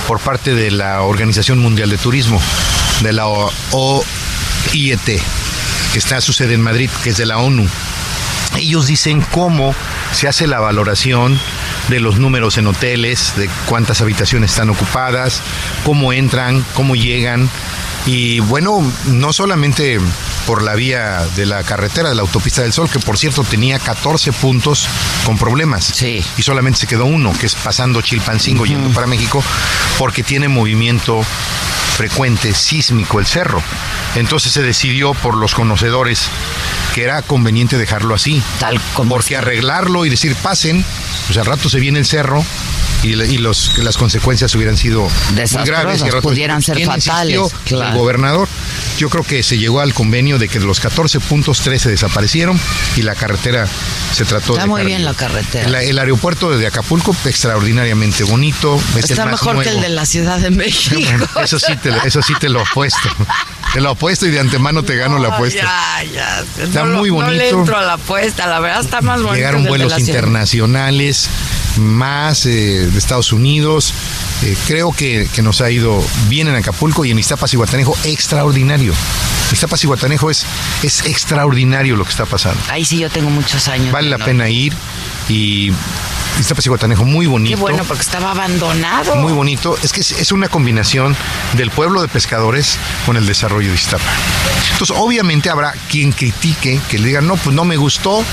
[0.08, 2.40] por parte de la Organización Mundial de Turismo,
[3.02, 7.68] de la OIET, que está su sede en Madrid, que es de la ONU.
[8.56, 9.74] Ellos dicen cómo
[10.12, 11.38] se hace la valoración
[11.88, 15.42] de los números en hoteles, de cuántas habitaciones están ocupadas,
[15.84, 17.50] cómo entran, cómo llegan.
[18.06, 20.00] Y bueno, no solamente
[20.48, 23.78] por la vía de la carretera de la autopista del Sol, que por cierto tenía
[23.78, 24.88] 14 puntos
[25.26, 25.92] con problemas.
[26.38, 29.44] Y solamente se quedó uno, que es pasando Chilpancingo yendo para México,
[29.98, 31.20] porque tiene movimiento
[31.98, 33.62] frecuente sísmico el cerro.
[34.14, 36.30] Entonces se decidió por los conocedores
[36.94, 38.42] que era conveniente dejarlo así.
[38.58, 40.82] Tal Porque arreglarlo y decir pasen,
[41.26, 42.42] pues al rato se viene el cerro
[43.02, 46.02] y, y los, las consecuencias hubieran sido muy graves.
[46.06, 47.92] y pudieran ser fatales, claro.
[47.92, 48.48] El gobernador.
[48.98, 52.58] Yo creo que se llegó al convenio de que de los 14 puntos, 13 desaparecieron
[52.96, 53.66] y la carretera
[54.12, 55.66] se trató Está de muy bien la carretera.
[55.68, 58.80] El, el aeropuerto de Acapulco, extraordinariamente bonito.
[58.96, 61.00] Es Está mejor que el de la Ciudad de México.
[61.42, 63.08] Eso sí te, eso sí te lo apuesto.
[63.72, 65.62] Te lo apuesto y de antemano te gano la apuesta.
[65.62, 66.44] Ya, ya.
[66.64, 67.58] Está No muy No le bonito.
[67.60, 69.36] entro a la apuesta, la verdad está más bonito.
[69.36, 71.28] Llegaron vuelos internacionales,
[71.78, 73.94] más eh, de Estados Unidos.
[74.42, 77.96] Eh, creo que, que nos ha ido bien en Acapulco y en Iztapas y Guatanejo,
[78.04, 78.92] extraordinario.
[79.52, 80.44] Iztapas y Guatanejo es,
[80.82, 82.60] es extraordinario lo que está pasando.
[82.70, 83.92] Ahí sí yo tengo muchos años.
[83.92, 84.24] Vale la ¿no?
[84.24, 84.72] pena ir
[85.28, 85.72] y
[86.38, 87.56] Iztapas y Guatanejo muy bonito.
[87.56, 89.16] Qué bueno, porque estaba abandonado.
[89.16, 89.76] Muy bonito.
[89.82, 91.16] Es que es, es una combinación
[91.54, 94.04] del pueblo de pescadores con el desarrollo de Iztapa.
[94.72, 98.24] Entonces, obviamente habrá quien critique, que le diga, no, pues no me gustó,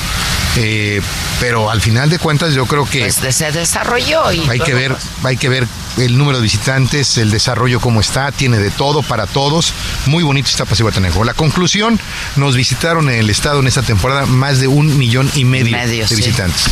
[0.57, 1.01] eh,
[1.39, 4.95] pero al final de cuentas yo creo que Pues se desarrolló y hay que ver,
[5.23, 5.67] hay que ver
[5.97, 9.73] el número de visitantes, el desarrollo cómo está, tiene de todo para todos.
[10.05, 11.23] Muy bonito Iztapas y Guatanejo.
[11.23, 11.99] La conclusión,
[12.35, 16.03] nos visitaron en el estado en esta temporada más de un millón y medio, Medio,
[16.03, 16.15] de sí.
[16.15, 16.65] visitantes.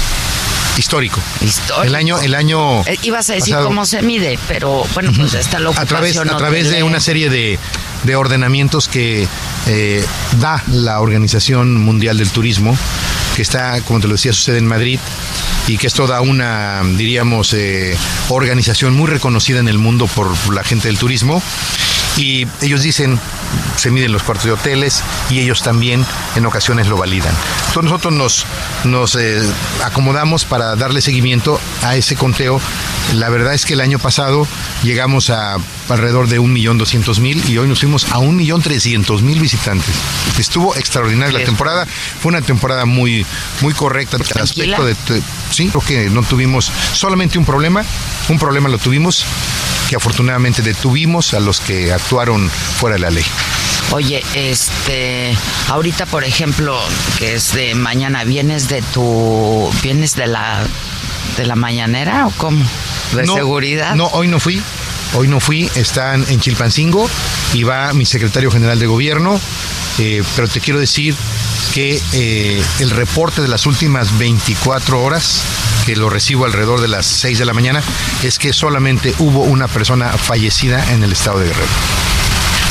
[0.78, 1.20] Histórico.
[1.42, 1.84] Histórico.
[1.84, 5.36] El año, el año eh, ibas a decir pasado- cómo se mide, pero bueno, pues
[5.36, 7.60] está la a través, a través de una serie de,
[8.04, 9.28] de ordenamientos que
[9.68, 10.06] eh,
[10.40, 12.78] da la Organización Mundial del Turismo,
[13.36, 15.00] que está, como te lo decía, sucede en Madrid,
[15.68, 17.98] y que es toda una, diríamos, eh,
[18.30, 21.42] organización muy reconocida en el mundo por la gente del turismo.
[22.18, 23.20] Y ellos dicen,
[23.76, 26.06] se miden los cuartos de hoteles y ellos también
[26.36, 27.34] en ocasiones lo validan.
[27.68, 28.46] Entonces nosotros nos,
[28.86, 29.42] nos eh,
[29.84, 32.60] acomodamos para darle seguimiento a ese conteo.
[33.16, 34.48] La verdad es que el año pasado
[34.84, 35.58] llegamos a
[35.90, 39.94] alrededor de 1.200.000 y hoy nos fuimos a 1.300.000 visitantes.
[40.40, 41.86] Estuvo extraordinaria la temporada.
[42.22, 43.26] Fue una temporada muy,
[43.62, 44.18] muy correcta.
[44.18, 47.84] El aspecto de, de- sí, creo que no tuvimos solamente un problema.
[48.30, 49.26] Un problema lo tuvimos
[49.90, 53.26] que afortunadamente detuvimos a los que actuaron fuera de la ley.
[53.92, 55.36] Oye, este,
[55.70, 56.80] ahorita por ejemplo,
[57.20, 60.66] que es de mañana, ¿vienes de tu, vienes de la,
[61.38, 62.66] de la mañanera o cómo?
[63.14, 63.96] ¿De No, seguridad?
[63.96, 64.62] No, hoy no fui.
[65.16, 65.70] Hoy no fui.
[65.76, 67.08] Están en Chilpancingo
[67.54, 69.40] y va mi secretario general de gobierno.
[70.00, 71.16] eh, pero te quiero decir
[71.76, 75.42] que eh, el reporte de las últimas 24 horas,
[75.86, 77.84] que lo recibo alrededor de las 6 de la mañana,
[78.24, 81.68] es que solamente hubo una persona fallecida en el estado de Guerrero.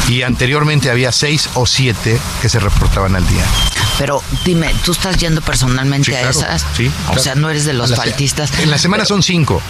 [0.08, 3.44] Y anteriormente había seis o siete que se reportaban al día.
[3.98, 6.66] Pero dime, ¿tú estás yendo personalmente Sí, a claro, esas?
[6.76, 8.50] sí, O sea, no eres de los faltistas.
[8.58, 9.62] En la semana Pero- son cinco.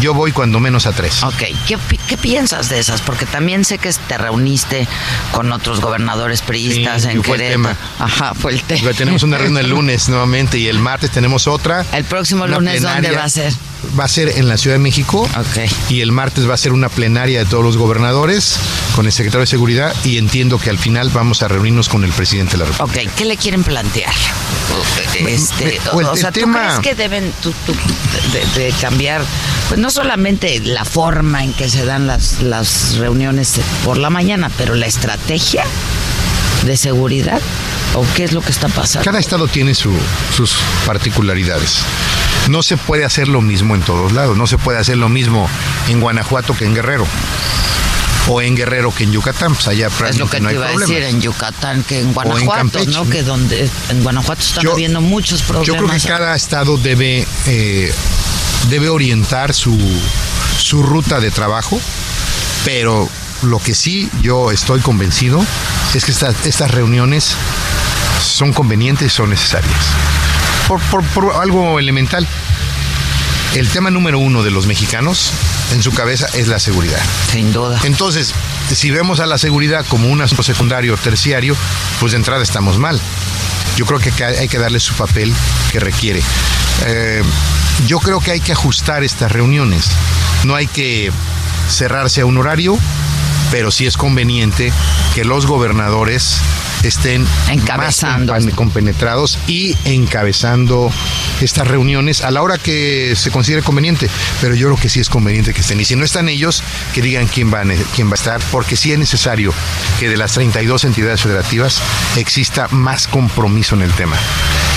[0.00, 1.22] Yo voy cuando menos a tres.
[1.24, 1.76] Ok, ¿Qué,
[2.06, 3.00] qué piensas de esas?
[3.00, 4.86] Porque también sé que te reuniste
[5.32, 7.74] con otros gobernadores priistas Sí, en fue el Querétaro.
[7.74, 7.76] tema.
[7.98, 8.92] Ajá, fue el tema.
[8.92, 11.84] Tenemos una reunión el lunes nuevamente y el martes tenemos otra.
[11.92, 13.52] El próximo lunes, ¿dónde va a ser?
[13.98, 15.28] Va a ser en la Ciudad de México.
[15.88, 18.56] Y el martes va a ser una plenaria de todos los gobernadores
[18.94, 22.12] con el secretario de Seguridad y entiendo que al final vamos a reunirnos con el
[22.12, 23.00] presidente de la República.
[23.08, 24.12] Ok, ¿qué le quieren plantear?
[25.26, 27.74] Este, o el- o sea, el ¿tú tema- crees que deben tú- tú-
[28.56, 29.22] de, de cambiar,
[29.68, 34.50] pues no solamente la forma en que se dan las, las reuniones por la mañana,
[34.56, 35.64] pero la estrategia
[36.64, 37.40] de seguridad?
[37.94, 39.04] ¿O qué es lo que está pasando?
[39.04, 39.96] Cada estado tiene su-
[40.36, 40.56] sus
[40.86, 41.78] particularidades.
[42.48, 44.36] No se puede hacer lo mismo en todos lados.
[44.36, 45.48] No se puede hacer lo mismo
[45.88, 47.06] en Guanajuato que en Guerrero.
[48.28, 49.54] O en Guerrero que en Yucatán.
[49.54, 50.94] Pues allá Es lo que no te hay iba a problema.
[50.94, 52.90] decir en Yucatán que en en Guanajuato, Campeche.
[52.90, 53.08] ¿no?
[53.08, 55.66] Que donde en Guanajuato están Yo- habiendo muchos problemas.
[55.66, 57.92] Yo creo que cada estado debe, eh,
[58.70, 59.78] debe orientar su,
[60.58, 61.78] su ruta de trabajo,
[62.64, 63.08] pero
[63.42, 65.44] lo que sí yo estoy convencido
[65.94, 67.34] es que estas, estas reuniones
[68.22, 69.76] son convenientes y son necesarias.
[70.68, 72.26] Por, por- por algo elemental.
[73.54, 75.30] El tema número uno de los mexicanos
[75.72, 76.98] en su cabeza es la seguridad.
[77.30, 77.78] Sin duda.
[77.84, 78.32] Entonces,
[78.72, 81.56] si vemos a la seguridad como un asunto secundario o terciario,
[82.00, 83.00] pues de entrada estamos mal.
[83.76, 85.32] Yo creo que hay que darle su papel
[85.70, 86.20] que requiere.
[86.86, 87.22] Eh,
[87.86, 89.86] yo creo que hay que ajustar estas reuniones.
[90.44, 91.12] No hay que
[91.68, 92.76] cerrarse a un horario,
[93.52, 94.72] pero sí es conveniente
[95.14, 96.38] que los gobernadores
[96.88, 98.32] estén Encabezando.
[98.32, 100.90] más compenetrados y encabezando
[101.40, 104.08] estas reuniones a la hora que se considere conveniente.
[104.40, 105.80] Pero yo creo que sí es conveniente que estén.
[105.80, 106.62] Y si no están ellos,
[106.92, 109.52] que digan quién va a, quién va a estar, porque sí es necesario
[109.98, 111.80] que de las 32 entidades federativas
[112.16, 114.16] exista más compromiso en el tema.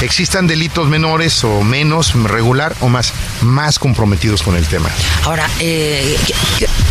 [0.01, 4.89] Existan delitos menores o menos, regular o más, más comprometidos con el tema.
[5.23, 6.17] Ahora, eh,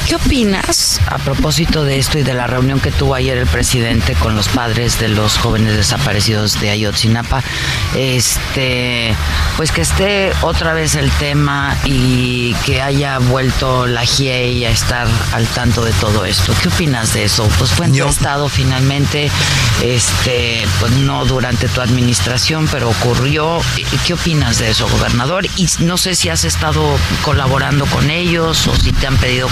[0.06, 4.14] ¿qué, opinas a propósito de esto y de la reunión que tuvo ayer el presidente
[4.14, 7.42] con los padres de los jóvenes desaparecidos de Ayotzinapa?
[7.94, 9.14] Este,
[9.56, 15.08] pues que esté otra vez el tema y que haya vuelto la GIEI a estar
[15.32, 16.52] al tanto de todo esto.
[16.62, 17.48] ¿Qué opinas de eso?
[17.58, 19.30] Pues fue estado finalmente,
[19.82, 23.60] este, pues no durante tu administración, pero ocurrió.
[23.76, 25.46] ¿Y ¿Qué opinas de eso, gobernador?
[25.56, 29.48] Y no sé si has estado colaborando con ellos o si te han pedido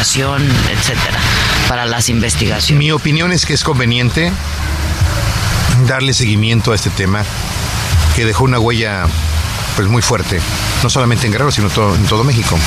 [0.00, 1.18] etcétera,
[1.68, 2.78] para las investigaciones.
[2.78, 4.30] Mi opinión es que es conveniente
[5.86, 7.24] darle seguimiento a este tema
[8.14, 9.06] que dejó una huella
[9.76, 10.40] pues muy fuerte,
[10.82, 12.58] no solamente en Guerrero, sino todo- en todo México,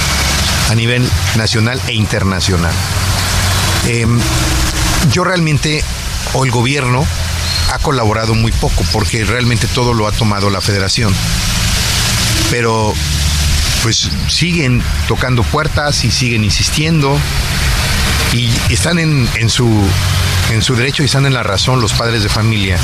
[0.70, 2.74] a nivel nacional e internacional.
[3.88, 4.20] Em,
[5.12, 5.84] yo realmente,
[6.34, 7.06] o el gobierno,
[7.74, 11.14] ha colaborado muy poco, porque realmente todo lo ha tomado la federación.
[12.52, 12.94] Pero
[13.84, 17.18] pues siguen tocando puertas y siguen insistiendo
[18.34, 19.68] y están en, en su
[20.52, 22.78] en su derecho y están en la razón los padres de familia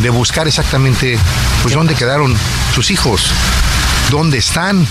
[0.00, 1.18] de buscar exactamente
[1.62, 2.36] pues dónde quedaron
[2.74, 3.32] sus hijos,
[4.10, 4.86] dónde están.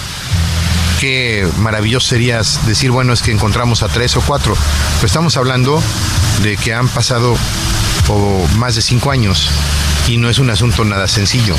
[0.99, 4.55] Qué maravilloso sería decir, bueno, es que encontramos a tres o cuatro.
[4.95, 5.81] Pero estamos hablando
[6.41, 7.37] de que han pasado
[8.09, 9.49] o más de cinco años
[10.07, 11.55] y no es un asunto nada sencillo.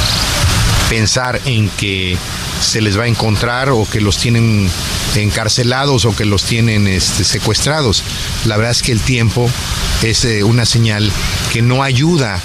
[0.90, 2.18] Pensar en que
[2.60, 4.68] se les va a encontrar o que los tienen
[5.16, 8.02] encarcelados o que los tienen este, secuestrados.
[8.44, 9.50] La verdad es que el tiempo
[10.02, 11.10] es eh, una señal
[11.52, 12.40] que no ayuda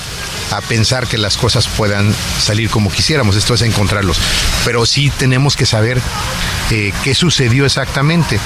[0.51, 4.19] a pensar que las cosas puedan salir como quisiéramos, esto es encontrarlos.
[4.65, 5.99] Pero sí tenemos que saber
[6.69, 8.39] eh, qué sucedió exactamente.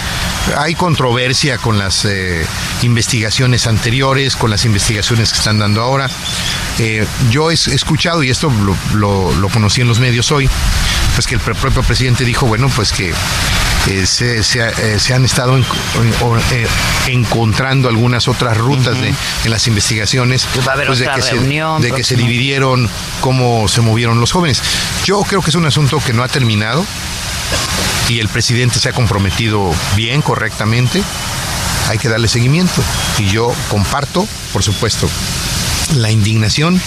[0.57, 2.45] Hay controversia con las eh,
[2.84, 6.10] investigaciones anteriores, con las investigaciones que están dando ahora.
[7.31, 8.52] Yo he escuchado, y esto
[8.94, 10.48] lo conocí en los medios hoy,
[11.18, 13.11] pues que el propio presidente dijo, bueno, pues que
[13.88, 15.65] eh, se, eh, se han estado en-
[16.22, 16.68] o- eh,
[17.07, 19.07] encontrando algunas otras rutas de,
[19.44, 22.15] en las investigaciones va a haber pues, de, otra que se, reunión de que se
[22.15, 22.88] dividieron
[23.22, 24.61] cómo se movieron los jóvenes.
[25.06, 26.85] Yo creo que es un asunto que no ha terminado
[28.10, 31.02] y el presidente se ha comprometido bien, correctamente.
[31.89, 32.84] Hay que darle seguimiento.
[33.18, 35.10] Y yo comparto, por supuesto,
[35.95, 36.80] la indignación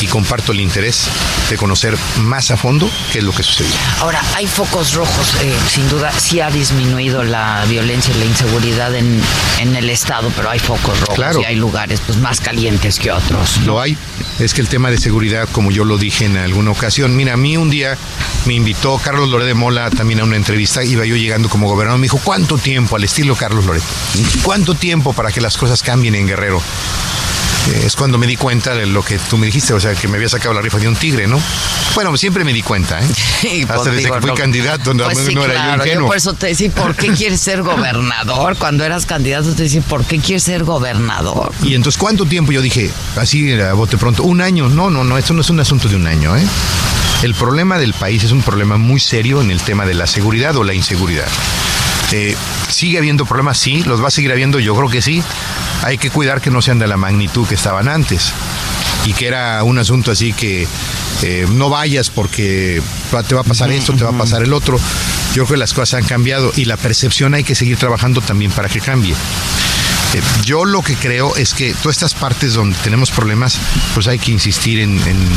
[0.00, 1.04] y comparto el interés
[1.50, 3.72] de conocer más a fondo qué es lo que sucedió.
[4.00, 8.94] Ahora, hay focos rojos, eh, sin duda, sí ha disminuido la violencia y la inseguridad
[8.94, 9.20] en,
[9.60, 11.40] en el Estado, pero hay focos rojos Claro.
[11.40, 13.58] y hay lugares pues más calientes que otros.
[13.64, 13.96] Lo hay.
[14.38, 17.36] Es que el tema de seguridad, como yo lo dije en alguna ocasión, mira, a
[17.38, 17.96] mí un día
[18.44, 21.98] me invitó Carlos Loret de Mola también a una entrevista, iba yo llegando como gobernador,
[21.98, 23.82] me dijo, ¿cuánto tiempo al estilo Carlos Loret?
[24.42, 26.60] ¿Cuánto tiempo para que las cosas cambien en Guerrero?
[27.68, 30.08] Eh, Es cuando me di cuenta de lo que tú me dijiste, o sea, que
[30.08, 31.40] me había sacado la rifa de un tigre, ¿no?
[31.94, 33.64] Bueno, siempre me di cuenta, ¿eh?
[33.68, 36.06] Hasta desde digo, que fui no- candidato, no, Pues sí, no era yo claro, ingenuo.
[36.08, 38.56] por eso te decía, ¿por qué quieres ser gobernador?
[38.56, 41.52] Cuando eras candidato te decía, ¿por qué quieres ser gobernador?
[41.62, 42.52] Y entonces, ¿cuánto tiempo?
[42.52, 44.68] Yo dije, así a bote pronto, un año.
[44.68, 46.44] No, no, no, esto no es un asunto de un año, ¿eh?
[47.22, 50.54] El problema del país es un problema muy serio en el tema de la seguridad
[50.56, 51.26] o la inseguridad.
[52.12, 52.36] Eh,
[52.68, 53.58] ¿Sigue habiendo problemas?
[53.58, 53.82] Sí.
[53.84, 54.60] ¿Los va a seguir habiendo?
[54.60, 55.22] Yo creo que sí.
[55.86, 58.32] Hay que cuidar que no sean de la magnitud que estaban antes.
[59.04, 60.66] Y que era un asunto así que
[61.22, 62.82] eh, no vayas porque
[63.28, 64.78] te va a pasar esto, te va a pasar el otro.
[65.34, 68.50] Yo creo que las cosas han cambiado y la percepción hay que seguir trabajando también
[68.50, 69.14] para que cambie.
[70.14, 73.58] Eh, Yo lo que creo es que todas estas partes donde tenemos problemas,
[73.94, 75.36] pues hay que insistir en, en-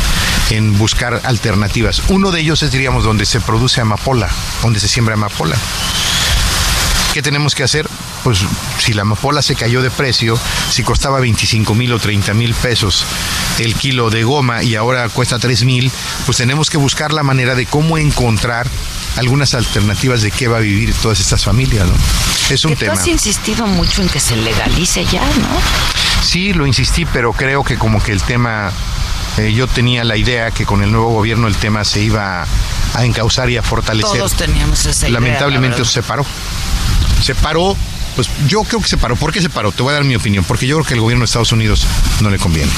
[0.50, 2.02] en buscar alternativas.
[2.10, 4.30] Uno de ellos es, diríamos, donde se produce amapola,
[4.64, 5.56] donde se siembra amapola.
[7.14, 7.88] ¿Qué tenemos que hacer?
[8.30, 8.46] Pues
[8.78, 10.38] si la amapola se cayó de precio,
[10.70, 13.04] si costaba 25 mil o 30 mil pesos
[13.58, 15.92] el kilo de goma y ahora cuesta 3 mil,
[16.28, 18.68] pues tenemos que buscar la manera de cómo encontrar
[19.18, 21.96] algunas alternativas de qué va a vivir todas estas familias, ¿no?
[22.52, 23.02] Es un Que tú tema.
[23.02, 25.50] has insistido mucho en que se legalice ya, ¿no?
[26.22, 28.72] Sí, lo insistí, pero creo que como que el tema,
[29.38, 32.46] eh, yo tenía la idea que con el nuevo gobierno el tema se iba
[32.94, 34.20] a encauzar y a fortalecer.
[34.20, 36.24] Todos teníamos esa idea, Lamentablemente la se paró.
[37.24, 37.76] Se paró,
[38.20, 39.16] pues yo creo que se paró.
[39.16, 39.72] ¿Por qué se paró?
[39.72, 40.44] Te voy a dar mi opinión.
[40.44, 41.88] Porque yo creo que el gobierno de Estados Unidos
[42.20, 42.70] no le conviene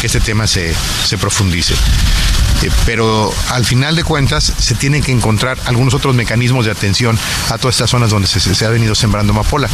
[0.00, 1.74] que este tema se, se profundice.
[2.62, 7.18] Eh, pero al final de cuentas se tienen que encontrar algunos otros mecanismos de atención
[7.48, 9.68] a todas estas zonas donde se, ha venido sembrando amapola,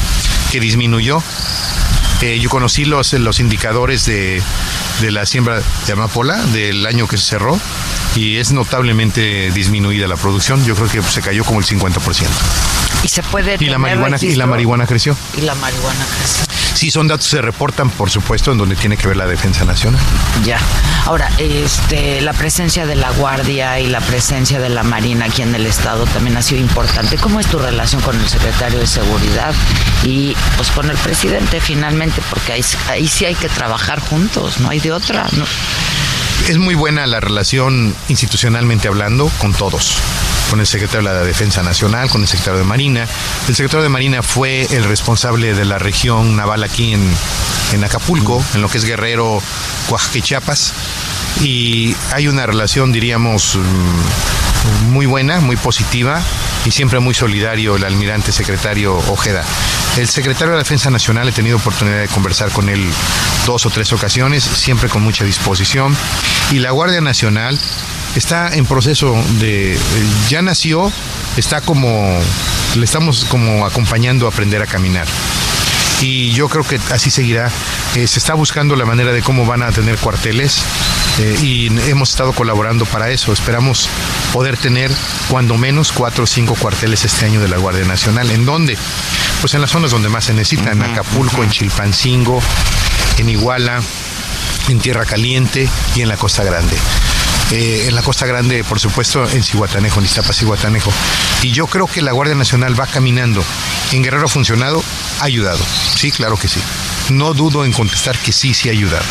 [0.51, 1.23] que disminuyó.
[2.23, 4.43] Eh, yo conocí los, los indicadores de,
[5.03, 7.61] de la siembra de amapola del año que se cerró
[8.16, 10.65] y es notablemente disminuida la producción.
[10.65, 12.24] Yo creo que se cayó como el 50%.
[13.05, 15.17] Y se puede Y la marihuana, y la marihuana creció.
[15.37, 16.45] Y la marihuana creció.
[16.75, 19.65] Sí, son datos que se reportan, por supuesto, en donde tiene que ver la defensa
[19.65, 20.01] nacional.
[20.45, 20.59] Ya.
[21.05, 25.55] Ahora, este, la presencia de la Guardia y la presencia de la Marina aquí en
[25.55, 27.17] el Estado también ha sido importante.
[27.17, 29.55] ¿Cómo es tu relación con el secretario de Seguridad
[30.03, 32.21] y pues con el presidente finalmente?
[32.29, 35.29] Porque ahí, ahí sí hay que trabajar juntos, no hay de otra.
[35.33, 35.45] ¿no?
[36.49, 40.01] Es muy buena la relación institucionalmente hablando con todos.
[40.51, 43.07] Con el secretario de la Defensa Nacional, con el secretario de Marina.
[43.49, 47.11] El secretario de Marina fue el responsable de la región naval aquí en,
[47.73, 49.43] en Acapulco, en lo que es Guerrero,
[49.89, 50.73] Oaxaca y Chiapas.
[51.41, 56.23] Y hay una relación, diríamos, mm, muy buena, muy positiva
[56.65, 59.45] y siempre muy solidario el almirante secretario Ojeda.
[59.97, 62.85] El secretario de la Defensa Nacional he tenido oportunidad de conversar con él
[63.47, 65.97] dos o tres ocasiones, siempre con mucha disposición.
[66.51, 67.59] Y la Guardia Nacional
[68.19, 69.78] está en proceso de,
[70.28, 70.91] ya nació,
[71.36, 72.19] está como,
[72.77, 75.07] le estamos como acompañando a aprender a caminar.
[76.01, 77.51] Y yo creo que así seguirá.
[77.95, 80.62] Eh, se está buscando la manera de cómo van a tener cuarteles
[81.19, 83.32] eh, y hemos estado colaborando para eso.
[83.32, 83.89] Esperamos
[84.32, 84.91] poder tener
[85.31, 88.31] cuando menos cuatro o cinco cuarteles este año de la Guardia Nacional.
[88.31, 88.77] ¿En dónde?
[89.41, 92.43] Pues en las zonas donde más se necesita, en Acapulco, en Chilpancingo,
[93.19, 93.81] en Iguala,
[94.69, 96.77] en Tierra Caliente y en la Costa Grande.
[97.51, 100.93] Eh, en la Costa Grande, por supuesto, en Cihuatanejo, en Iztapas y Guatanejo.
[101.43, 103.45] Y yo creo que la Guardia Nacional va caminando.
[103.93, 104.83] En Guerrero ha funcionado,
[105.21, 105.61] ha ayudado.
[105.97, 106.61] Sí, claro que sí.
[107.11, 109.05] No dudo en contestar que sí, sí ha ayudado.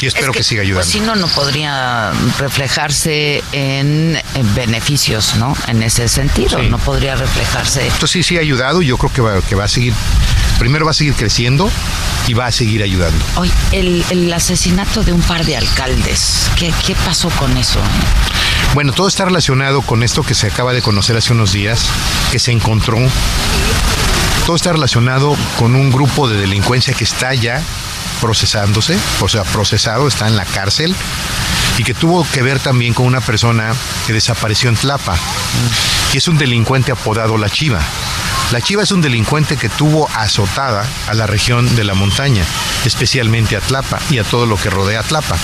[0.00, 0.84] Y espero Es que, siga ayudando.
[0.84, 5.56] Pues si no, no podría reflejarse en, en beneficios, ¿no?
[5.68, 7.86] En ese sentido, no podría reflejarse.
[7.86, 9.94] Esto sí, sí ha ayudado y yo creo que va, que va a seguir,
[10.58, 11.70] primero va a seguir creciendo
[12.26, 13.24] y va a seguir ayudando.
[13.36, 17.78] Hoy, el, el asesinato de un par de alcaldes, ¿qué, qué pasó con eso?
[17.78, 18.72] eh?
[18.74, 21.86] Bueno, todo está relacionado con esto que se acaba de conocer hace unos días,
[22.32, 22.98] que se encontró.
[24.46, 27.62] Todo está relacionado con un grupo de delincuencia que está ya
[28.20, 30.94] procesándose, o sea, procesado, está en la cárcel,
[31.78, 33.74] y que tuvo que ver también con una persona
[34.06, 35.16] que desapareció en Tlapa,
[36.12, 37.80] y es un delincuente apodado La Chiva.
[38.52, 42.44] La Chiva es un delincuente que tuvo azotada a la región de la montaña,
[42.84, 45.36] especialmente a Tlapa y a todo lo que rodea a Tlapa.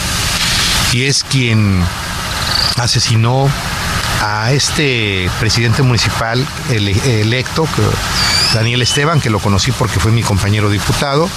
[0.93, 1.83] Y es quien
[2.77, 3.51] asesinó
[4.23, 7.67] a este presidente municipal ele- electo,
[8.55, 11.29] Daniel Esteban, que lo conocí porque fue mi compañero diputado,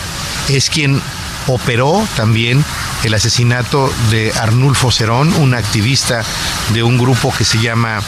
[0.49, 1.01] es quien
[1.47, 2.63] operó también
[3.03, 6.23] el asesinato de Arnulfo Cerón, un activista
[6.73, 7.99] de un grupo que se llama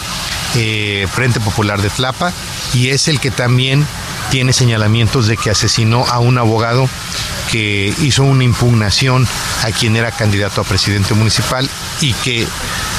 [0.56, 2.32] eh, Frente Popular de Tlapa,
[2.76, 3.86] y es el que también
[4.30, 6.90] tiene señalamientos de que asesinó a un abogado
[7.52, 9.26] que hizo una impugnación
[9.64, 11.70] a quien era candidato a presidente municipal
[12.02, 12.46] y que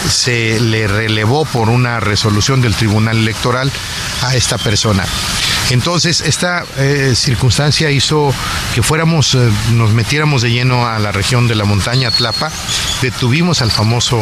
[0.09, 3.71] se le relevó por una resolución del Tribunal Electoral
[4.23, 5.05] a esta persona.
[5.71, 8.33] Entonces, esta eh, circunstancia hizo
[8.75, 12.51] que fuéramos, eh, nos metiéramos de lleno a la región de la montaña Tlapa,
[13.03, 14.21] detuvimos al famoso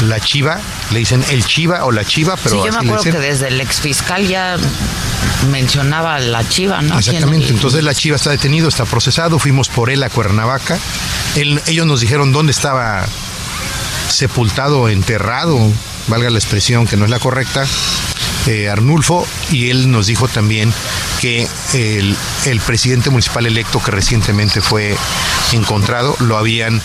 [0.00, 0.58] La Chiva,
[0.90, 3.60] le dicen el Chiva o La Chiva, pero sí, yo me acuerdo que desde el
[3.60, 4.56] exfiscal ya
[5.50, 6.98] mencionaba la chiva, ¿no?
[6.98, 10.78] Exactamente, ¿Quién- entonces la Chiva está detenido, está procesado, fuimos por él a Cuernavaca,
[11.36, 13.06] Él- ellos nos dijeron dónde estaba
[14.08, 15.58] sepultado, enterrado,
[16.08, 17.64] valga la expresión que no es la correcta,
[18.46, 20.72] eh, Arnulfo, y él nos dijo también
[21.20, 22.16] que el,
[22.46, 24.96] el presidente municipal electo que recientemente fue
[25.52, 26.80] encontrado lo habían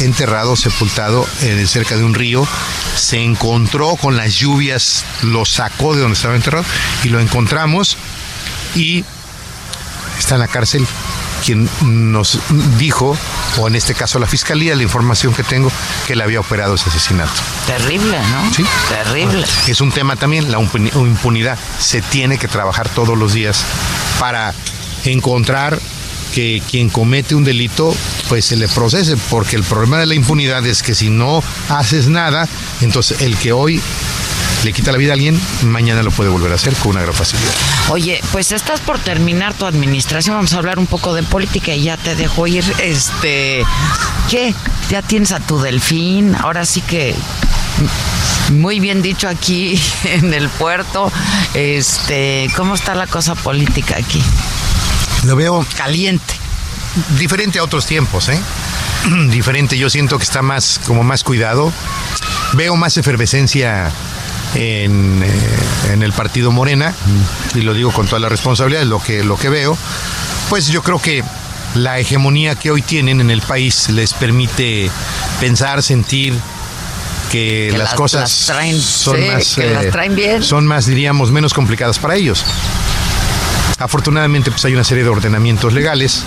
[0.00, 2.46] enterrado, sepultado en cerca de un río.
[2.96, 6.64] Se encontró con las lluvias, lo sacó de donde estaba enterrado
[7.04, 7.96] y lo encontramos
[8.74, 9.04] y
[10.18, 10.86] está en la cárcel
[11.44, 12.38] quien nos
[12.78, 13.16] dijo,
[13.58, 15.70] o en este caso la fiscalía, la información que tengo,
[16.06, 17.32] que le había operado ese asesinato.
[17.66, 18.54] Terrible, ¿no?
[18.54, 18.64] Sí.
[18.88, 19.44] Terrible.
[19.66, 21.58] Es un tema también, la impuni- impunidad.
[21.78, 23.64] Se tiene que trabajar todos los días
[24.18, 24.54] para
[25.04, 25.78] encontrar
[26.34, 27.94] que quien comete un delito
[28.28, 32.08] pues se le procese, porque el problema de la impunidad es que si no haces
[32.08, 32.48] nada,
[32.80, 33.82] entonces el que hoy
[34.64, 37.14] le quita la vida a alguien, mañana lo puede volver a hacer con una gran
[37.14, 37.52] facilidad.
[37.88, 41.84] Oye, pues estás por terminar tu administración, vamos a hablar un poco de política y
[41.84, 42.64] ya te dejo ir.
[42.78, 43.64] Este,
[44.30, 44.54] ¿qué?
[44.90, 47.14] Ya tienes a tu delfín, ahora sí que
[48.50, 51.10] muy bien dicho aquí en el puerto.
[51.54, 54.22] Este, ¿cómo está la cosa política aquí?
[55.24, 56.34] Lo veo caliente.
[57.18, 58.38] Diferente a otros tiempos, ¿eh?
[59.30, 61.72] Diferente, yo siento que está más, como más cuidado.
[62.52, 63.90] Veo más efervescencia
[64.54, 66.94] en, eh, en el partido Morena,
[67.54, 69.76] y lo digo con toda la responsabilidad, es lo que, lo que veo.
[70.48, 71.22] Pues yo creo que
[71.74, 74.90] la hegemonía que hoy tienen en el país les permite
[75.40, 76.34] pensar, sentir
[77.30, 80.42] que, Que las, las- cosas las traen, son sí, más que las traen bien.
[80.42, 82.44] son más diríamos menos complicadas para ellos.
[83.78, 86.24] Afortunadamente pues hay una serie de ordenamientos legales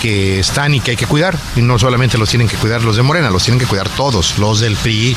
[0.00, 1.38] que están y que hay que cuidar.
[1.56, 4.38] Y no solamente los tienen que cuidar los de Morena, los tienen que cuidar todos,
[4.38, 5.16] los del PRI,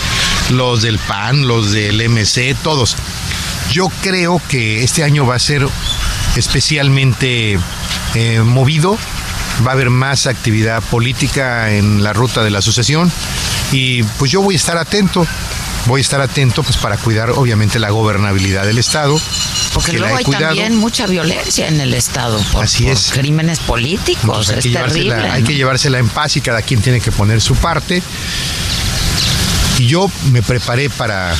[0.52, 2.96] los del PAN, los del MC, todos.
[3.72, 5.68] Yo creo que este año va a ser
[6.36, 7.58] especialmente
[8.16, 8.98] eh, movido,
[9.66, 13.12] va a haber más actividad política en la ruta de la sucesión
[13.72, 15.26] y pues yo voy a estar atento,
[15.86, 19.20] voy a estar atento pues para cuidar obviamente la gobernabilidad del Estado.
[19.74, 20.48] Porque luego hay cuidado.
[20.48, 23.12] también mucha violencia en el Estado por, Así por es.
[23.12, 24.48] crímenes políticos.
[24.48, 25.48] Pues hay, es hay ¿no?
[25.48, 28.02] que llevársela en paz y cada quien tiene que poner su parte.
[29.80, 31.34] Y yo me preparé para,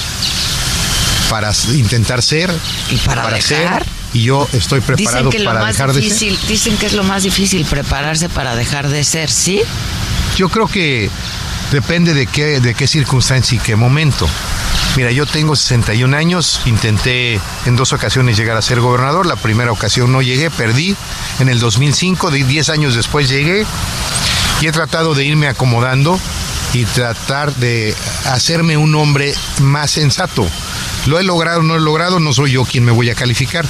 [1.30, 2.52] para intentar ser
[2.90, 3.84] y para, dejar.
[3.84, 3.86] ser.
[4.14, 6.04] Y yo estoy Dicen preparado lo para más dejar de ser.
[6.04, 9.62] difícil, dicen que es lo más difícil prepararse para dejar de ser, ¿sí?
[10.38, 11.10] Yo creo que
[11.72, 14.28] depende de qué, de qué circunstancia y qué momento.
[14.96, 19.26] Mira, yo tengo 61 años, intenté en dos ocasiones llegar a ser gobernador.
[19.26, 20.96] La primera ocasión no llegué, perdí.
[21.40, 23.66] En el 2005, de 10 años después llegué
[24.60, 26.20] y he tratado de irme acomodando
[26.74, 27.96] y tratar de
[28.26, 30.46] hacerme un hombre más sensato.
[31.06, 33.66] Lo he logrado, no he logrado, no soy yo quien me voy a calificar,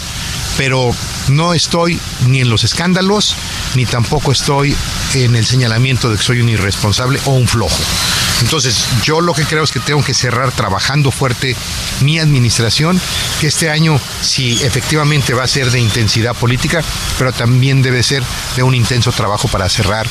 [0.57, 0.93] pero
[1.29, 3.35] no estoy ni en los escándalos,
[3.75, 4.75] ni tampoco estoy
[5.13, 7.77] en el señalamiento de que soy un irresponsable o un flojo.
[8.41, 11.55] Entonces, yo lo que creo es que tengo que cerrar trabajando fuerte
[12.01, 12.99] mi administración,
[13.39, 16.83] que este año sí efectivamente va a ser de intensidad política,
[17.19, 18.23] pero también debe ser
[18.55, 20.07] de un intenso trabajo para cerrar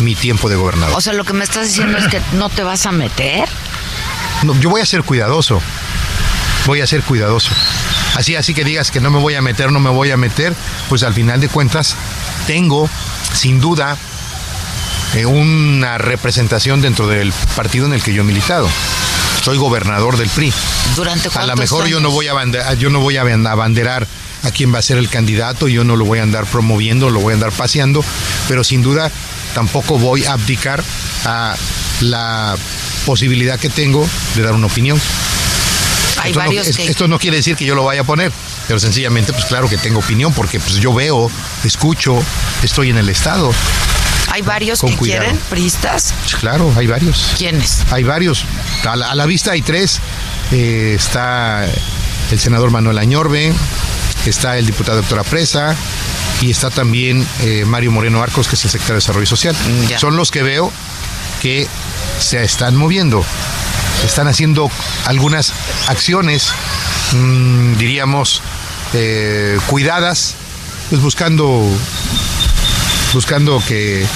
[0.00, 0.96] mi tiempo de gobernador.
[0.96, 3.48] O sea, lo que me estás diciendo es que no te vas a meter.
[4.42, 5.62] No, yo voy a ser cuidadoso.
[6.66, 7.50] Voy a ser cuidadoso.
[8.14, 10.54] Así, así que digas que no me voy a meter, no me voy a meter,
[10.88, 11.96] pues al final de cuentas
[12.46, 12.88] tengo,
[13.32, 13.96] sin duda,
[15.14, 18.68] eh, una representación dentro del partido en el que yo he militado.
[19.42, 20.52] Soy gobernador del PRI.
[20.94, 24.06] Durante A lo mejor yo no voy a abanderar, yo no voy a aban- abanderar
[24.44, 27.20] a quién va a ser el candidato, yo no lo voy a andar promoviendo, lo
[27.20, 28.04] voy a andar paseando,
[28.48, 29.10] pero sin duda
[29.54, 30.82] tampoco voy a abdicar
[31.24, 31.56] a
[32.00, 32.56] la
[33.06, 35.00] posibilidad que tengo de dar una opinión.
[36.22, 38.04] Hay esto, no, varios es- que- esto no quiere decir que yo lo vaya a
[38.04, 38.32] poner,
[38.66, 41.30] pero sencillamente, pues claro que tengo opinión, porque pues yo veo,
[41.64, 42.22] escucho,
[42.62, 43.52] estoy en el estado.
[44.30, 45.22] Hay varios Con que cuidado.
[45.24, 46.14] quieren pristas.
[46.22, 47.32] Pues, Claro, hay varios.
[47.36, 47.82] ¿Quiénes?
[47.90, 48.44] Hay varios.
[48.88, 50.00] A la, a la vista hay tres.
[50.52, 51.66] Eh, está
[52.30, 53.52] el senador Manuel Añorbe,
[54.24, 55.76] está el diputado Héctor Apresa
[56.40, 59.54] y está también eh, Mario Moreno Arcos, que es el secretario de Desarrollo Social.
[59.88, 59.98] ya.
[59.98, 60.72] Son los que veo
[61.42, 61.66] que
[62.18, 63.22] se están moviendo.
[64.04, 64.70] Están haciendo
[65.06, 65.52] algunas
[65.88, 66.52] acciones,
[67.12, 68.42] mm, diríamos,
[68.94, 70.34] eh, cuidadas,
[70.90, 71.64] pues buscando
[73.12, 74.06] buscando que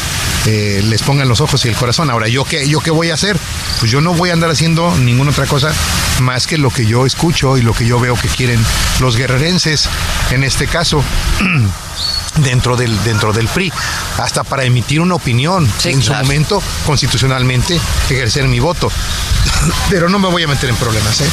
[0.46, 2.10] eh, les pongan los ojos y el corazón.
[2.10, 3.36] Ahora, ¿yo qué, ¿yo qué voy a hacer?
[3.80, 5.72] Pues yo no voy a andar haciendo ninguna otra cosa
[6.20, 8.64] más que lo que yo escucho y lo que yo veo que quieren
[9.00, 9.88] los guerrerenses,
[10.30, 11.02] en este caso.
[12.36, 13.72] dentro del dentro del PRI
[14.18, 17.80] hasta para emitir una opinión en su momento constitucionalmente
[18.10, 18.90] ejercer mi voto
[19.90, 21.28] pero no me voy a meter en problemas ¿eh?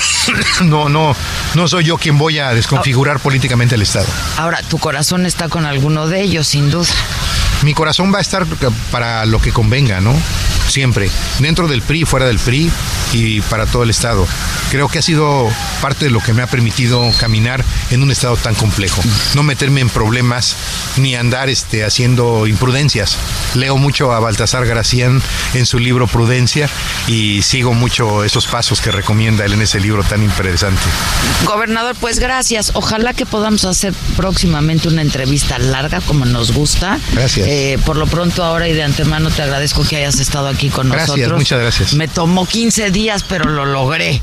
[0.62, 1.14] no no
[1.54, 4.06] no soy yo quien voy a desconfigurar políticamente el estado
[4.36, 6.88] Ahora, tu corazón está con alguno de ellos, sin duda.
[7.62, 8.46] mi corazón va a estar
[8.90, 10.14] para lo que convenga, ¿no?
[10.68, 12.70] siempre, dentro del PRI, fuera del PRI
[13.12, 14.26] y para todo el Estado.
[14.70, 15.48] Creo que ha sido
[15.80, 19.02] parte de lo que me ha permitido caminar en un Estado tan complejo.
[19.34, 20.56] No meterme en problemas
[20.96, 23.18] ni andar este, haciendo imprudencias.
[23.54, 25.22] Leo mucho a Baltasar Gracián
[25.54, 26.68] en su libro Prudencia
[27.06, 30.82] y sigo mucho esos pasos que recomienda él en ese libro tan interesante.
[31.44, 32.70] Gobernador, pues gracias.
[32.74, 36.98] Ojalá que podamos hacer próximamente una entrevista larga como nos gusta.
[37.12, 37.46] Gracias.
[37.48, 40.88] Eh, por lo pronto ahora y de antemano te agradezco que hayas estado aquí con
[40.88, 41.38] Gracias, nosotros.
[41.38, 41.94] muchas gracias.
[41.94, 44.22] Me tomó 15 días, pero lo logré.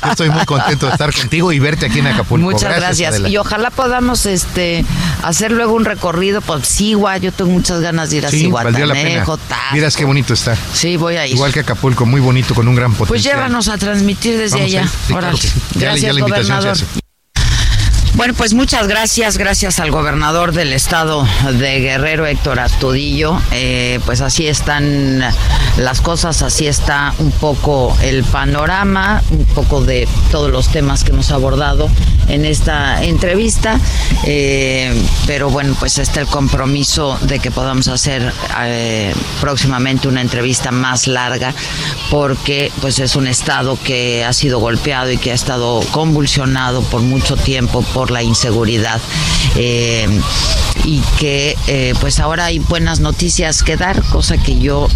[0.00, 2.44] Yo estoy muy contento de estar contigo y verte aquí en Acapulco.
[2.52, 3.18] Muchas gracias.
[3.28, 4.84] Y ojalá podamos este
[5.24, 7.16] hacer luego un recorrido por Sigua.
[7.16, 8.38] Yo tengo muchas ganas de ir a Sí.
[8.42, 9.38] Cihuatanejo.
[9.72, 10.56] Miras qué bonito está.
[10.72, 11.34] Sí, voy a ir.
[11.34, 13.08] Igual que Acapulco, muy bonito, con un gran potencial.
[13.08, 14.86] Pues llévanos a transmitir desde Vamos allá.
[14.86, 15.48] Sí, claro sí.
[15.74, 16.70] Le- Gracias, ya la invitación se gobernador.
[16.72, 17.07] hace.
[18.18, 23.40] Bueno, pues muchas gracias, gracias al gobernador del estado de Guerrero, Héctor Astudillo.
[23.52, 25.22] Eh, pues así están
[25.76, 31.12] las cosas, así está un poco el panorama, un poco de todos los temas que
[31.12, 31.88] hemos abordado
[32.26, 33.78] en esta entrevista.
[34.24, 38.32] Eh, pero bueno, pues está el compromiso de que podamos hacer
[38.62, 41.54] eh, próximamente una entrevista más larga,
[42.10, 47.02] porque pues es un estado que ha sido golpeado y que ha estado convulsionado por
[47.02, 49.00] mucho tiempo por la inseguridad
[49.56, 50.08] eh,
[50.88, 54.88] y que eh, pues ahora hay buenas noticias que dar, cosa que yo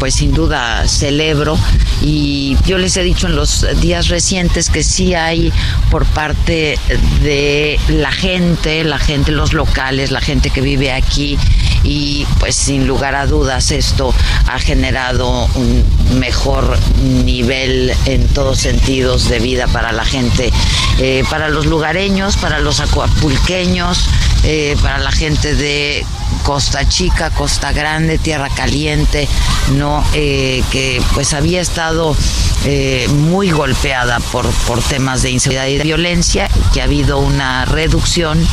[0.00, 1.56] pues sin duda celebro.
[2.02, 5.52] Y yo les he dicho en los días recientes que sí hay
[5.88, 6.80] por parte
[7.22, 11.38] de la gente, la gente, los locales, la gente que vive aquí.
[11.84, 14.12] Y pues sin lugar a dudas esto
[14.48, 15.84] ha generado un
[16.18, 16.76] mejor
[17.24, 20.52] nivel en todos sentidos de vida para la gente,
[20.98, 24.08] eh, para los lugareños, para los acuapulqueños,
[24.42, 26.04] eh, para la gente de
[26.42, 29.28] Costa Chica, Costa Grande, Tierra Caliente,
[29.74, 32.16] no Eh, que pues había estado
[32.64, 37.64] eh, muy golpeada por, por temas de inseguridad y de violencia, que ha habido una
[37.64, 38.46] reducción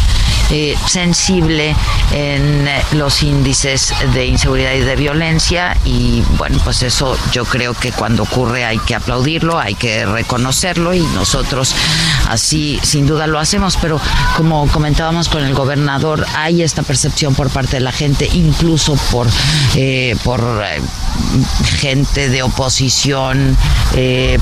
[0.52, 1.76] eh, sensible
[2.11, 5.78] en eh, los índices de inseguridad y de violencia.
[5.86, 10.94] Y bueno pues eso yo creo que cuando ocurre hay que aplaudirlo hay que reconocerlo
[10.94, 11.74] y nosotros
[12.30, 13.78] así sin duda lo hacemos.
[13.82, 13.99] Pero
[14.38, 19.28] como comentábamos con el gobernador hay esta percepción por parte de la gente incluso por
[19.76, 20.44] eh, por
[21.80, 23.57] gente de oposición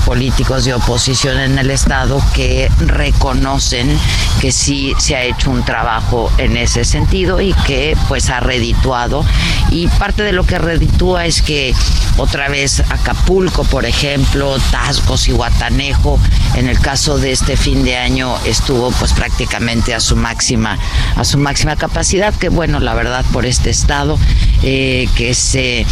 [0.04, 3.98] políticos de oposición en el estado que reconocen
[4.40, 5.91] que sí se ha hecho un trabajo
[6.38, 9.24] en ese sentido y que pues ha redituado.
[9.70, 11.74] Y parte de lo que reditúa es que
[12.16, 16.18] otra vez Acapulco por ejemplo Tascos y Guatanejo
[16.54, 20.78] en el caso de este fin de año estuvo pues prácticamente a su máxima
[21.16, 24.18] a su máxima capacidad que bueno la verdad por este estado
[24.62, 25.86] eh, que se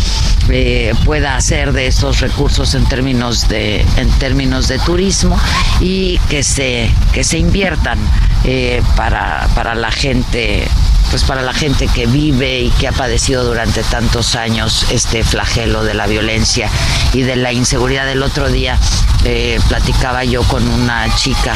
[0.49, 5.39] eh, pueda hacer de estos recursos en términos de en términos de turismo
[5.81, 7.99] y que se que se inviertan
[8.45, 10.67] eh, para, para la gente
[11.11, 15.83] pues para la gente que vive y que ha padecido durante tantos años este flagelo
[15.83, 16.71] de la violencia
[17.13, 18.09] y de la inseguridad.
[18.09, 18.79] El otro día
[19.25, 21.55] eh, platicaba yo con una chica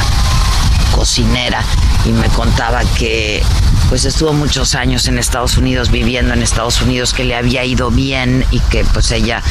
[0.95, 1.62] cocinera
[2.05, 3.43] y me contaba que
[3.89, 7.91] pues estuvo muchos años en Estados Unidos viviendo en Estados Unidos que le había ido
[7.91, 9.43] bien y que pues ella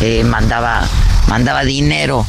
[0.00, 0.86] eh, mandaba
[1.26, 2.26] mandaba dinero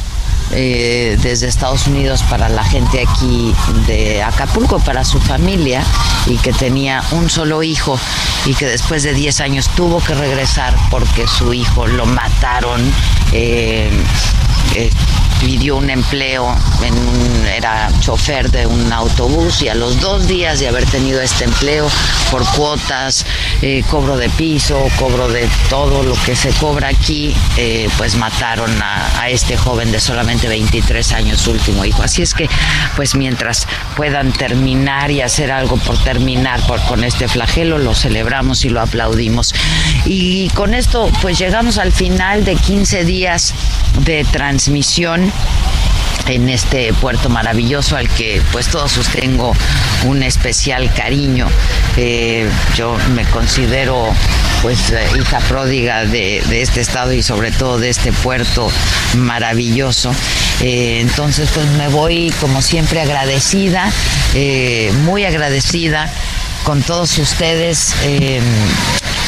[0.54, 3.54] eh, desde Estados Unidos para la gente aquí
[3.86, 5.82] de Acapulco, para su familia,
[6.26, 7.98] y que tenía un solo hijo
[8.44, 12.82] y que después de 10 años tuvo que regresar porque su hijo lo mataron.
[13.32, 13.90] eh,
[15.44, 16.54] pidió un empleo,
[16.84, 21.20] en un- era chofer de un autobús y a los dos días de haber tenido
[21.20, 21.88] este empleo
[22.30, 23.26] por cuotas,
[23.60, 28.70] eh, cobro de piso, cobro de todo lo que se cobra aquí, eh, pues mataron
[28.82, 32.02] a, a este joven de solamente 23 años, su último hijo.
[32.02, 32.48] Así es que,
[32.96, 33.66] pues mientras
[33.96, 38.80] puedan terminar y hacer algo por terminar por, con este flagelo, lo celebramos y lo
[38.80, 39.54] aplaudimos.
[40.04, 43.54] Y con esto, pues llegamos al final de 15 días
[44.04, 45.31] de transmisión
[46.26, 49.54] en este puerto maravilloso al que pues todos ustedes tengo
[50.04, 51.48] un especial cariño.
[51.96, 54.12] Eh, yo me considero
[54.62, 58.70] pues eh, hija pródiga de, este estado y sobre todo de este puerto
[59.14, 60.14] maravilloso.
[60.60, 63.90] Eh, entonces pues me voy como siempre agradecida,
[65.04, 66.10] muy agradecida
[66.64, 67.94] con todos ustedes.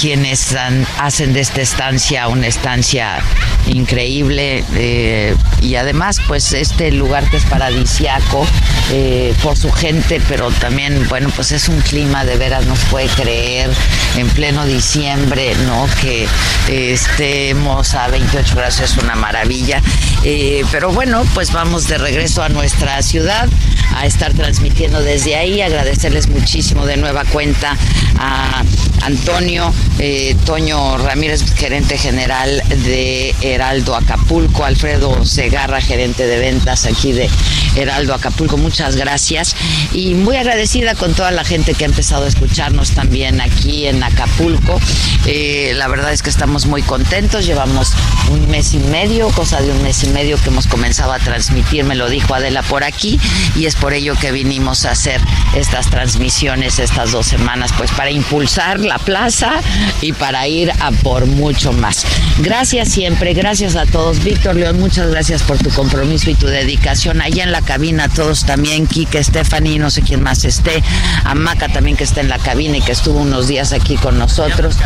[0.00, 0.54] quienes
[0.98, 3.22] hacen de esta estancia una estancia
[3.66, 8.46] increíble eh, y además pues este lugar que es paradisiaco
[8.92, 13.06] eh, por su gente, pero también bueno pues es un clima de veras, nos puede
[13.08, 13.70] creer
[14.16, 15.86] en pleno diciembre, ¿no?
[16.00, 16.26] Que
[16.68, 19.80] estemos a 28 grados es una maravilla,
[20.24, 23.48] eh, pero bueno pues vamos de regreso a nuestra ciudad
[23.96, 27.76] a estar transmitiendo desde ahí, agradecerles muchísimo de nueva cuenta
[28.18, 28.62] a
[29.02, 37.12] Antonio eh, Toño Ramírez, gerente general de Heraldo Acapulco, Alfredo Segarra, gerente de ventas aquí
[37.12, 37.30] de
[37.76, 39.54] Heraldo Acapulco, muchas gracias
[39.92, 44.02] y muy agradecida con toda la gente que ha empezado a escucharnos también aquí en
[44.02, 44.80] Acapulco.
[45.26, 47.92] Eh, la verdad es que estamos muy contentos, llevamos
[48.30, 51.84] un mes y medio, cosa de un mes y medio que hemos comenzado a transmitir,
[51.84, 53.18] me lo dijo Adela por aquí
[53.54, 55.20] y es por ello que vinimos a hacer
[55.54, 59.60] estas transmisiones estas dos semanas, pues para impulsar la plaza
[60.00, 62.04] y para ir a por mucho más.
[62.38, 64.24] Gracias siempre, a todos.
[64.24, 67.20] Víctor León, muchas gracias por tu compromiso y tu dedicación.
[67.20, 70.82] Allá en la cabina, todos también, Kike, Stephanie, no sé quién más esté,
[71.24, 74.18] a Maca también que está en la cabina y que estuvo unos días aquí con
[74.18, 74.76] nosotros.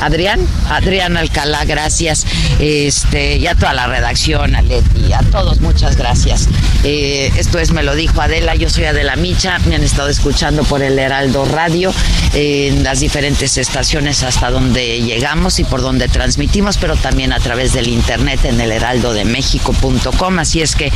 [0.00, 0.40] Adrián,
[0.70, 2.26] Adrián Alcalá, gracias.
[2.60, 6.48] Este, y a toda la redacción, a Leti, a todos, muchas gracias.
[6.84, 10.62] Eh, esto es Me lo dijo Adela, yo soy Adela Micha, me han estado escuchando
[10.62, 11.92] por el Heraldo Radio
[12.34, 17.72] en las diferentes estaciones hasta donde llegamos y por donde transmitimos, pero también a través
[17.80, 20.38] del internet en el heraldodemexico.com.
[20.38, 20.92] Así es que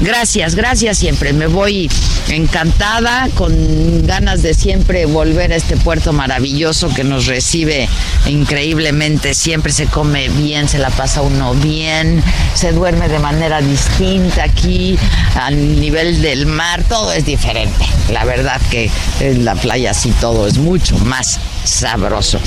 [0.00, 1.34] gracias, gracias siempre.
[1.34, 1.90] Me voy
[2.28, 7.88] encantada, con ganas de siempre volver a este puerto maravilloso que nos recibe
[8.26, 9.34] increíblemente.
[9.34, 12.22] Siempre se come bien, se la pasa uno bien,
[12.54, 14.98] se duerme de manera distinta aquí,
[15.34, 17.84] a nivel del mar, todo es diferente.
[18.10, 18.90] La verdad que
[19.20, 22.40] en la playa sí todo es mucho más sabroso.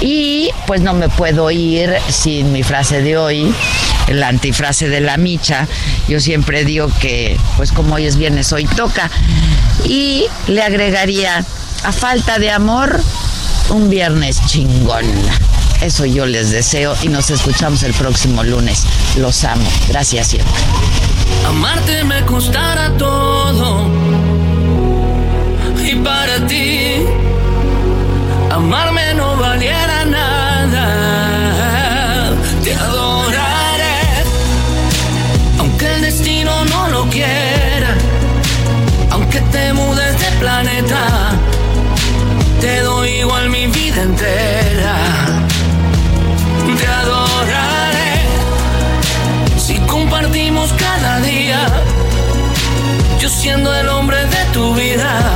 [0.00, 3.54] Y pues no me puedo ir sin mi frase de hoy,
[4.08, 5.66] la antifrase de la micha.
[6.08, 9.10] Yo siempre digo que pues como hoy es viernes, hoy toca.
[9.84, 11.44] Y le agregaría,
[11.84, 13.00] a falta de amor,
[13.70, 15.04] un viernes chingón.
[15.80, 18.84] Eso yo les deseo y nos escuchamos el próximo lunes.
[19.18, 19.68] Los amo.
[19.88, 20.52] Gracias siempre.
[21.46, 23.88] Amarte me costará todo.
[25.84, 27.04] Y para ti,
[28.66, 30.86] amarme no valiera nada.
[32.64, 34.00] Te adoraré,
[35.60, 37.92] aunque el destino no lo quiera.
[39.12, 41.02] Aunque te mudes de planeta,
[42.60, 44.96] te doy igual mi vida entera.
[46.78, 48.14] Te adoraré
[49.64, 51.60] si compartimos cada día.
[53.20, 55.35] Yo siendo el hombre de tu vida.